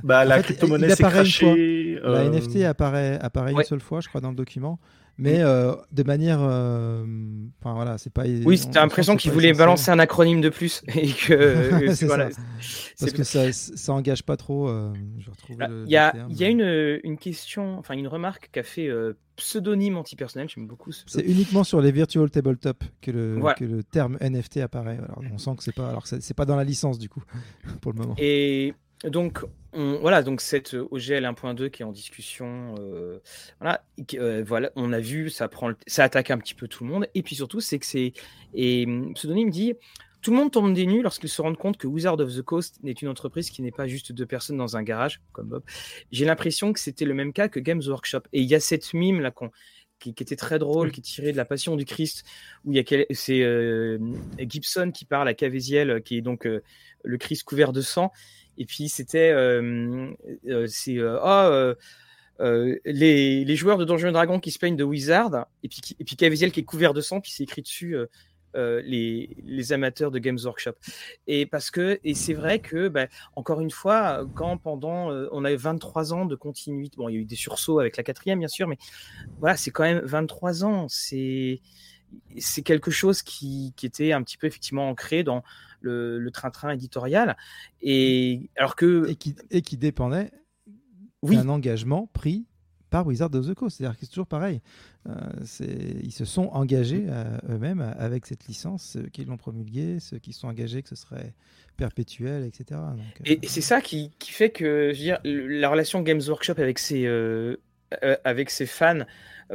[0.04, 1.98] bah, la crypto-monnaie s'est crachée.
[2.02, 4.78] La euh, NFT apparaît, apparaît une seule fois, je crois, dans le document
[5.18, 7.04] mais euh, de manière euh,
[7.60, 11.08] enfin voilà c'est pas oui t'as l'impression qu'ils voulaient balancer un acronyme de plus et
[11.12, 12.28] que voilà,
[13.00, 14.92] parce que ça ça engage pas trop euh,
[15.56, 18.88] bah, il y a il y a une, une question enfin une remarque qu'a fait
[19.38, 24.18] pseudonyme antipersonnel j'aime beaucoup c'est uniquement sur les virtual tabletop que le que le terme
[24.20, 24.98] NFT apparaît.
[24.98, 27.22] Alors on sent que c'est pas alors c'est pas dans la licence du coup
[27.80, 28.14] pour le moment.
[28.18, 28.74] Et
[29.04, 33.20] donc, on, voilà, donc cette OGL 1.2 qui est en discussion, euh,
[33.60, 33.84] voilà,
[34.14, 37.06] euh, voilà, on a vu, ça prend, ça attaque un petit peu tout le monde,
[37.14, 38.12] et puis surtout, c'est que c'est,
[38.54, 39.74] et Pseudonyme dit,
[40.20, 42.78] tout le monde tombe des nues lorsqu'ils se rendent compte que Wizard of the Coast
[42.82, 45.62] n'est une entreprise qui n'est pas juste deux personnes dans un garage, comme Bob.
[46.10, 48.22] J'ai l'impression que c'était le même cas que Games Workshop.
[48.32, 49.32] Et il y a cette mime là
[50.00, 52.24] qui, qui, était très drôle, qui tirait de la Passion du Christ,
[52.64, 53.98] où il y a c'est euh,
[54.40, 56.48] Gibson qui parle à Caviezel, qui est donc
[57.04, 58.12] le Christ couvert de sang,
[58.56, 60.10] et puis c'était euh,
[60.48, 61.74] euh, c'est oh,
[62.84, 66.16] les, les, joueurs de Donjons Dragons qui se peignent de Wizard et puis et puis
[66.16, 67.96] qui est couvert de sang puis c'est écrit dessus
[68.84, 70.74] les, les, amateurs de Games Workshop.
[71.26, 73.06] Et parce que, et c'est vrai que, bah,
[73.36, 77.20] encore une fois, quand pendant, on avait 23 ans de continuité, bon, il y a
[77.20, 78.78] eu des sursauts avec la quatrième, bien sûr, mais
[79.38, 80.86] voilà, c'est quand même 23 ans.
[80.88, 81.60] C'est,
[82.38, 85.42] c'est quelque chose qui, qui, était un petit peu effectivement ancré dans,
[85.80, 87.36] le, train-train éditorial.
[87.80, 89.08] Et, alors que...
[89.08, 90.30] et, qui, et qui dépendait
[91.22, 91.36] oui.
[91.36, 92.46] d'un engagement pris
[92.90, 93.78] par Wizard of the Coast.
[93.78, 94.60] C'est-à-dire que c'est toujours pareil.
[95.08, 95.14] Euh,
[96.02, 100.32] ils se sont engagés euh, eux-mêmes avec cette licence, ceux qui l'ont promulguée, ceux qui
[100.32, 101.32] sont engagés que ce serait
[101.76, 102.80] perpétuel, etc.
[103.24, 106.54] et, euh, c'est ça qui, qui, fait que je veux dire, la relation Games Workshop
[106.58, 107.06] avec ses,
[108.24, 109.04] avec ses fans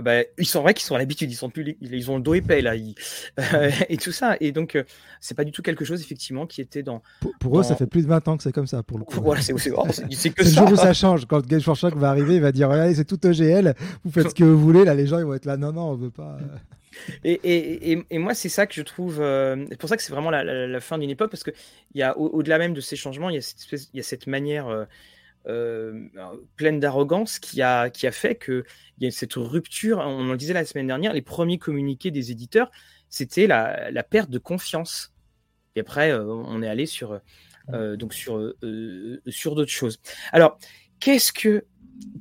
[0.02, 2.34] bah, ils sont vrai qu'ils sont à l'habitude, ils sont plus, ils ont le dos
[2.34, 2.74] épais là,
[3.90, 4.36] et tout ça.
[4.40, 4.84] Et donc, euh,
[5.20, 7.04] c'est pas du tout quelque chose effectivement qui était dans.
[7.40, 9.22] Pour, eux, ça fait plus de 20 ans que c'est comme ça pour le coup.
[9.22, 10.62] Voilà, c'est c'est que ça.
[10.62, 11.26] le jour où ça change.
[11.26, 14.36] Quand Game Shock va arriver, il va dire regardez, c'est tout EGL, vous faites ce
[14.36, 14.84] que vous voulez.
[14.84, 16.38] Là, les gens ils vont être là, non, non, on veut pas.
[16.96, 17.18] Euh.
[17.24, 17.40] Et,
[17.92, 19.20] et, et, moi, c'est ça que je trouve.
[19.20, 21.54] Euh, c'est pour ça que c'est vraiment la, fin d'une époque, parce qu'il
[21.96, 24.28] y a au-delà même de ces changements, il y a cette, il y a cette
[24.28, 24.86] manière euh,
[25.44, 28.64] pleine d'arrogance qui a, qui a fait qu'il
[29.00, 30.00] y a cette rupture.
[30.00, 32.72] On en disait la semaine dernière, les premiers communiqués des éditeurs,
[33.10, 35.14] c'était la, la, perte de confiance.
[35.76, 37.20] Et après, euh, on est allé sur,
[37.72, 38.54] euh, donc sur,
[39.28, 40.00] sur d'autres choses.
[40.32, 40.58] Alors,
[41.00, 41.66] qu'est-ce que.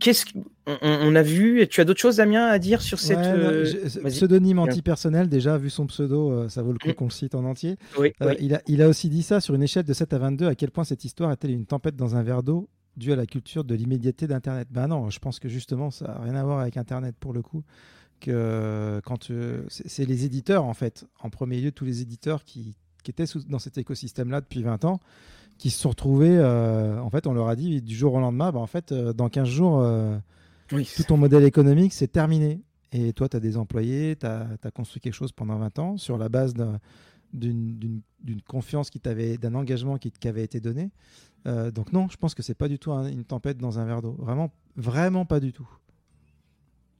[0.00, 0.26] Qu'est-ce
[0.66, 3.18] on, a vu, tu as d'autres choses, Damien, à dire sur cette.
[4.04, 6.94] pseudonyme antipersonnel, déjà, vu son pseudo, ça vaut le coup mm.
[6.94, 7.76] qu'on le cite en entier.
[8.38, 10.54] Il, a, il a aussi dit ça sur une échelle de 7 à 22, à
[10.54, 13.64] quel point cette histoire a-t-elle une tempête dans un verre d'eau dû à la culture
[13.64, 14.68] de l'immédiateté d'Internet.
[14.70, 17.42] Ben non, je pense que justement, ça n'a rien à voir avec Internet pour le
[17.42, 17.62] coup,
[18.20, 19.30] que quand
[19.68, 22.76] c'est les éditeurs en fait, en premier lieu tous les éditeurs qui,
[23.08, 25.00] étaient dans cet écosystème-là depuis 20 ans,
[25.58, 28.60] qui se sont retrouvés, en fait on leur a dit du jour au lendemain, bah,
[28.60, 29.86] en fait dans 15 jours,
[30.68, 32.60] tout ton modèle économique c'est terminé.
[32.92, 36.18] Et toi, tu as des employés, tu as, construit quelque chose pendant 20 ans sur
[36.18, 36.52] la base
[37.32, 38.02] d'une
[38.46, 40.90] confiance qui t'avait, d'un engagement qui t'avait été donné.
[41.46, 44.02] Euh, donc non, je pense que c'est pas du tout une tempête dans un verre
[44.02, 44.16] d'eau.
[44.18, 45.68] Vraiment, vraiment pas du tout.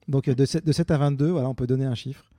[0.08, 2.30] Donc de 7, de 7 à 22, voilà, on peut donner un chiffre.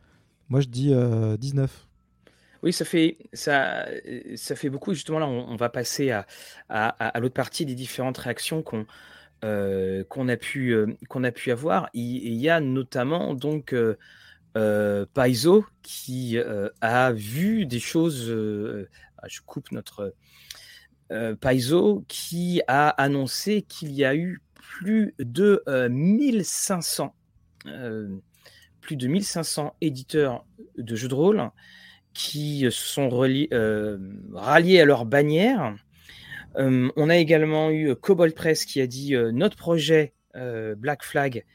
[0.49, 0.93] Moi, je dis
[1.39, 1.71] 19.
[1.71, 2.27] Euh,
[2.61, 3.85] oui, ça fait, ça,
[4.35, 4.93] ça fait beaucoup.
[4.93, 6.25] Justement, là, on, va passer à,
[6.69, 8.85] à, l'autre partie des différentes réactions qu'on
[9.43, 10.73] euh, qu'on a, pu,
[11.09, 11.89] qu'on a pu avoir.
[11.93, 13.75] Il, y a notamment donc
[14.53, 16.37] Paizo qui
[16.81, 18.31] a vu des choses.
[19.17, 20.13] Ah, je coupe notre
[21.11, 27.13] euh, Paizo qui a annoncé qu'il y a eu plus de 1500
[27.67, 28.17] euh, euh,
[28.81, 30.45] plus de 1500 éditeurs
[30.77, 31.49] de jeux de rôle
[32.13, 33.47] qui se sont ralliés
[34.81, 35.73] à leur bannière.
[36.55, 41.45] on a également eu Cobalt Press qui a dit notre projet Black Flag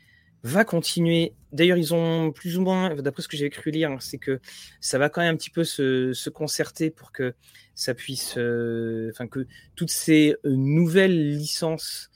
[0.43, 1.35] va continuer.
[1.53, 4.41] D'ailleurs, ils ont plus ou moins, d'après ce que j'ai cru lire, c'est que
[4.81, 7.35] ça va quand même un petit peu se, concerter pour que
[7.75, 9.47] ça puisse, euh, enfin que
[9.77, 12.11] toutes ces euh, nouvelles licences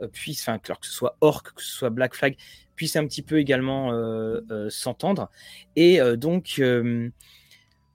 [0.00, 2.36] euh, puissent, enfin que ce soit Orc, que ce soit Black Flag,
[2.76, 3.92] puissent un petit peu également
[4.68, 5.30] s'entendre.
[5.74, 6.62] Et donc,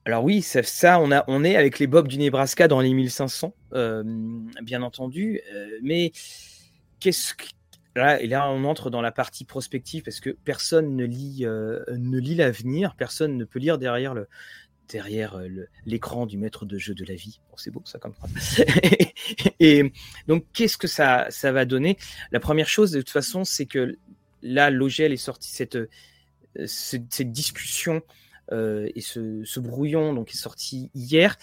[0.04, 2.92] alors oui, ça, ça, on, a, on est avec les Bobs du Nebraska dans les
[2.92, 3.54] 1500,
[4.62, 5.40] bien entendu,
[5.82, 6.12] mais
[7.00, 7.46] qu'est-ce que
[7.96, 12.18] Là, et là, on entre dans la partie prospective parce que personne ne lit, ne
[12.18, 14.26] lit l'avenir, personne ne peut lire derrière le,
[14.88, 15.48] derrière euh,
[15.86, 17.40] l'écran du maître de jeu de la vie.
[17.56, 18.64] c'est beau ça comme phrase.
[19.60, 19.92] et
[20.28, 21.96] donc, qu'est-ce que ça, ça va donner?
[22.32, 23.96] La première chose, de toute façon, c'est que
[24.42, 25.88] là, l'OGL est sorti cette, euh,
[26.66, 28.02] cette, discussion
[28.52, 31.38] euh, et ce, brouillon donc est sorti hier.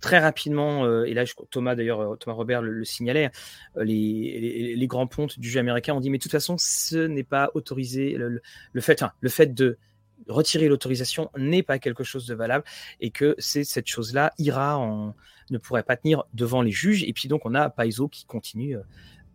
[0.00, 3.30] Très rapidement, et là Thomas d'ailleurs, Thomas Robert le, signalait,
[3.76, 7.24] les, les, grands pontes du jeu américain ont dit mais de toute façon ce n'est
[7.24, 9.78] pas autorisé le, le fait, le fait de
[10.28, 12.64] retirer l'autorisation n'est pas quelque chose de valable
[13.00, 15.14] et que c'est cette chose-là ira en
[15.50, 17.04] ne pourrait pas tenir devant les juges.
[17.04, 18.76] Et puis donc on a Paizo qui continue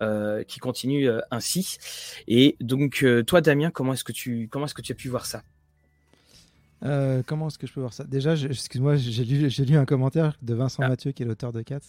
[0.01, 1.77] euh, qui continue euh, ainsi.
[2.27, 5.09] Et donc euh, toi Damien comment est-ce que tu comment est-ce que tu as pu
[5.09, 5.43] voir ça?
[6.81, 8.03] Comment est-ce que je peux voir ça?
[8.03, 10.89] Déjà, excuse-moi, j'ai lu, lu, un commentaire de Vincent ah.
[10.89, 11.79] Mathieu, qui est l'auteur de Cats,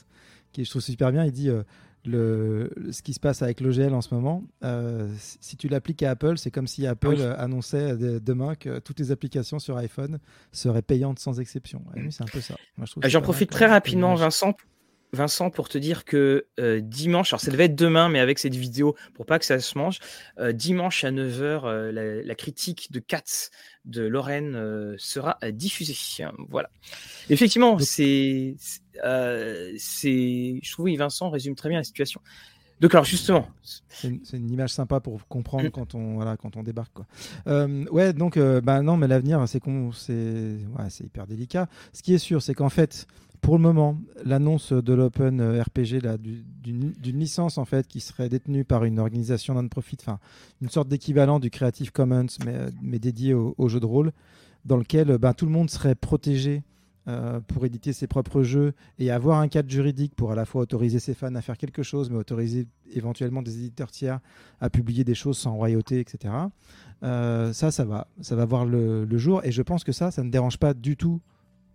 [0.52, 1.24] qui je trouve super bien.
[1.24, 1.50] Il dit
[2.04, 6.10] le, ce qui se passe avec l'OGL en ce moment, euh, si tu l'appliques à
[6.10, 10.18] Apple, c'est comme si Apple annonçait demain que toutes les applications sur iPhone
[10.52, 11.82] seraient payantes sans exception.
[12.10, 12.56] c'est un peu ça.
[13.04, 14.54] J'en profite très rapidement, Vincent,
[15.12, 18.54] Vincent, pour te dire que euh, dimanche, alors ça devait être demain, mais avec cette
[18.54, 19.98] vidéo, pour pas que ça se mange,
[20.38, 23.50] euh, dimanche à 9h, euh, la, critique de Cats
[23.84, 25.96] de Lorraine sera diffusée.
[26.50, 26.68] Voilà.
[27.30, 32.20] Effectivement, c'est, c'est, je trouve que Vincent résume très bien la situation.
[32.80, 33.48] Donc alors justement,
[33.88, 35.70] c'est une, image sympa pour comprendre mm.
[35.70, 37.06] quand on voilà quand on débarque quoi.
[37.90, 39.60] ouais donc bah non mais l'avenir c'est
[39.94, 41.66] c'est ouais, c'est hyper délicat.
[41.92, 43.08] Ce qui est sûr c'est qu'en fait
[43.40, 48.64] pour le moment, l'annonce de l'Open euh, RPG, d'une licence en fait qui serait détenue
[48.64, 49.98] par une organisation non-profit,
[50.60, 54.12] une sorte d'équivalent du Creative Commons, mais, euh, dédié au, jeu de rôle,
[54.64, 56.62] dans lequel ben, tout le monde serait protégé
[57.06, 60.62] euh, pour éditer ses propres jeux et avoir un cadre juridique pour à la fois
[60.62, 64.20] autoriser ses fans à faire quelque chose, mais autoriser éventuellement des éditeurs tiers
[64.60, 66.34] à publier des choses sans royauté, etc.
[67.00, 69.42] ça, ça va, voir le, jour.
[69.44, 71.20] Et je pense que ça, ça ne dérange pas du tout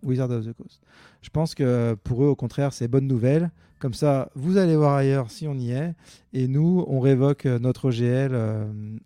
[0.04, 0.80] Wizard of the Coast.
[1.22, 3.50] Je pense que pour eux, au contraire, c'est bonne nouvelle.
[3.78, 5.94] Comme ça, vous allez voir ailleurs si on y est.
[6.32, 8.32] Et nous, on révoque notre GL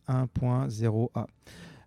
[0.09, 1.27] 1.0a.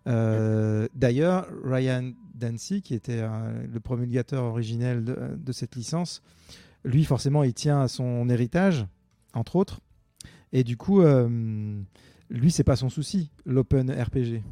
[0.08, 6.22] Euh, d'ailleurs, Ryan Dancy, qui était le promulgateur originel de, cette licence,
[6.84, 8.86] lui, forcément, il tient à son héritage,
[9.34, 9.80] entre autres.
[10.52, 11.80] Et du coup, euh,
[12.30, 14.42] lui, c'est pas son souci, l'open RPG.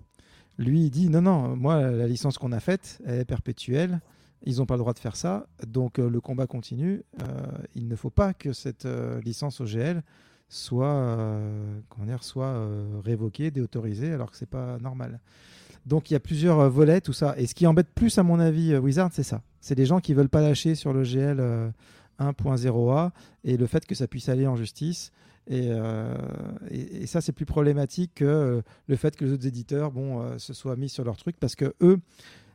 [0.58, 4.00] Lui, il dit non, non, moi, la licence qu'on a faite, elle est perpétuelle.
[4.44, 7.02] Ils n'ont pas le droit de faire ça, donc euh, le combat continue.
[7.20, 7.24] Euh,
[7.74, 10.02] il ne faut pas que cette euh, licence OGL
[10.48, 11.16] soit,
[12.22, 12.68] soit
[13.04, 15.20] révoquée, déautorisée, alors que c'est pas normal.
[15.86, 17.34] Donc il y a plusieurs volets, tout ça.
[17.36, 19.42] Et ce qui embête plus, à mon avis, Wizard, c'est ça.
[19.60, 21.40] C'est des gens qui veulent pas lâcher sur le GL
[22.18, 23.10] 1.0a
[23.44, 25.12] et le fait que ça puisse aller en justice.
[25.46, 25.70] Et,
[26.70, 30.74] et, ça, c'est plus problématique que le fait que les autres éditeurs bon, se soient
[30.74, 32.00] mis sur leur truc parce que eux,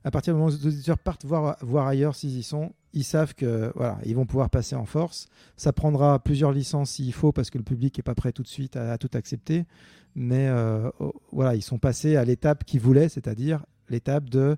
[0.05, 3.03] à partir du moment où les auditeurs partent voir, voir ailleurs s'ils y sont, ils
[3.03, 5.27] savent que voilà, ils vont pouvoir passer en force.
[5.57, 8.47] Ça prendra plusieurs licences s'il faut parce que le public n'est pas prêt tout de
[8.47, 9.65] suite à, tout accepter.
[10.13, 14.57] Mais euh, oh, voilà, ils sont passés à l'étape qu'ils voulaient, c'est-à-dire l'étape de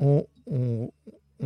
[0.00, 0.90] on, on,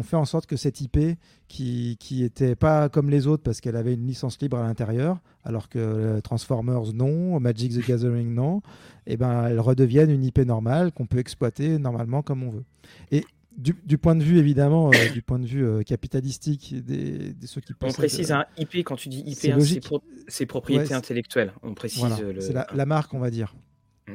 [0.03, 0.99] fait en sorte que cette IP
[1.47, 5.69] qui qui pas comme les autres parce qu'elle avait une licence libre à l'intérieur, alors
[5.69, 8.59] que Transformers non, Magic the Gathering non,
[9.07, 12.65] et eh ben elle redevienne une IP normale qu'on peut exploiter normalement comme on veut.
[13.13, 13.25] Et
[13.57, 17.73] du, point de vue évidemment, euh, du point de vue euh, capitalistique des, ceux qui
[17.81, 19.59] On précise un IP quand tu dis IP, hein,
[20.29, 21.53] c'est propriété intellectuelle.
[21.63, 22.05] On précise.
[22.41, 23.55] C'est la, marque, on va dire.
[24.09, 24.15] Mm.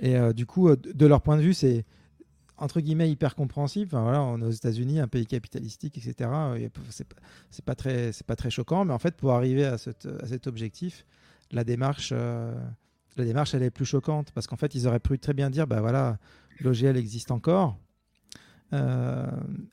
[0.00, 1.84] Et du coup, de leur point de vue, c'est
[2.56, 3.86] entre guillemets hyper compréhensible.
[3.86, 6.30] Enfin, voilà, on est aux États-Unis, un pays capitalistique, etc.
[6.90, 7.16] C'est pas,
[7.64, 11.06] pas très, c'est pas très choquant, mais en fait, pour arriver à, à cet objectif,
[11.50, 15.34] la démarche, la démarche, elle est plus choquante parce qu'en fait, ils auraient pu très
[15.34, 16.18] bien dire, bah voilà,
[16.60, 17.78] l'OGL existe encore.
[18.72, 19.26] Euh,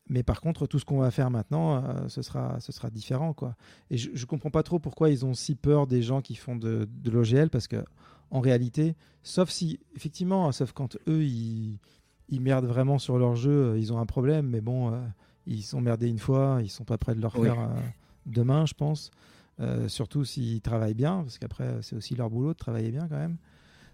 [0.10, 3.34] mais par contre, tout ce qu'on va faire maintenant, euh, ce, sera, ce sera différent.
[3.34, 3.56] Quoi.
[3.92, 6.56] Et je ne comprends pas trop pourquoi ils ont si peur des gens qui font
[6.56, 7.84] de, de l'OGL, parce que
[8.30, 11.80] en réalité, sauf si, effectivement, sauf quand eux, ils,
[12.30, 14.92] ils merdent vraiment sur leur jeu, euh, ils ont un problème, mais bon,
[15.46, 17.70] ils sont merdés une fois, ils sont pas prêts de le refaire
[18.26, 19.12] demain, je pense.
[19.88, 23.38] surtout s'ils travaillent bien, parce qu'après, c'est aussi leur boulot de travailler bien quand même.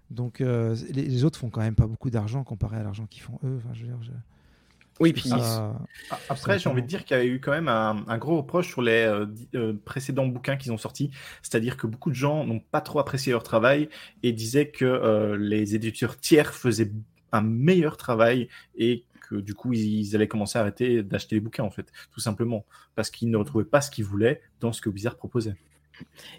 [0.10, 3.58] Donc, les, autres font quand même pas beaucoup d'argent comparé à l'argent qu'ils font eux.
[3.58, 4.00] Enfin, je veux dire,
[5.00, 5.32] oui, puis
[6.30, 8.82] après, j'ai envie de dire qu'il y a eu quand même un, gros reproche sur
[8.82, 9.26] les euh,
[9.56, 11.10] euh, précédents bouquins qu'ils ont sortis,
[11.42, 13.90] c'est-à-dire que beaucoup de gens n'ont pas trop apprécié leur travail
[14.22, 16.92] et disaient que euh, les éditeurs tiers faisaient
[17.32, 21.64] un meilleur travail et que du coup ils, allaient commencer à arrêter d'acheter les bouquins
[21.64, 22.66] en fait, tout simplement.
[22.96, 25.56] Parce qu'ils ne retrouvaient pas ce qu'ils voulaient dans ce que Blizzard proposait.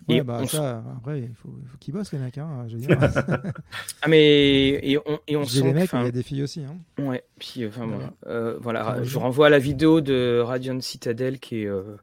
[0.08, 2.38] Et bah, ça, après, il faut, faut qu'ils bossent les mecs.
[2.38, 2.76] Hein, je
[4.02, 5.62] ah, mais et on, et on sent.
[5.62, 6.62] Des mecs, il y a des filles aussi.
[6.64, 6.76] Hein.
[7.02, 8.12] Ouais, puis enfin, voilà.
[8.26, 11.66] Euh, voilà je renvoie à la vidéo de Radiant Citadel qui est.
[11.66, 11.96] Euh,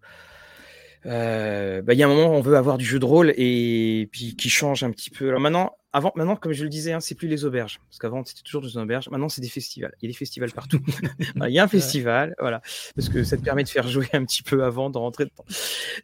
[1.06, 4.08] euh, bah, il y a un moment, on veut avoir du jeu de rôle et
[4.12, 5.30] puis qui change un petit peu.
[5.30, 8.24] Alors maintenant, avant, maintenant, comme je le disais, hein, c'est plus les auberges, parce qu'avant
[8.24, 9.10] c'était toujours des auberges.
[9.10, 9.94] Maintenant, c'est des festivals.
[10.02, 10.80] Il y a des festivals partout.
[11.48, 12.62] il y a un festival, voilà,
[12.96, 15.46] parce que ça te permet de faire jouer un petit peu avant de rentrer dedans.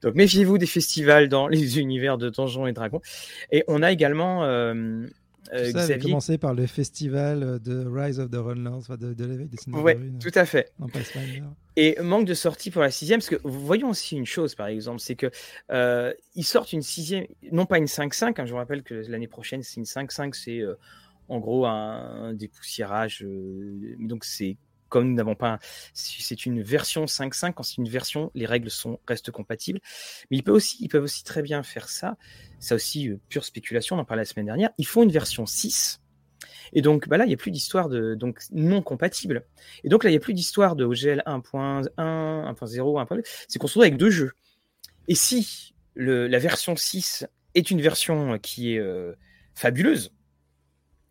[0.02, 3.02] Donc, méfiez-vous des festivals dans les univers de Donjons et Dragons.
[3.52, 5.06] Et on a également euh,
[5.54, 9.58] euh, ça commencé par le festival de Rise of the Runlords, de, de l'éveil des
[9.72, 10.72] Oui, tout à fait.
[11.80, 15.00] Et manque de sortie pour la sixième, parce que voyons aussi une chose, par exemple,
[15.00, 15.30] c'est que
[15.72, 19.28] euh, ils sortent une sixième, non pas une 5-5, hein, je vous rappelle que l'année
[19.28, 20.74] prochaine, c'est une 5-5, c'est euh,
[21.30, 24.58] en gros un, dépoussiérage, euh, donc c'est
[24.90, 25.60] comme nous n'avons pas,
[25.94, 29.80] c'est une version 5.5, quand c'est une version, les règles sont restent compatibles.
[30.32, 32.16] Mais ils peuvent aussi, ils peuvent aussi très bien faire ça.
[32.60, 33.98] Ça aussi pure spéculation.
[33.98, 34.70] On en parlait la semaine dernière.
[34.78, 36.00] Ils font une version 6.
[36.74, 39.44] Et donc bah là, il n'y a plus d'histoire de donc non compatible.
[39.84, 43.22] Et donc là, il n'y a plus d'histoire de OGL 1.1, 1.0, 1.2.
[43.48, 44.32] C'est qu'on se retrouve avec deux jeux.
[45.08, 49.14] Et si la version 6 est une version qui est euh,
[49.56, 50.12] fabuleuse,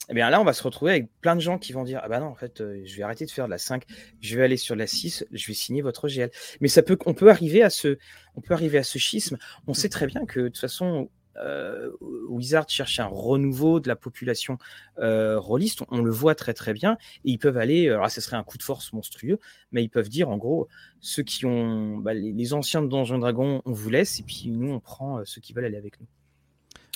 [0.09, 2.09] eh bien là, on va se retrouver avec plein de gens qui vont dire Ah
[2.09, 3.83] bah non, en fait, euh, je vais arrêter de faire de la 5,
[4.21, 6.31] je vais aller sur la 6, je vais signer votre GL.
[6.61, 7.99] Mais ça peut, on peut arriver à ce,
[8.37, 9.37] on peut arriver à ce schisme.
[9.67, 11.91] On sait très bien que de toute façon, euh,
[12.29, 14.59] Wizard cherche un renouveau de la population
[14.99, 18.37] euh, rôliste, on, le voit très très bien, et ils peuvent aller, alors ce serait
[18.37, 19.39] un coup de force monstrueux,
[19.73, 20.69] mais ils peuvent dire en gros,
[21.01, 24.71] ceux qui ont, bah, les, anciens de Donjons Dragons, on vous laisse, et puis nous
[24.71, 26.07] on prend ceux qui veulent aller avec nous.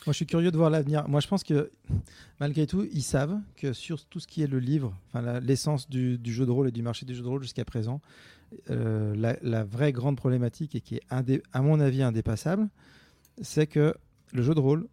[0.06, 1.06] Moi, je suis curieux de voir l'avenir.
[1.08, 1.70] Moi, je pense que
[2.38, 4.96] malgré tout, ils savent que sur tout ce qui est le livre,
[5.42, 8.00] l'essence du, jeu de rôle et du marché du jeu de rôle jusqu'à présent,
[8.70, 12.70] euh, la, vraie grande problématique et qui est à mon avis indépassable,
[13.42, 13.94] c'est que
[14.32, 14.86] le jeu de rôle,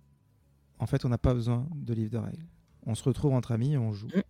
[0.80, 2.45] en fait, on n'a pas besoin de livre de règles.
[2.85, 4.07] On se retrouve entre amis et on joue.
[4.07, 4.22] Mm.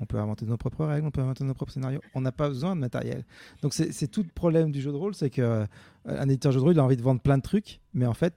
[0.00, 2.00] On peut inventer nos propres règles, on peut inventer nos propres scénarios.
[2.14, 3.24] On n'a pas besoin de matériel.
[3.62, 5.66] Donc c'est tout le problème du jeu de rôle, c'est que euh,
[6.04, 8.06] un éditeur de jeu de rôle il a envie de vendre plein de trucs, mais
[8.06, 8.34] en fait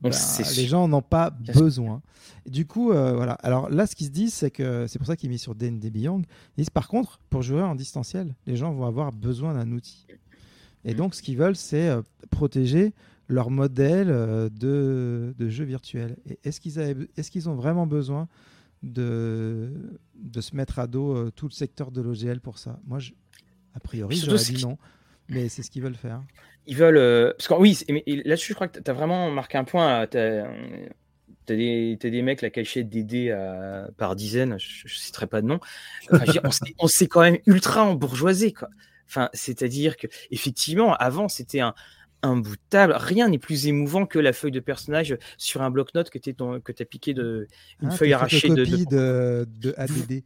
[0.00, 0.10] bah,
[0.56, 2.02] les gens n'ont pas besoin.
[2.46, 3.32] du coup, euh, voilà.
[3.34, 5.90] Alors là, ce qu'ils se disent, c'est que c'est pour ça qu'ils mis sur D&D
[5.90, 6.22] Beyond.
[6.56, 10.06] Ils disent par contre, pour jouer en distanciel, les gens vont avoir besoin d'un outil.
[10.84, 10.96] Et mm.
[10.96, 12.92] donc, ce qu'ils veulent, c'est euh, protéger
[13.28, 16.16] leur modèle euh, de, de jeu virtuel.
[16.44, 18.28] est-ce qu'ils est qu'ils ont vraiment besoin
[18.82, 19.72] de,
[20.14, 22.78] de se mettre à dos tout le secteur de l'OGL pour ça?
[22.86, 23.12] Moi, je,
[23.74, 24.78] a priori, j'aurais dit non.
[25.28, 26.22] Mais c'est ce qu'ils veulent faire.
[26.66, 26.98] Ils veulent.
[26.98, 27.78] Euh, parce que oui,
[28.24, 30.06] là-dessus, je crois que tu as vraiment marqué un point.
[30.06, 30.46] Tu as,
[31.46, 33.34] des, des, mecs qui achètent des dés
[33.96, 35.60] par dizaines, je ne citerai pas de nom.
[36.78, 38.52] on s'est quand même ultra embourgeoisé.
[38.52, 38.68] Quoi.
[39.06, 41.74] Enfin, C'est-à-dire que effectivement, avant, c'était un,
[42.24, 42.94] un bout de table.
[42.96, 46.84] Rien n'est plus émouvant que la feuille de personnage sur un bloc-notes que tu as
[46.84, 47.46] piqué de
[47.82, 50.22] une ah, feuille arrachée de, de, de, ADD.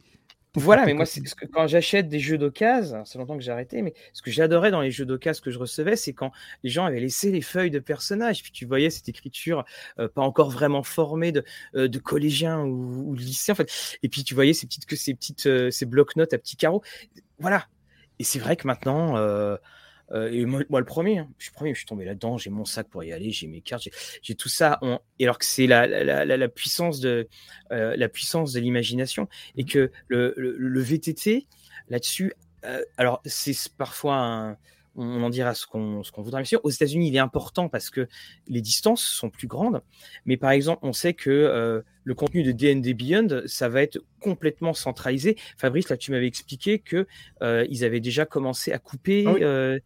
[0.55, 3.83] Voilà, mais moi, c'est que quand j'achète des jeux d'occasion, c'est longtemps que j'ai arrêté,
[3.83, 6.31] mais ce que j'adorais dans les jeux d'occasion que je recevais, c'est quand
[6.63, 9.63] les gens avaient laissé les feuilles de personnages, puis tu voyais cette écriture
[9.99, 11.43] euh, pas encore vraiment formée de,
[11.75, 13.71] euh, de collégiens ou, de lycéens, en fait.
[14.01, 16.81] Et puis tu voyais ces petites, que ces petites, euh, ces blocs-notes à petits carreaux.
[17.37, 17.67] Voilà.
[18.17, 19.15] Et c'est vrai que maintenant,
[20.11, 22.65] euh, et moi, le premier, hein, je suis premier, je suis tombé là-dedans, j'ai mon
[22.65, 23.87] sac pour y aller, j'ai mes cartes,
[24.21, 24.79] j'ai tout ça.
[25.19, 27.27] Et alors que c'est la, la, la, la, puissance de
[27.71, 29.67] euh, la puissance de l'imagination et mmh.
[29.67, 31.47] que le, le, VTT
[31.89, 32.33] là-dessus,
[32.65, 34.57] euh, alors c'est parfois un,
[34.95, 36.39] on en dira ce qu'on qu'on voudra.
[36.39, 38.07] Bien sûr, aux États-Unis, il est important parce que
[38.47, 39.81] les distances sont plus grandes.
[40.25, 44.73] Mais par exemple, on sait que le contenu de D&D Beyond, ça va être complètement
[44.73, 45.37] centralisé.
[45.57, 47.07] Fabrice, là, tu m'avais expliqué que
[47.41, 49.25] ils avaient déjà commencé à couper.
[49.27, 49.79] Ah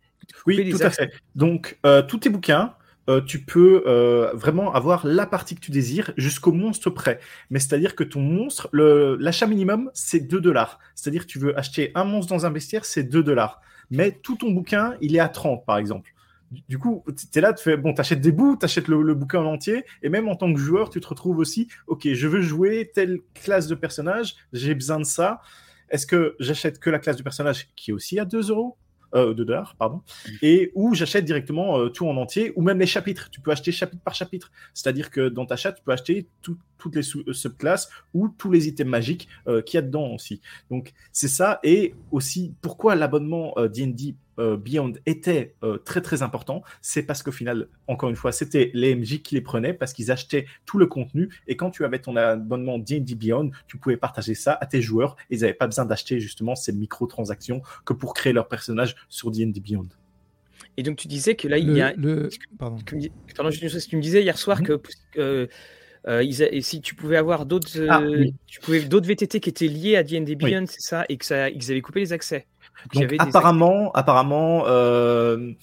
[0.45, 1.12] oui, tout à fait.
[1.36, 2.76] Donc, euh, tous tes bouquins,
[3.10, 7.20] euh, tu peux euh, vraiment avoir la partie que tu désires jusqu'au monstre près.
[7.50, 10.80] Mais c'est-à-dire que ton monstre, l'achat minimum, c'est 2 dollars.
[10.95, 13.62] C'est-à-dire que tu veux acheter un monstre dans un bestiaire, c'est 2 dollars.
[13.90, 16.12] Mais tout ton bouquin, il est à 30, par exemple.
[16.70, 19.40] Du coup, tu es là, tu fais, bon, t'achètes des bouts, t'achètes le, le bouquin
[19.40, 22.41] en entier, et même en tant que joueur, tu te retrouves aussi, ok, je veux
[22.41, 25.41] jouer telle classe de personnage, j'ai besoin de ça.
[25.90, 28.78] Est-ce que j'achète que la classe du personnage qui est aussi à 2 euros?
[29.15, 30.02] Euh, de dollars, pardon,
[30.41, 33.30] et où j'achète directement euh, tout en entier, ou même les chapitres.
[33.30, 34.52] Tu peux acheter chapitre par chapitre.
[34.73, 38.68] C'est-à-dire que dans ta chatte, tu peux acheter toutes les euh, subclasses ou tous les
[38.68, 39.27] items magiques
[39.65, 40.41] qu'il y a dedans aussi.
[40.69, 46.64] Donc c'est ça, et aussi pourquoi l'abonnement D&D euh, Beyond était euh, très très important,
[46.81, 50.11] c'est parce qu'au final, encore une fois, c'était les MJ qui les prenaient parce qu'ils
[50.11, 54.35] achetaient tout le contenu et quand tu avais ton abonnement D&D Beyond, tu pouvais partager
[54.35, 58.14] ça à tes joueurs et ils n'avaient pas besoin d'acheter justement ces microtransactions que pour
[58.14, 59.88] créer leur personnage sur D&D Beyond.
[60.77, 61.93] Et donc tu disais que là, il y a...
[61.93, 62.30] Le...
[62.57, 62.77] Pardon.
[63.35, 64.81] Pardon, ce que tu me disais hier soir que...
[66.05, 68.03] Euh, et si tu pouvais avoir d'autres, ah,
[68.45, 71.49] tu pouvais d'autres VTT qui étaient liés à D&D Beyond, c'est ça, et que ça,
[71.49, 72.45] ils avaient coupé les accès.
[72.94, 75.54] Donc, apparemment, apparemment, euh,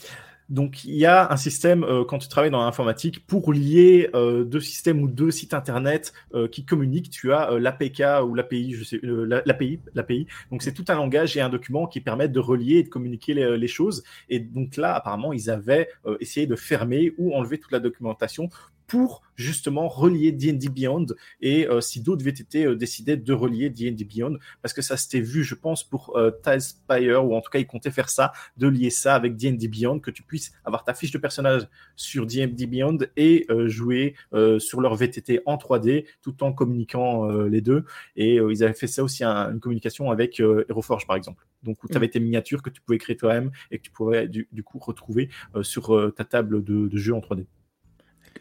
[0.51, 4.45] donc il y a un système euh, quand tu travailles dans l'informatique pour lier euh,
[4.45, 7.09] deux systèmes ou deux sites internet euh, qui communiquent.
[7.09, 10.27] Tu as l'APK ou l'API, je sais, l'API, l'API.
[10.51, 13.33] Donc c'est tout un langage et un document qui permettent de relier et de communiquer
[13.33, 14.03] les, les choses.
[14.29, 15.89] Et donc là, apparemment, ils avaient
[16.19, 18.49] essayé de fermer ou enlever toute la documentation
[18.91, 21.07] pour justement relier D&D Beyond.
[21.41, 25.21] Et euh, si d'autres VTT euh, décidaient de relier D&D Beyond parce que ça s'était
[25.21, 28.67] vu je pense pour euh, Spire ou en tout cas ils comptaient faire ça de
[28.67, 32.67] lier ça avec D&D Beyond que tu puisses avoir ta fiche de personnage sur D&D
[32.67, 34.17] Beyond et euh, jouer
[34.59, 37.85] sur leur VTT en 3D tout en communiquant les deux.
[38.17, 41.47] Et ils avaient fait ça aussi une communication avec HeroForge par exemple.
[41.63, 42.11] Donc où tu avais mm.
[42.11, 45.29] tes miniatures que tu pouvais créer toi-même et que tu pouvais du, coup retrouver
[45.63, 47.47] sur ta table de, de jeu en 3D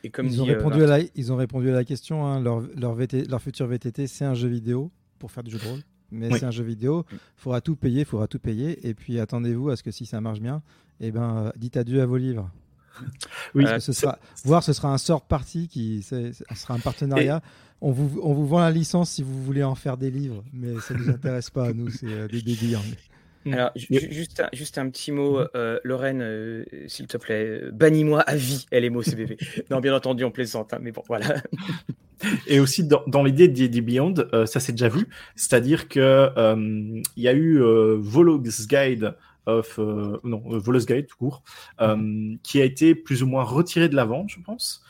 [0.04, 2.26] ils, ont répondu à la, ils ont répondu à la question.
[2.26, 2.96] Hein, leur, leur,
[3.28, 5.80] leur futur VTT, c'est un jeu vidéo pour faire du jeu de rôle.
[6.12, 7.06] Mais c'est un jeu vidéo.
[7.12, 8.88] Il faudra tout payer, il faudra tout payer.
[8.88, 10.62] Et puis attendez-vous à ce que si ça marche bien,
[11.00, 12.50] eh ben, euh, dites adieu à vos livres.
[13.56, 17.42] Oui, ce sera, voire ce sera un sort parti qui ce sera un partenariat.
[17.80, 20.78] On, vous, on vous vend la licence si vous voulez en faire des livres, mais
[20.82, 22.42] ça ne nous intéresse pas, nous, c'est euh, des.
[22.42, 22.82] Mm.
[23.46, 25.50] Alors, juste, un, juste un petit mot, mm-hmm.
[25.56, 29.38] euh, Lorraine, euh, s'il te plaît, bannis-moi à vie LMOCBV.
[29.72, 31.36] non, bien entendu, on plaisante, hein, mais bon, voilà.
[32.48, 36.30] Et aussi, dans, l'idée des Beyond, euh, ça s'est déjà vu, c'est-à-dire que
[37.16, 37.60] il y a eu
[37.98, 41.44] Volo's Guide of, non, Volo's Guide tout court,
[41.80, 42.40] mm-hmm.
[42.44, 44.84] qui a été plus ou moins retiré de la vente, je pense.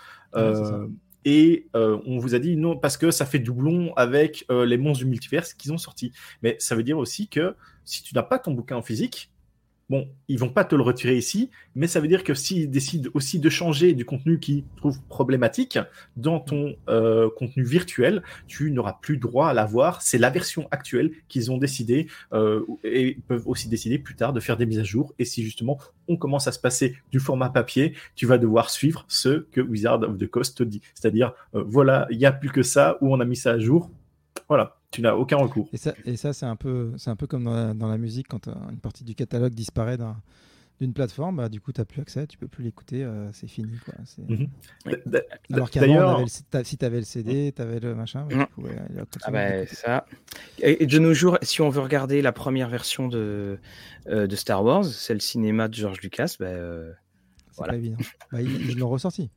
[1.29, 5.09] Et on vous a dit non parce que ça fait doublon avec les monstres du
[5.09, 6.11] multiverse qu'ils ont sorti.
[6.41, 9.31] Mais ça veut dire aussi que si tu n'as pas ton bouquin en physique,
[9.89, 13.09] bon, ils vont pas te le retirer ici, mais ça veut dire que s'ils décident
[13.13, 15.79] aussi de changer du contenu qu'ils trouvent problématique
[16.15, 20.01] dans ton euh, contenu virtuel, tu n'auras plus droit à l'avoir.
[20.01, 24.39] C'est la version actuelle qu'ils ont décidé euh, et peuvent aussi décider plus tard de
[24.39, 25.13] faire des mises à jour.
[25.19, 29.05] Et si justement on commence à se passer du format papier, tu vas devoir suivre
[29.07, 30.81] ce que Wizard of the Coast te dit.
[30.93, 33.59] C'est-à-dire, euh, voilà, il n'y a plus que ça où on a mis ça à
[33.59, 33.89] jour.
[34.47, 35.69] Voilà tu n'as aucun recours.
[35.71, 38.47] Et ça, et ça c'est un peu, c'est un peu comme dans la, musique quand
[38.47, 39.97] euh, une partie du catalogue disparaît
[40.79, 43.47] d'une plateforme, bah, du coup, tu n'as plus accès, tu peux plus l'écouter, euh, c'est
[43.47, 43.77] fini.
[43.85, 43.93] Quoi.
[44.17, 44.47] Mhm.
[45.53, 48.75] Alors qu'avant, si tu avais le CD, tu avais le machin, bah, tu pouvais
[49.23, 50.05] ah bah, ça.
[50.59, 53.59] Et, de nos jours, si on veut regarder la première version de,
[54.07, 56.47] euh, de Star Wars, c'est le cinéma de George Lucas, bah,
[57.57, 57.73] voilà.
[57.73, 57.97] pas évident.
[58.31, 59.29] Bah, ils l'ont ressorti.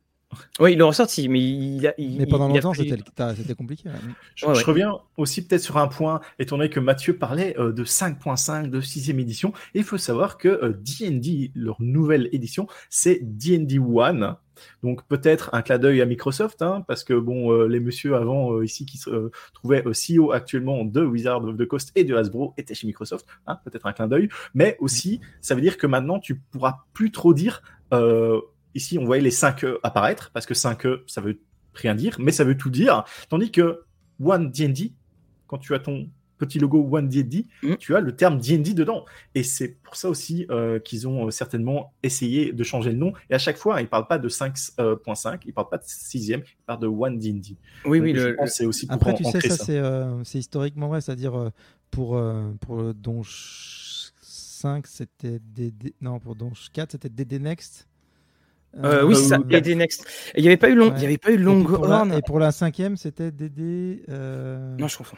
[0.59, 1.93] Oui, ils l'ont ressorti, mais il a.
[1.97, 3.89] mais pendant longtemps, c'était compliqué.
[4.35, 8.69] Je, reviens aussi peut-être sur un point, étant donné que Mathieu parlait euh, de 5.5
[8.69, 9.53] de 6 édition.
[9.73, 14.35] Il faut savoir que D&D, leur nouvelle édition, c'est D&D One.
[14.81, 18.53] Donc peut-être un clin d'œil à Microsoft, hein, parce que bon, euh, les messieurs avant
[18.53, 22.15] euh, ici qui se euh, trouvaient CEO actuellement de Wizard of the Coast et de
[22.15, 25.87] Hasbro étaient chez Microsoft, hein, peut-être un clin d'œil, mais aussi ça veut dire que
[25.87, 27.61] maintenant tu pourras plus trop dire.
[28.75, 31.39] Ici, on voyait les 5 E apparaître parce que 5 E ça veut
[31.73, 33.83] rien dire, mais ça veut tout dire, tandis que
[34.21, 34.93] One D&D,
[35.47, 37.75] quand tu as ton petit logo One D&D, mm.
[37.75, 39.05] tu as le terme D&D dedans.
[39.35, 43.13] Et c'est pour ça aussi euh, qu'ils ont euh, certainement essayé de changer le nom.
[43.29, 44.95] Et à chaque fois, ils ne parlent pas de 5.5, euh,
[45.45, 47.55] ils ne parlent pas de 6e, ils parlent de One D&D.
[47.85, 48.15] Oui, oui,
[48.47, 51.51] c'est aussi pour Après, tu sais, ça, c'est historiquement vrai, c'est-à-dire
[51.91, 52.21] pour,
[52.61, 55.93] pour Donge 5, c'était DD...
[56.01, 57.87] Non, pour Donge 4, c'était DD Next.
[58.81, 60.05] Oui, ça, DD Next.
[60.35, 62.13] Il n'y avait pas eu long, il y avait pas eu Longhorn.
[62.13, 64.05] Et, pour la cinquième, c'était DD.
[64.07, 65.17] Non, je confonds.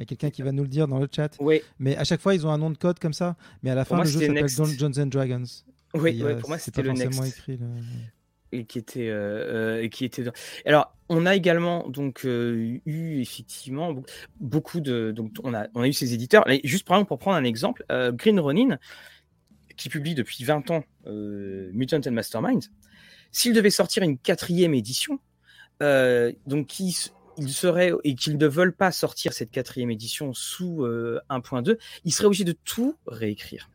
[0.00, 1.36] Il y a quelqu'un qui va nous le dire dans le chat.
[1.40, 1.60] Oui.
[1.78, 3.36] Mais à chaque fois, ils ont un nom de code comme ça.
[3.62, 4.46] Mais à la fin, le jeu s'appelle
[4.78, 5.44] Dungeons and Dragons.
[5.94, 7.22] Oui, pour moi, c'était le Next.
[7.22, 7.58] Écrit,
[8.52, 10.24] Et qui était, euh, euh qui était.
[10.64, 13.94] Alors, on a également donc euh, eu effectivement
[14.38, 15.10] beaucoup de.
[15.10, 16.44] Donc, on a, on a eu ces éditeurs.
[16.64, 18.78] Juste par exemple, pour prendre un exemple, euh, Green Ronin,
[19.80, 22.64] qui publie depuis 20 ans Mutant and Mastermind,
[23.32, 25.18] s'il devait sortir une quatrième édition,
[25.80, 31.70] donc qui ils seraient et qu'ils ne veulent pas sortir cette quatrième édition sous 1.2,
[31.70, 33.70] euh, ils seraient obligés de tout réécrire.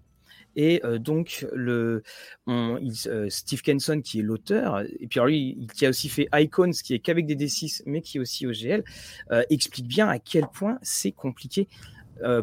[0.57, 2.01] Et euh, donc, le,
[2.47, 6.93] euh, Steve Kenson, qui est l'auteur, et puis lui, qui a aussi fait Icons, qui
[6.93, 8.83] est qu'avec des D6, mais qui est aussi OGL,
[9.49, 11.67] explique bien à quel point c'est compliqué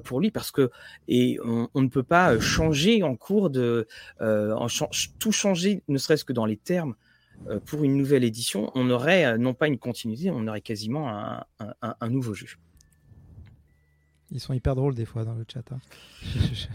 [0.04, 0.70] pour lui parce que
[1.08, 3.86] et on, ne peut pas changer en cours de
[4.20, 4.66] en
[5.18, 6.94] tout changer ne serait-ce que dans les termes
[7.48, 11.08] euh, pour une nouvelle édition, on aurait euh, non pas une continuité, on aurait quasiment
[11.08, 12.46] un, nouveau jeu.
[14.30, 15.64] Ils sont hyper drôles des fois dans le chat.
[15.72, 15.78] Hein.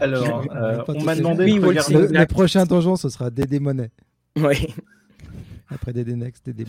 [0.00, 1.94] Alors, euh, on m'a demandé de regarder...
[1.94, 3.90] le, le, prochain donjon, ce sera Dédé Monet.
[4.36, 4.68] Oui.
[5.70, 6.64] Après des Next, des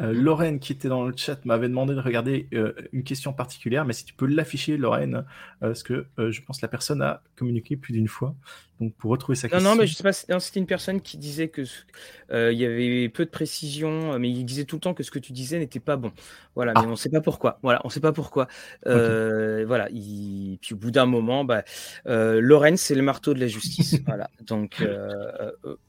[0.00, 3.84] euh, Lorraine, qui était dans le chat, m'avait demandé de regarder euh, une question particulière,
[3.84, 5.16] mais si tu peux l'afficher, Lorraine,
[5.62, 8.34] euh, parce que je pense que la personne a communiqué plus d'une fois.
[8.82, 9.62] Donc, pour retrouver sa question.
[9.62, 11.62] Non, non, mais je sais pas, c'était une personne qui disait que
[12.32, 15.18] il y avait peu de précision, mais il disait tout le temps que ce que
[15.18, 16.12] tu disais n'était pas bon.
[16.54, 16.88] Voilà, mais ah.
[16.88, 17.58] on ne sait pas pourquoi.
[17.62, 18.48] Voilà, on sait pas pourquoi.
[18.84, 20.58] Voilà, il...
[20.60, 21.62] puis au bout d'un moment, bah,
[22.06, 24.00] Lorraine, c'est le marteau de la justice.
[24.06, 24.82] voilà, donc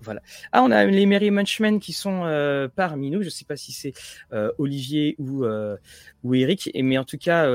[0.02, 0.22] voilà.
[0.52, 3.22] Ah, on a les Merry Munchmen qui sont euh, parmi nous.
[3.22, 3.94] Je ne sais pas si c'est
[4.32, 5.78] euh, Olivier ou, euh,
[6.24, 7.48] ou Eric, mais en tout cas,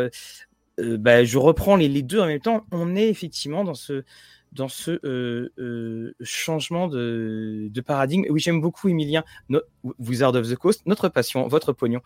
[0.79, 2.67] bah, je reprends les, les, deux en même temps.
[2.73, 4.05] On est effectivement dans ce,
[4.53, 8.25] dans ce euh, euh, changement de, de, paradigme.
[8.31, 9.61] Oui, j'aime beaucoup Emilien, no,
[9.99, 12.01] Wizard of the Coast, notre passion, votre pognon.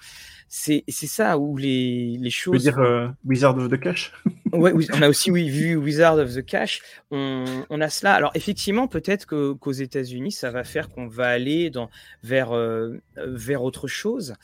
[0.48, 2.62] C'est ça où les, les choses.
[2.62, 4.12] Tu veux dire euh, Wizard of the Cash?
[4.52, 6.82] Ouais, oui, on a aussi oui, vu Wizard of the Cash.
[7.10, 8.12] On, on a cela.
[8.12, 11.88] Alors, effectivement, peut-être qu'aux États-Unis, ça va faire qu'on va aller dans,
[12.22, 12.52] vers,
[13.16, 14.34] vers autre chose.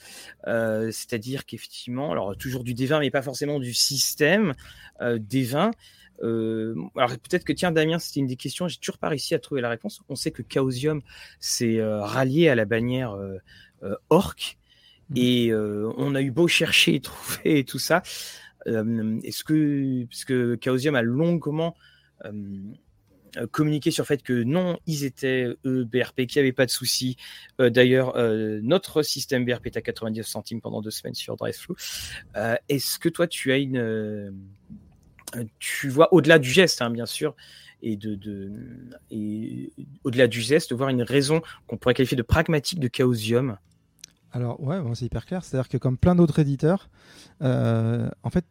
[0.47, 4.55] C'est-à-dire qu'effectivement, alors toujours du D20, mais pas forcément du système
[5.01, 5.71] euh, D20.
[6.23, 9.39] Euh, alors peut-être que tiens Damien, c'était une des questions, j'ai toujours pas réussi à
[9.39, 10.01] trouver la réponse.
[10.09, 11.01] On sait que Chaosium
[11.41, 13.37] s'est euh, rallié à la bannière euh,
[13.83, 14.59] euh Orc
[15.11, 15.15] mmh.
[15.17, 18.03] et on a eu beau chercher et trouver et tout ça.
[18.67, 21.77] Est-ce que parce que Chaosium a longuement
[23.53, 26.71] communiqué sur le fait que non, ils étaient eux BRP, qu'il n'y avait pas de
[26.71, 27.17] souci.
[27.59, 28.15] D'ailleurs,
[28.63, 31.77] notre système BRP est à 99 centimes pendant deux semaines sur DriveFlu.
[32.69, 34.31] Est-ce que toi, tu as une euh,
[35.59, 37.35] tu vois, au-delà du geste, hein, bien sûr,
[37.83, 38.53] et de, de
[39.11, 39.73] et
[40.05, 43.57] au-delà du geste, de voir une raison qu'on pourrait qualifier de pragmatique de Chaosium.
[44.33, 45.45] Alors ouais, bon, c'est hyper clair.
[45.45, 46.91] C'est-à-dire que comme plein d'autres éditeurs,
[47.43, 48.45] euh, en fait,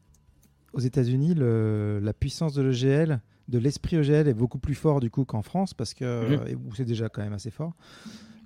[0.73, 5.23] aux États-Unis, la puissance de l'EGL, de l'esprit EGL est beaucoup plus fort du coup
[5.23, 6.59] qu'en France parce que mmh.
[6.75, 7.73] c'est déjà quand même assez fort.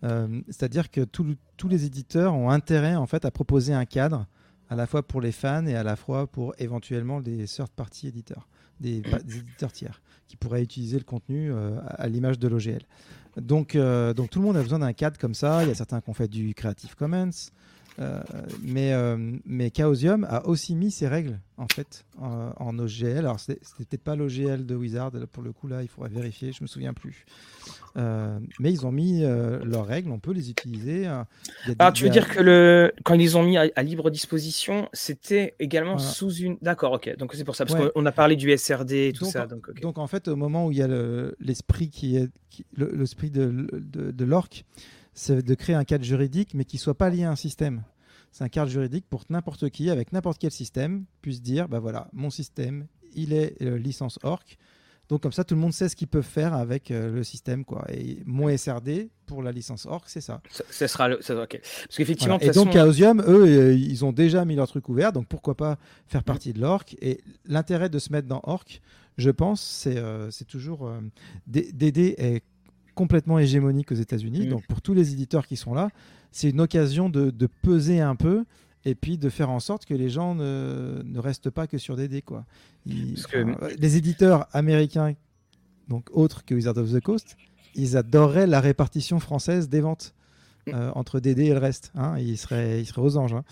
[0.03, 4.27] Euh, c'est-à-dire que tous les éditeurs ont intérêt en fait à proposer un cadre
[4.71, 8.47] à la fois pour les fans et à la fois pour éventuellement des third-party éditeurs,
[8.79, 12.81] des, éditeurs tiers, qui pourraient utiliser le contenu euh, à, l'image de l'OGL.
[13.35, 15.63] Donc, euh, donc tout le monde a besoin d'un cadre comme ça.
[15.63, 17.31] Il y a certains qui ont fait du Creative Commons,
[17.99, 18.21] euh,
[18.61, 18.93] mais,
[19.45, 23.19] mais Chaosium a aussi mis ses règles en fait en, OGL.
[23.19, 26.63] Alors c'était peut-être pas l'OGL de Wizard pour le coup là, il faudrait vérifier, je
[26.63, 27.25] me souviens plus.
[27.97, 31.07] Euh, mais ils ont mis euh, leurs règles, on peut les utiliser.
[31.07, 32.93] Alors, tu veux dire que le...
[33.03, 36.57] quand ils les ont mis à, libre disposition, c'était également sous une.
[36.61, 37.17] D'accord, ok.
[37.17, 39.45] Donc c'est pour ça, parce qu'on a parlé du SRD et tout ça.
[39.45, 40.87] Donc, donc, en fait, au moment où il y a
[41.39, 42.29] l'esprit qui est
[42.77, 44.63] de, de, de l'orc,
[45.13, 47.83] c'est de créer un cadre juridique, mais qui soit pas lié à un système.
[48.31, 52.07] C'est un cadre juridique pour n'importe qui, avec n'importe quel système, puisse dire, bah voilà,
[52.13, 54.57] mon système, il est licence ORC.
[55.09, 57.85] Donc comme ça, tout le monde sait ce qu'ils peuvent faire avec le système, quoi.
[57.91, 60.41] Et mon SRD pour la licence ORC, c'est ça.
[60.49, 60.87] ça.
[60.87, 61.59] sera le, ça, ok.
[61.59, 65.57] Parce qu'effectivement, Et donc Chaosium, eux, ils ont déjà mis leur truc ouvert, donc pourquoi
[65.57, 65.77] pas
[66.07, 68.81] faire partie de l'ORC Et l'intérêt de se mettre dans ORC,
[69.17, 71.01] je pense, c'est euh, toujours euh,
[71.53, 72.43] est
[72.95, 74.47] complètement hégémonique aux États-Unis.
[74.47, 74.49] Mm.
[74.49, 75.89] Donc pour tous les éditeurs qui sont là,
[76.31, 77.31] c'est une occasion de,
[77.61, 78.45] peser un peu
[78.85, 81.95] et puis de faire en sorte que les gens ne, ne restent pas que sur
[81.95, 82.21] DD.
[82.21, 82.45] Quoi.
[82.85, 85.13] Les éditeurs américains,
[85.87, 87.37] donc autres que Wizard of the Coast,
[87.75, 90.13] ils adoreraient la répartition française des ventes.
[90.67, 90.71] Mm.
[90.75, 91.91] Euh, entre DD et le reste.
[91.95, 93.33] Hein, ils, seraient, ils seraient aux anges.
[93.33, 93.43] Hein.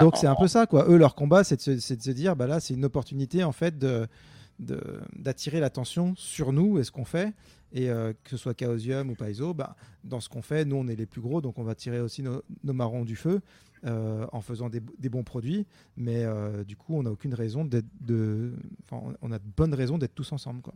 [0.00, 0.84] Donc c'est un peu ça, quoi.
[0.86, 3.78] Eux, leur combat, c'est de, de, se dire, bah là, c'est une opportunité en fait
[3.78, 4.06] de,
[4.58, 7.32] d'attirer l'attention sur nous et ce qu'on fait.
[7.72, 10.88] Et euh, que ce soit Chaosium ou Paizo, bah, dans ce qu'on fait, nous on
[10.88, 13.40] est les plus gros, donc on va tirer aussi nos, marrons du feu
[13.84, 15.66] euh, en faisant des, bons produits.
[15.96, 18.54] Mais euh, du coup, on n'a aucune raison d'être de,
[18.90, 20.74] on a de bonnes raisons d'être tous ensemble, quoi.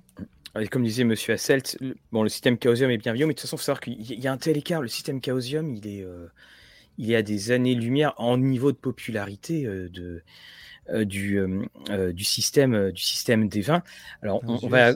[0.70, 3.48] comme disait Monsieur Asselt, le, bon, le système Chaosium est bien vieux, mais de toute
[3.48, 4.82] façon, il faut savoir qu'il y a un tel écart.
[4.82, 6.06] Le système Chaosium, il est,
[6.98, 10.22] il est à des années-lumière en niveau de popularité de
[11.04, 11.40] du,
[12.12, 13.82] du système du système des vins.
[14.20, 14.94] Alors on, va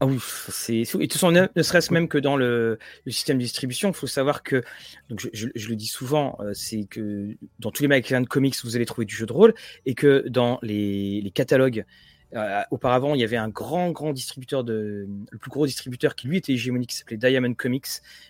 [0.00, 3.42] ah oui, c'est et de toute façon, ne, serait-ce même que dans le, système de
[3.42, 4.62] distribution, il faut savoir que,
[5.10, 9.06] je, le dis souvent, c'est que dans tous les magasins de comics, vous allez trouver
[9.06, 9.54] du jeu de rôle,
[9.86, 11.84] et que dans les, catalogues,
[12.70, 16.36] auparavant, il y avait un grand, grand distributeur de, le plus gros distributeur qui lui
[16.36, 17.88] était hégémonique, qui s'appelait Diamond Comics,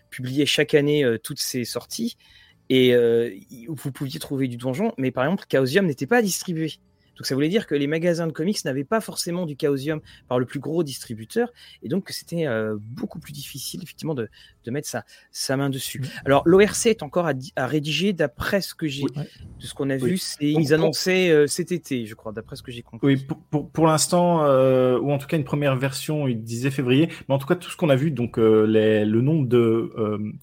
[0.09, 2.16] publiait chaque année toutes ses sorties.
[2.70, 3.35] Et euh,
[3.69, 6.74] vous pouviez trouver du donjon, mais par exemple, Chaosium n'était pas distribué.
[7.19, 10.39] Donc ça voulait dire que les magasins de comics n'avaient pas forcément du Chaosium par
[10.39, 14.28] le plus gros distributeur, et donc c'était euh, beaucoup plus difficile effectivement de,
[14.65, 16.01] de mettre sa, sa main dessus.
[16.24, 19.97] Alors l'ORC est encore à, à rédiger d'après ce que j'ai, de ce qu'on a
[19.97, 23.05] vu, c'est ils annonçaient euh, cet été, je crois, d'après ce que j'ai compris.
[23.05, 26.70] Oui, pour, pour, pour l'instant, euh, ou en tout cas une première version, il disait
[26.70, 29.93] février, mais en tout cas tout ce qu'on a vu, donc les, le nombre de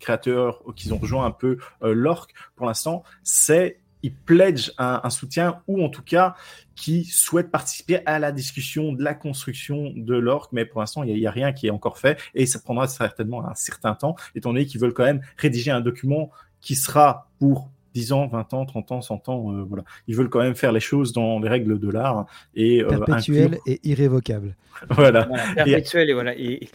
[0.01, 2.27] créateurs qui ont rejoint un peu l'orc,
[2.57, 6.35] pour l'instant, c'est ils pledge un, un, soutien ou en tout cas
[6.75, 11.15] qui souhaitent participer à la discussion de la construction de l'orque, mais pour l'instant, il
[11.15, 14.53] n'y a, rien qui est encore fait et ça prendra certainement un certain temps, étant
[14.53, 16.29] donné qu'ils veulent quand même rédiger un document
[16.61, 19.83] qui sera pour 10 ans, 20 ans, 30 ans, 100 ans, euh, voilà.
[20.07, 23.57] Ils veulent quand même faire les choses dans les règles de l'art et euh, perpétuel
[23.65, 24.55] et irrévocable.
[24.89, 25.27] voilà.
[25.55, 26.69] perpétuel et, voilà et,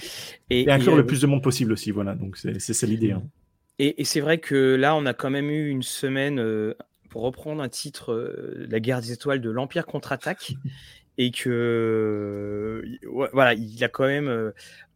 [0.49, 2.15] et, inclure le plus de monde possible aussi, voilà.
[2.15, 3.13] Donc c'est l'idée.
[3.13, 3.23] Hein.
[3.83, 6.75] Et, c'est vrai que là, on a quand même eu une semaine euh,
[7.11, 10.55] pour reprendre un titre, euh, La guerre des étoiles de l'Empire contre-attaque,
[11.19, 12.83] et que
[13.33, 14.53] voilà, il a quand même euh,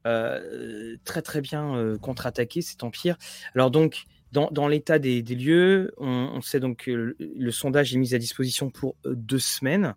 [0.06, 3.18] euh, très très bien contre-attaqué cet empire.
[3.54, 8.18] Alors donc, dans, l'état des, lieux, on, sait donc que le, sondage est mis à
[8.18, 9.94] disposition pour deux semaines.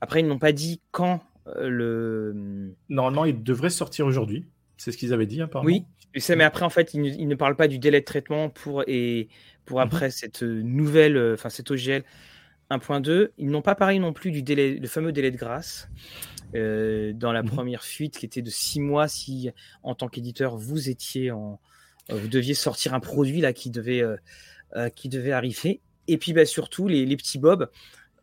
[0.00, 1.20] Après, ils n'ont pas dit quand
[1.60, 2.74] le.
[2.88, 4.44] Normalement, il devrait sortir aujourd'hui.
[4.76, 5.68] C'est ce qu'ils avaient dit, apparemment.
[5.68, 5.84] Oui,
[6.36, 8.82] mais après, en fait, ils ne, il ne parlent pas du délai de traitement pour
[8.88, 9.28] et
[9.64, 12.04] pour mmh après cette nouvelle, enfin cette OGL
[12.70, 13.30] 1.2.
[13.38, 15.88] Ils n'ont pas parlé non plus du délai, le fameux délai de grâce.
[16.54, 19.50] Euh, dans la mmh première fuite qui était de six mois si
[19.82, 21.58] en tant qu'éditeur vous étiez en
[22.12, 26.32] euh, vous deviez sortir un produit là qui devait euh, qui devait arriver et puis
[26.32, 27.68] bah, surtout les, les petits bobs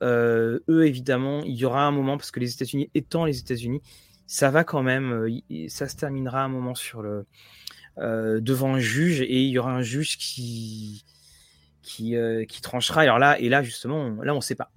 [0.02, 3.82] eux évidemment il y aura un moment parce que les États-Unis étant les États-Unis
[4.28, 7.26] ça va quand même ça se terminera un moment sur le
[7.98, 11.04] devant un juge et il y aura un juge qui
[11.82, 13.02] qui, euh, qui tranchera.
[13.02, 14.72] Alors là, et là, justement, là, on ne sait pas.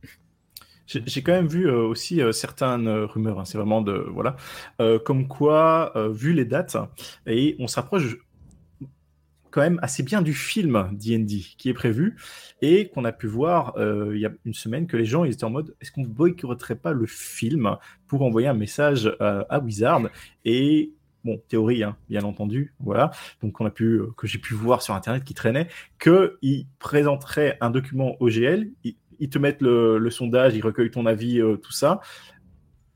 [0.86, 4.06] J'ai quand même vu euh, aussi euh, certaines rumeurs, hein, c'est vraiment de.
[4.12, 4.36] Voilà.
[5.04, 6.76] comme quoi, vu les dates,
[7.26, 8.16] et on s'approche
[9.50, 12.16] quand même assez bien du film D&D qui est prévu
[12.60, 15.44] et qu'on a pu voir il y a une semaine que les gens ils étaient
[15.44, 17.76] en mode est-ce qu'on boycotterait pas le film
[18.08, 20.08] pour envoyer un message à Wizard
[20.44, 20.92] et
[21.24, 23.10] bon, théorie, hein, bien entendu, voilà.
[23.42, 25.68] Donc, on a pu, euh, que j'ai pu voir sur Internet qui traînait,
[26.00, 31.56] qu'ils présenteraient un document OGL, ils, te mettent le, sondage, ils recueillent ton avis, euh,
[31.56, 32.00] tout ça.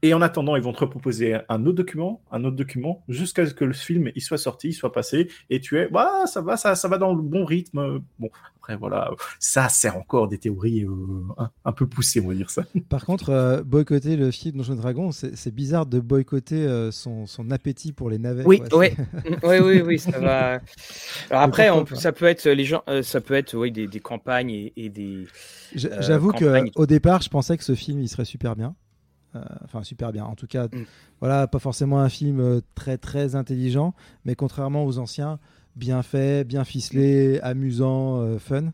[0.02, 3.54] Et en attendant, ils vont te proposer un autre document, un autre document, jusqu'à ce
[3.54, 6.56] que le film il soit sorti, il soit passé, et tu es, bah, ça va,
[6.56, 8.00] ça, ça va dans le bon rythme.
[8.18, 9.10] Bon, après, voilà,
[9.40, 12.62] ça sert encore des théories euh, un, peu poussées, on va dire ça.
[12.88, 17.50] Par contre, euh, boycotter le film Donjon Dragon, c'est bizarre de boycotter euh, son, son,
[17.50, 18.44] appétit pour les navets.
[18.44, 18.88] Oui, oui,
[19.42, 20.60] oui, oui, oui, ça va.
[21.30, 24.70] Alors après, on, ça peut être les gens, ça peut être, oui, des, des campagnes
[24.76, 25.26] et, des.
[25.74, 28.76] J'avoue que au départ, je pensais que ce film il serait super bien.
[29.36, 30.24] Euh, enfin, super bien.
[30.24, 30.84] En tout cas, mm.
[31.20, 33.94] voilà, pas forcément un film euh, très très intelligent,
[34.24, 35.38] mais contrairement aux anciens,
[35.76, 38.72] bien fait, bien ficelé, amusant, fun.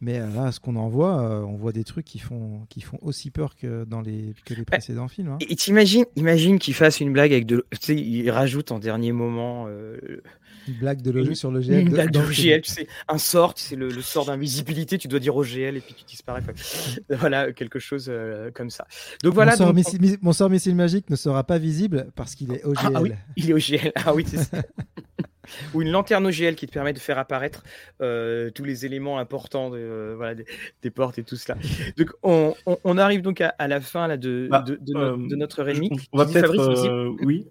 [0.00, 3.30] Mais là, ce qu'on en voit, on voit des trucs qui font, qui font aussi
[3.30, 5.28] peur que dans les, que les précédents films.
[5.28, 5.38] Hein.
[5.48, 7.64] Et t'imagines, imagine qu'il fasse une blague avec de.
[7.70, 9.66] Tu sais, il rajoute en dernier moment
[10.68, 11.80] une blague de logique sur l'OGL.
[11.80, 15.18] Une blague de l'OGL, tu sais, un sort, tu sais, le, sort d'invisibilité, tu dois
[15.18, 16.42] dire OGL et puis tu disparais.
[17.10, 18.86] voilà, quelque chose euh, comme ça.
[19.22, 19.52] Donc voilà.
[19.52, 22.78] Mon, sort missile, mon, sort missile, magique ne sera pas visible parce qu'il est OGL.
[22.82, 23.92] Ah, ah, oui, il est OGL.
[23.96, 24.62] Ah oui, c'est ça.
[25.72, 27.64] ou une lanterne OGL qui te permet de faire apparaître
[28.00, 30.34] euh, tous les éléments importants de, euh, voilà,
[30.82, 31.58] des, portes et tout cela.
[31.96, 32.54] Donc on,
[32.84, 35.90] on, arrive donc à, la fin là, de, bah, de, euh, notre rémi.
[36.12, 37.46] On va peut-être, oui,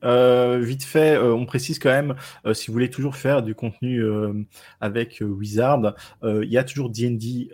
[0.65, 2.15] vite fait, on précise quand même,
[2.53, 4.03] si vous voulez toujours faire du contenu
[4.81, 7.49] avec Wizard, il y a toujours D&D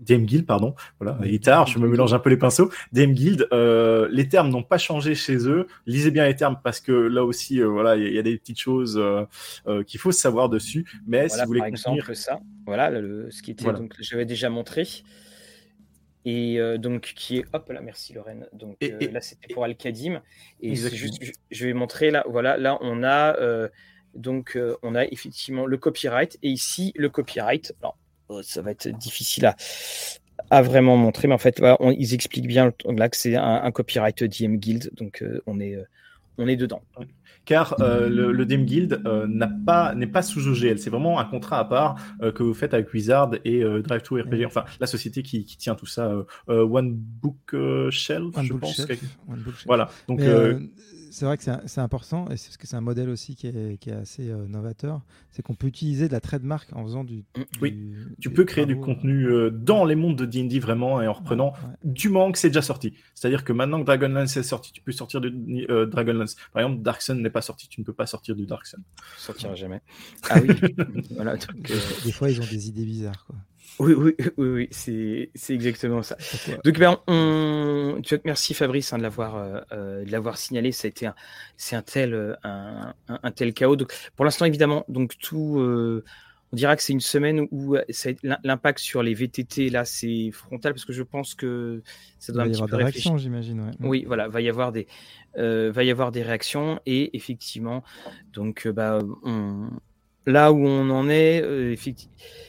[0.00, 0.74] DM Guild, pardon.
[1.00, 2.70] Voilà, il est tard, je me mélange un peu les pinceaux.
[2.92, 5.66] DM Guild, euh, les termes n'ont pas changé chez eux.
[5.86, 8.60] Lisez bien les termes parce que là aussi, euh, voilà, il y, a des petites
[8.60, 10.86] choses euh, qu'il faut savoir dessus.
[11.06, 14.86] Mais si vous voulez par exemple ça, voilà, ce qui était donc j'avais déjà montré
[16.24, 18.46] et donc qui est hop là, merci Lorraine.
[18.52, 20.20] Donc là c'était pour Al-Kadim
[20.60, 21.18] et juste,
[21.50, 23.36] je, vais montrer là, voilà, là on a
[24.14, 27.74] donc on a effectivement le copyright et ici le copyright.
[27.80, 27.96] Alors,
[28.42, 29.52] ça va être difficile
[30.50, 31.62] à, vraiment montrer, mais en fait,
[31.98, 35.82] ils expliquent bien là que c'est un, copyright DM Guild, donc euh, on, est, euh,
[36.38, 36.82] on est dedans.
[37.44, 41.60] Car euh, le, DM Guild n'a pas n'est pas sous OGL, c'est vraiment un contrat
[41.60, 45.44] à part que vous faites avec Wizard et Drive to RPG, enfin la société qui,
[45.44, 46.12] tient tout ça,
[46.48, 47.54] One Book
[47.90, 48.86] Shelf, je pense.
[49.66, 50.20] Voilà, donc
[51.16, 53.78] c'est vrai que c'est important, et c'est parce que c'est un modèle aussi qui est,
[53.80, 57.24] qui est assez euh, novateur, c'est qu'on peut utiliser de la trademark en faisant du...
[57.38, 61.08] Mm, oui, tu peux créer du contenu euh, dans les mondes de D&D vraiment, et
[61.08, 62.92] en reprenant du moment que c'est déjà sorti.
[63.14, 65.32] C'est-à-dire que maintenant que Dragonlance est sorti, tu peux sortir de
[65.70, 66.36] euh, Dragonlance.
[66.52, 68.82] Par exemple, Dark Sun n'est pas sorti, tu ne peux pas sortir du Dark Sun.
[69.16, 69.80] Sortira jamais.
[70.28, 70.54] Ah oui,
[71.12, 71.36] voilà.
[72.04, 73.36] Des fois, ils ont des idées bizarres, quoi.
[73.78, 76.16] Oui, oui, oui, oui c'est, c'est exactement ça.
[76.64, 80.72] Donc, ben, on, tu vois, merci Fabrice hein, de l'avoir, euh, euh, de l'avoir signalé.
[80.72, 81.14] Ça a été un,
[81.56, 83.76] c'est un tel, euh, un, un, tel chaos.
[83.76, 88.10] Donc, pour l'instant, évidemment, donc tout, on dira que c'est une semaine où ça,
[88.44, 91.82] l'impact sur les VTT là, c'est frontal parce que je pense que
[92.18, 93.60] ça doit un petit peu réactions, j'imagine.
[93.60, 93.72] Ouais.
[93.80, 94.86] Oui, voilà, va y avoir des,
[95.36, 97.84] va y avoir des réactions et effectivement,
[98.32, 99.68] donc, bah, on,
[100.26, 101.74] là où on en est, euh,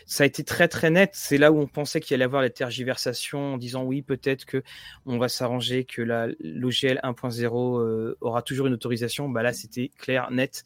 [0.06, 1.12] ça a été très très net.
[1.14, 4.64] C'est là où on pensait qu'il allait avoir les tergiversations en disant oui, peut-être que
[5.06, 9.30] on va s'arranger, que la l'OGL 1.0 euh, aura toujours une autorisation.
[9.30, 10.64] Bah là, c'était clair, net.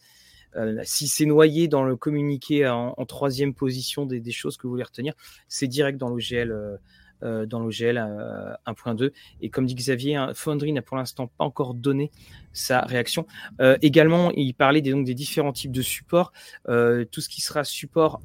[0.58, 4.72] Euh, si c'est noyé dans le communiqué en, troisième position des, des, choses que vous
[4.72, 5.14] voulez retenir,
[5.48, 6.80] c'est direct dans l'OGL
[7.24, 7.98] euh, dans l'OGL
[8.66, 9.04] 1.2.
[9.04, 9.10] Euh,
[9.42, 12.12] Et comme dit Xavier, hein, Foundry n'a pour l'instant pas encore donné
[12.54, 13.26] sa réaction.
[13.60, 16.32] Euh, également, il parlait des, donc, des différents types de supports.
[16.66, 18.22] tout ce qui sera support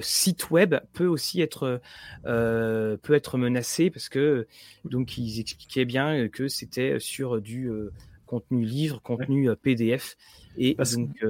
[0.00, 1.80] site web peut aussi être
[2.24, 4.46] peut être menacé parce que
[4.84, 7.70] donc ils expliquaient bien que c'était sur du
[8.24, 10.16] contenu livre, contenu PDF
[10.56, 11.22] et donc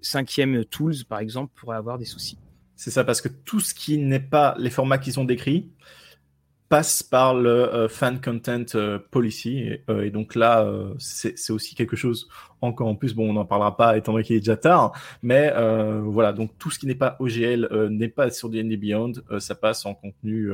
[0.00, 2.38] cinquième tools par exemple pourrait avoir des soucis.
[2.80, 5.68] C'est ça parce que tout ce qui n'est pas les formats qu'ils ont décrits,
[6.70, 9.70] passe par le euh, fan content euh, policy.
[9.90, 10.66] Euh, et, donc là
[10.98, 12.28] c'est aussi quelque chose
[12.60, 14.92] encore en plus bon on n'en parlera pas étant donné qu'il est déjà tard
[15.22, 15.52] mais
[16.04, 16.32] voilà.
[16.32, 19.94] Donc tout ce qui n'est pas OGL n'est pas sur D&D Beyond ça passe en
[19.94, 20.50] contenu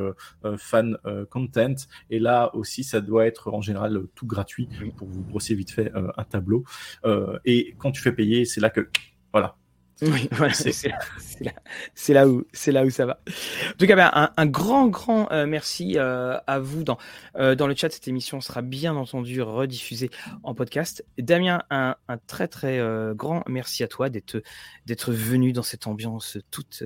[0.56, 0.97] fan
[1.30, 1.74] content.
[2.10, 5.93] Et là aussi ça doit être en général tout gratuit pour vous brosser vite fait
[5.94, 6.64] un tableau.
[7.44, 8.88] Et quand tu fais payer c'est là que
[9.32, 9.56] voilà
[10.02, 13.18] oui, voilà, c'est là, où c'est là où ça va.
[13.68, 16.98] En tout cas, ben, un, grand grand euh, merci euh, à vous dans
[17.36, 17.89] euh, dans le chat.
[17.89, 20.10] Cette émission sera bien entendu rediffusée
[20.43, 21.02] en podcast.
[21.18, 22.78] Damien, un, un très très
[23.14, 24.43] grand merci à toi d'être
[24.85, 26.82] d'être venu dans cette ambiance toute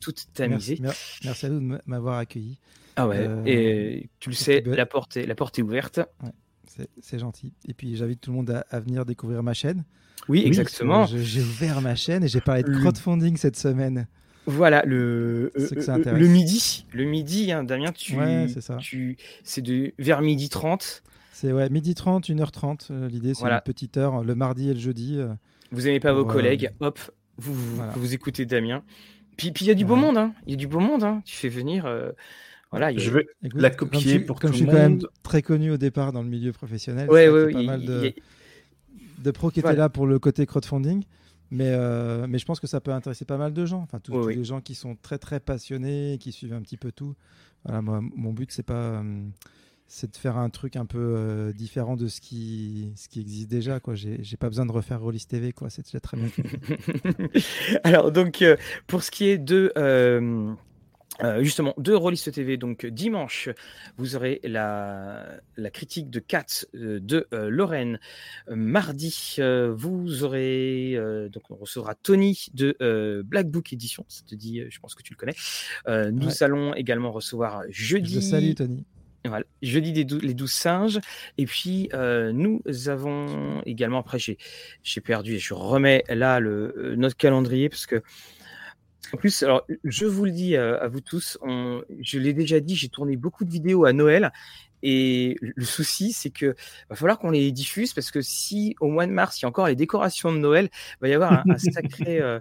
[0.00, 0.78] toute tamisée.
[0.80, 2.58] Merci, merci, à vous de m'avoir accueilli.
[2.96, 3.28] Ah ouais.
[3.46, 6.00] et tu le sais, la porte est la porte est ouverte.
[6.22, 7.52] Ouais, c'est gentil.
[7.68, 9.84] Et puis j'invite tout le monde à venir découvrir ma chaîne.
[10.28, 11.06] Oui, exactement.
[11.06, 14.06] J'ai ouvert ma chaîne et j'ai parlé de crowdfunding cette semaine.
[14.46, 16.86] Voilà, le, euh, euh, le midi.
[16.92, 18.16] Le midi, hein, Damien, tu,
[18.48, 18.76] c'est ça.
[18.76, 21.02] Tu, c'est de vers midi 30.
[21.32, 22.88] C'est ouais, midi 30, 1h30.
[22.90, 25.20] Euh, l'idée, c'est une petite heure, le mardi et le jeudi.
[25.70, 26.98] vous n'aimez pas vos collègues, hop,
[27.36, 27.54] vous,
[27.94, 28.82] vous, écoutez Damien.
[29.36, 30.34] Puis il y a du beau monde, hein.
[30.46, 31.22] Il y a du beau monde, hein.
[31.24, 31.88] Tu fais venir.
[32.70, 35.76] Voilà, je vais la copier pour comme tout je suis quand même très connu au
[35.76, 37.10] départ dans le milieu professionnel.
[37.10, 38.14] Ouais, ouais, pas mal de
[39.20, 41.04] de pro qui était là pour le côté crowdfunding.
[41.52, 43.80] Mais, euh, mais je pense que ça peut intéresser pas mal de gens.
[43.82, 47.14] Enfin, tous, les gens qui sont très très passionnés, qui suivent un petit peu tout.
[47.64, 49.02] Voilà, moi, mon but, c'est pas.
[49.02, 49.28] Euh,
[49.92, 53.80] c'est de faire un truc un peu différent de ce qui, ce qui existe déjà.
[53.80, 53.96] Quoi.
[53.96, 55.68] J'ai, j'ai pas besoin de refaire Rollis TV, quoi.
[55.68, 56.28] c'est déjà très bien
[57.82, 58.44] Alors, donc,
[58.86, 59.72] pour ce qui est de
[61.22, 63.50] euh, justement, de Rollist TV, donc dimanche,
[63.98, 65.26] vous aurez la,
[65.56, 67.98] la critique de Cats euh, de euh, Lorraine.
[68.48, 70.98] mardi, vous aurez,
[71.32, 75.14] donc on recevra Tony de Black Book Edition, ça te dit, je pense que tu
[75.14, 76.10] le connais.
[76.10, 78.22] nous allons également recevoir jeudi.
[78.22, 78.84] Salut Tony.
[79.26, 80.98] Voilà, jeudi des les douze singes.
[81.36, 87.68] Et puis, nous avons également, après, j'ai perdu et je remets là le, notre calendrier
[87.68, 88.02] parce que
[89.12, 91.38] en plus, alors, je vous le dis euh, à, vous tous,
[92.00, 94.32] je l'ai déjà dit, j'ai tourné beaucoup de vidéos à Noël.
[94.82, 96.54] Et le souci, c'est que
[96.88, 99.48] va falloir qu'on les diffuse parce que si au mois de mars, il y a
[99.48, 102.40] encore les décorations de Noël, il va y avoir un, sacré, euh,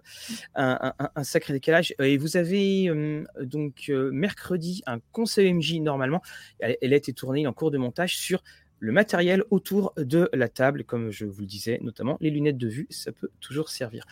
[0.55, 1.93] un, sacré décalage.
[1.99, 6.21] Et vous avez euh, donc mercredi un conseil MJ normalement.
[6.59, 8.41] Elle, elle, a été tournée en cours de montage sur
[8.79, 12.67] le matériel autour de la table, comme je vous le disais, notamment les lunettes de
[12.67, 14.05] vue, ça peut toujours servir.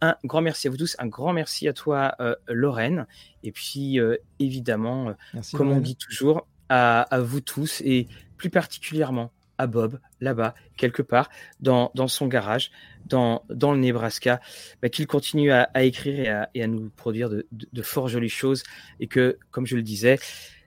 [0.00, 3.06] Un grand merci à vous tous, un grand merci à toi, euh, Lorraine.
[3.42, 8.06] Et puis, euh, évidemment, euh, comme on dit toujours, à, vous tous et
[8.36, 11.28] plus particulièrement à Bob, là-bas, quelque part,
[11.60, 12.70] dans, son garage,
[13.06, 14.40] dans, dans le Nebraska,
[14.80, 18.62] bah, qu'il continue à, écrire et à, nous produire de, de, fort jolies choses.
[19.00, 20.18] Et que, comme je le disais,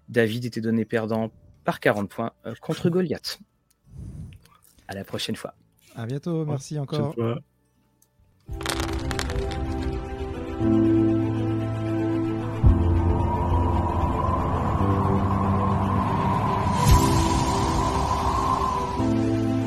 [0.10, 1.32] David était donné perdant
[1.64, 2.32] par 40 points
[2.62, 3.40] contre Goliath.
[4.88, 5.54] À la prochaine fois.
[5.96, 7.16] À bientôt, merci encore.
[10.64, 11.03] Thank you.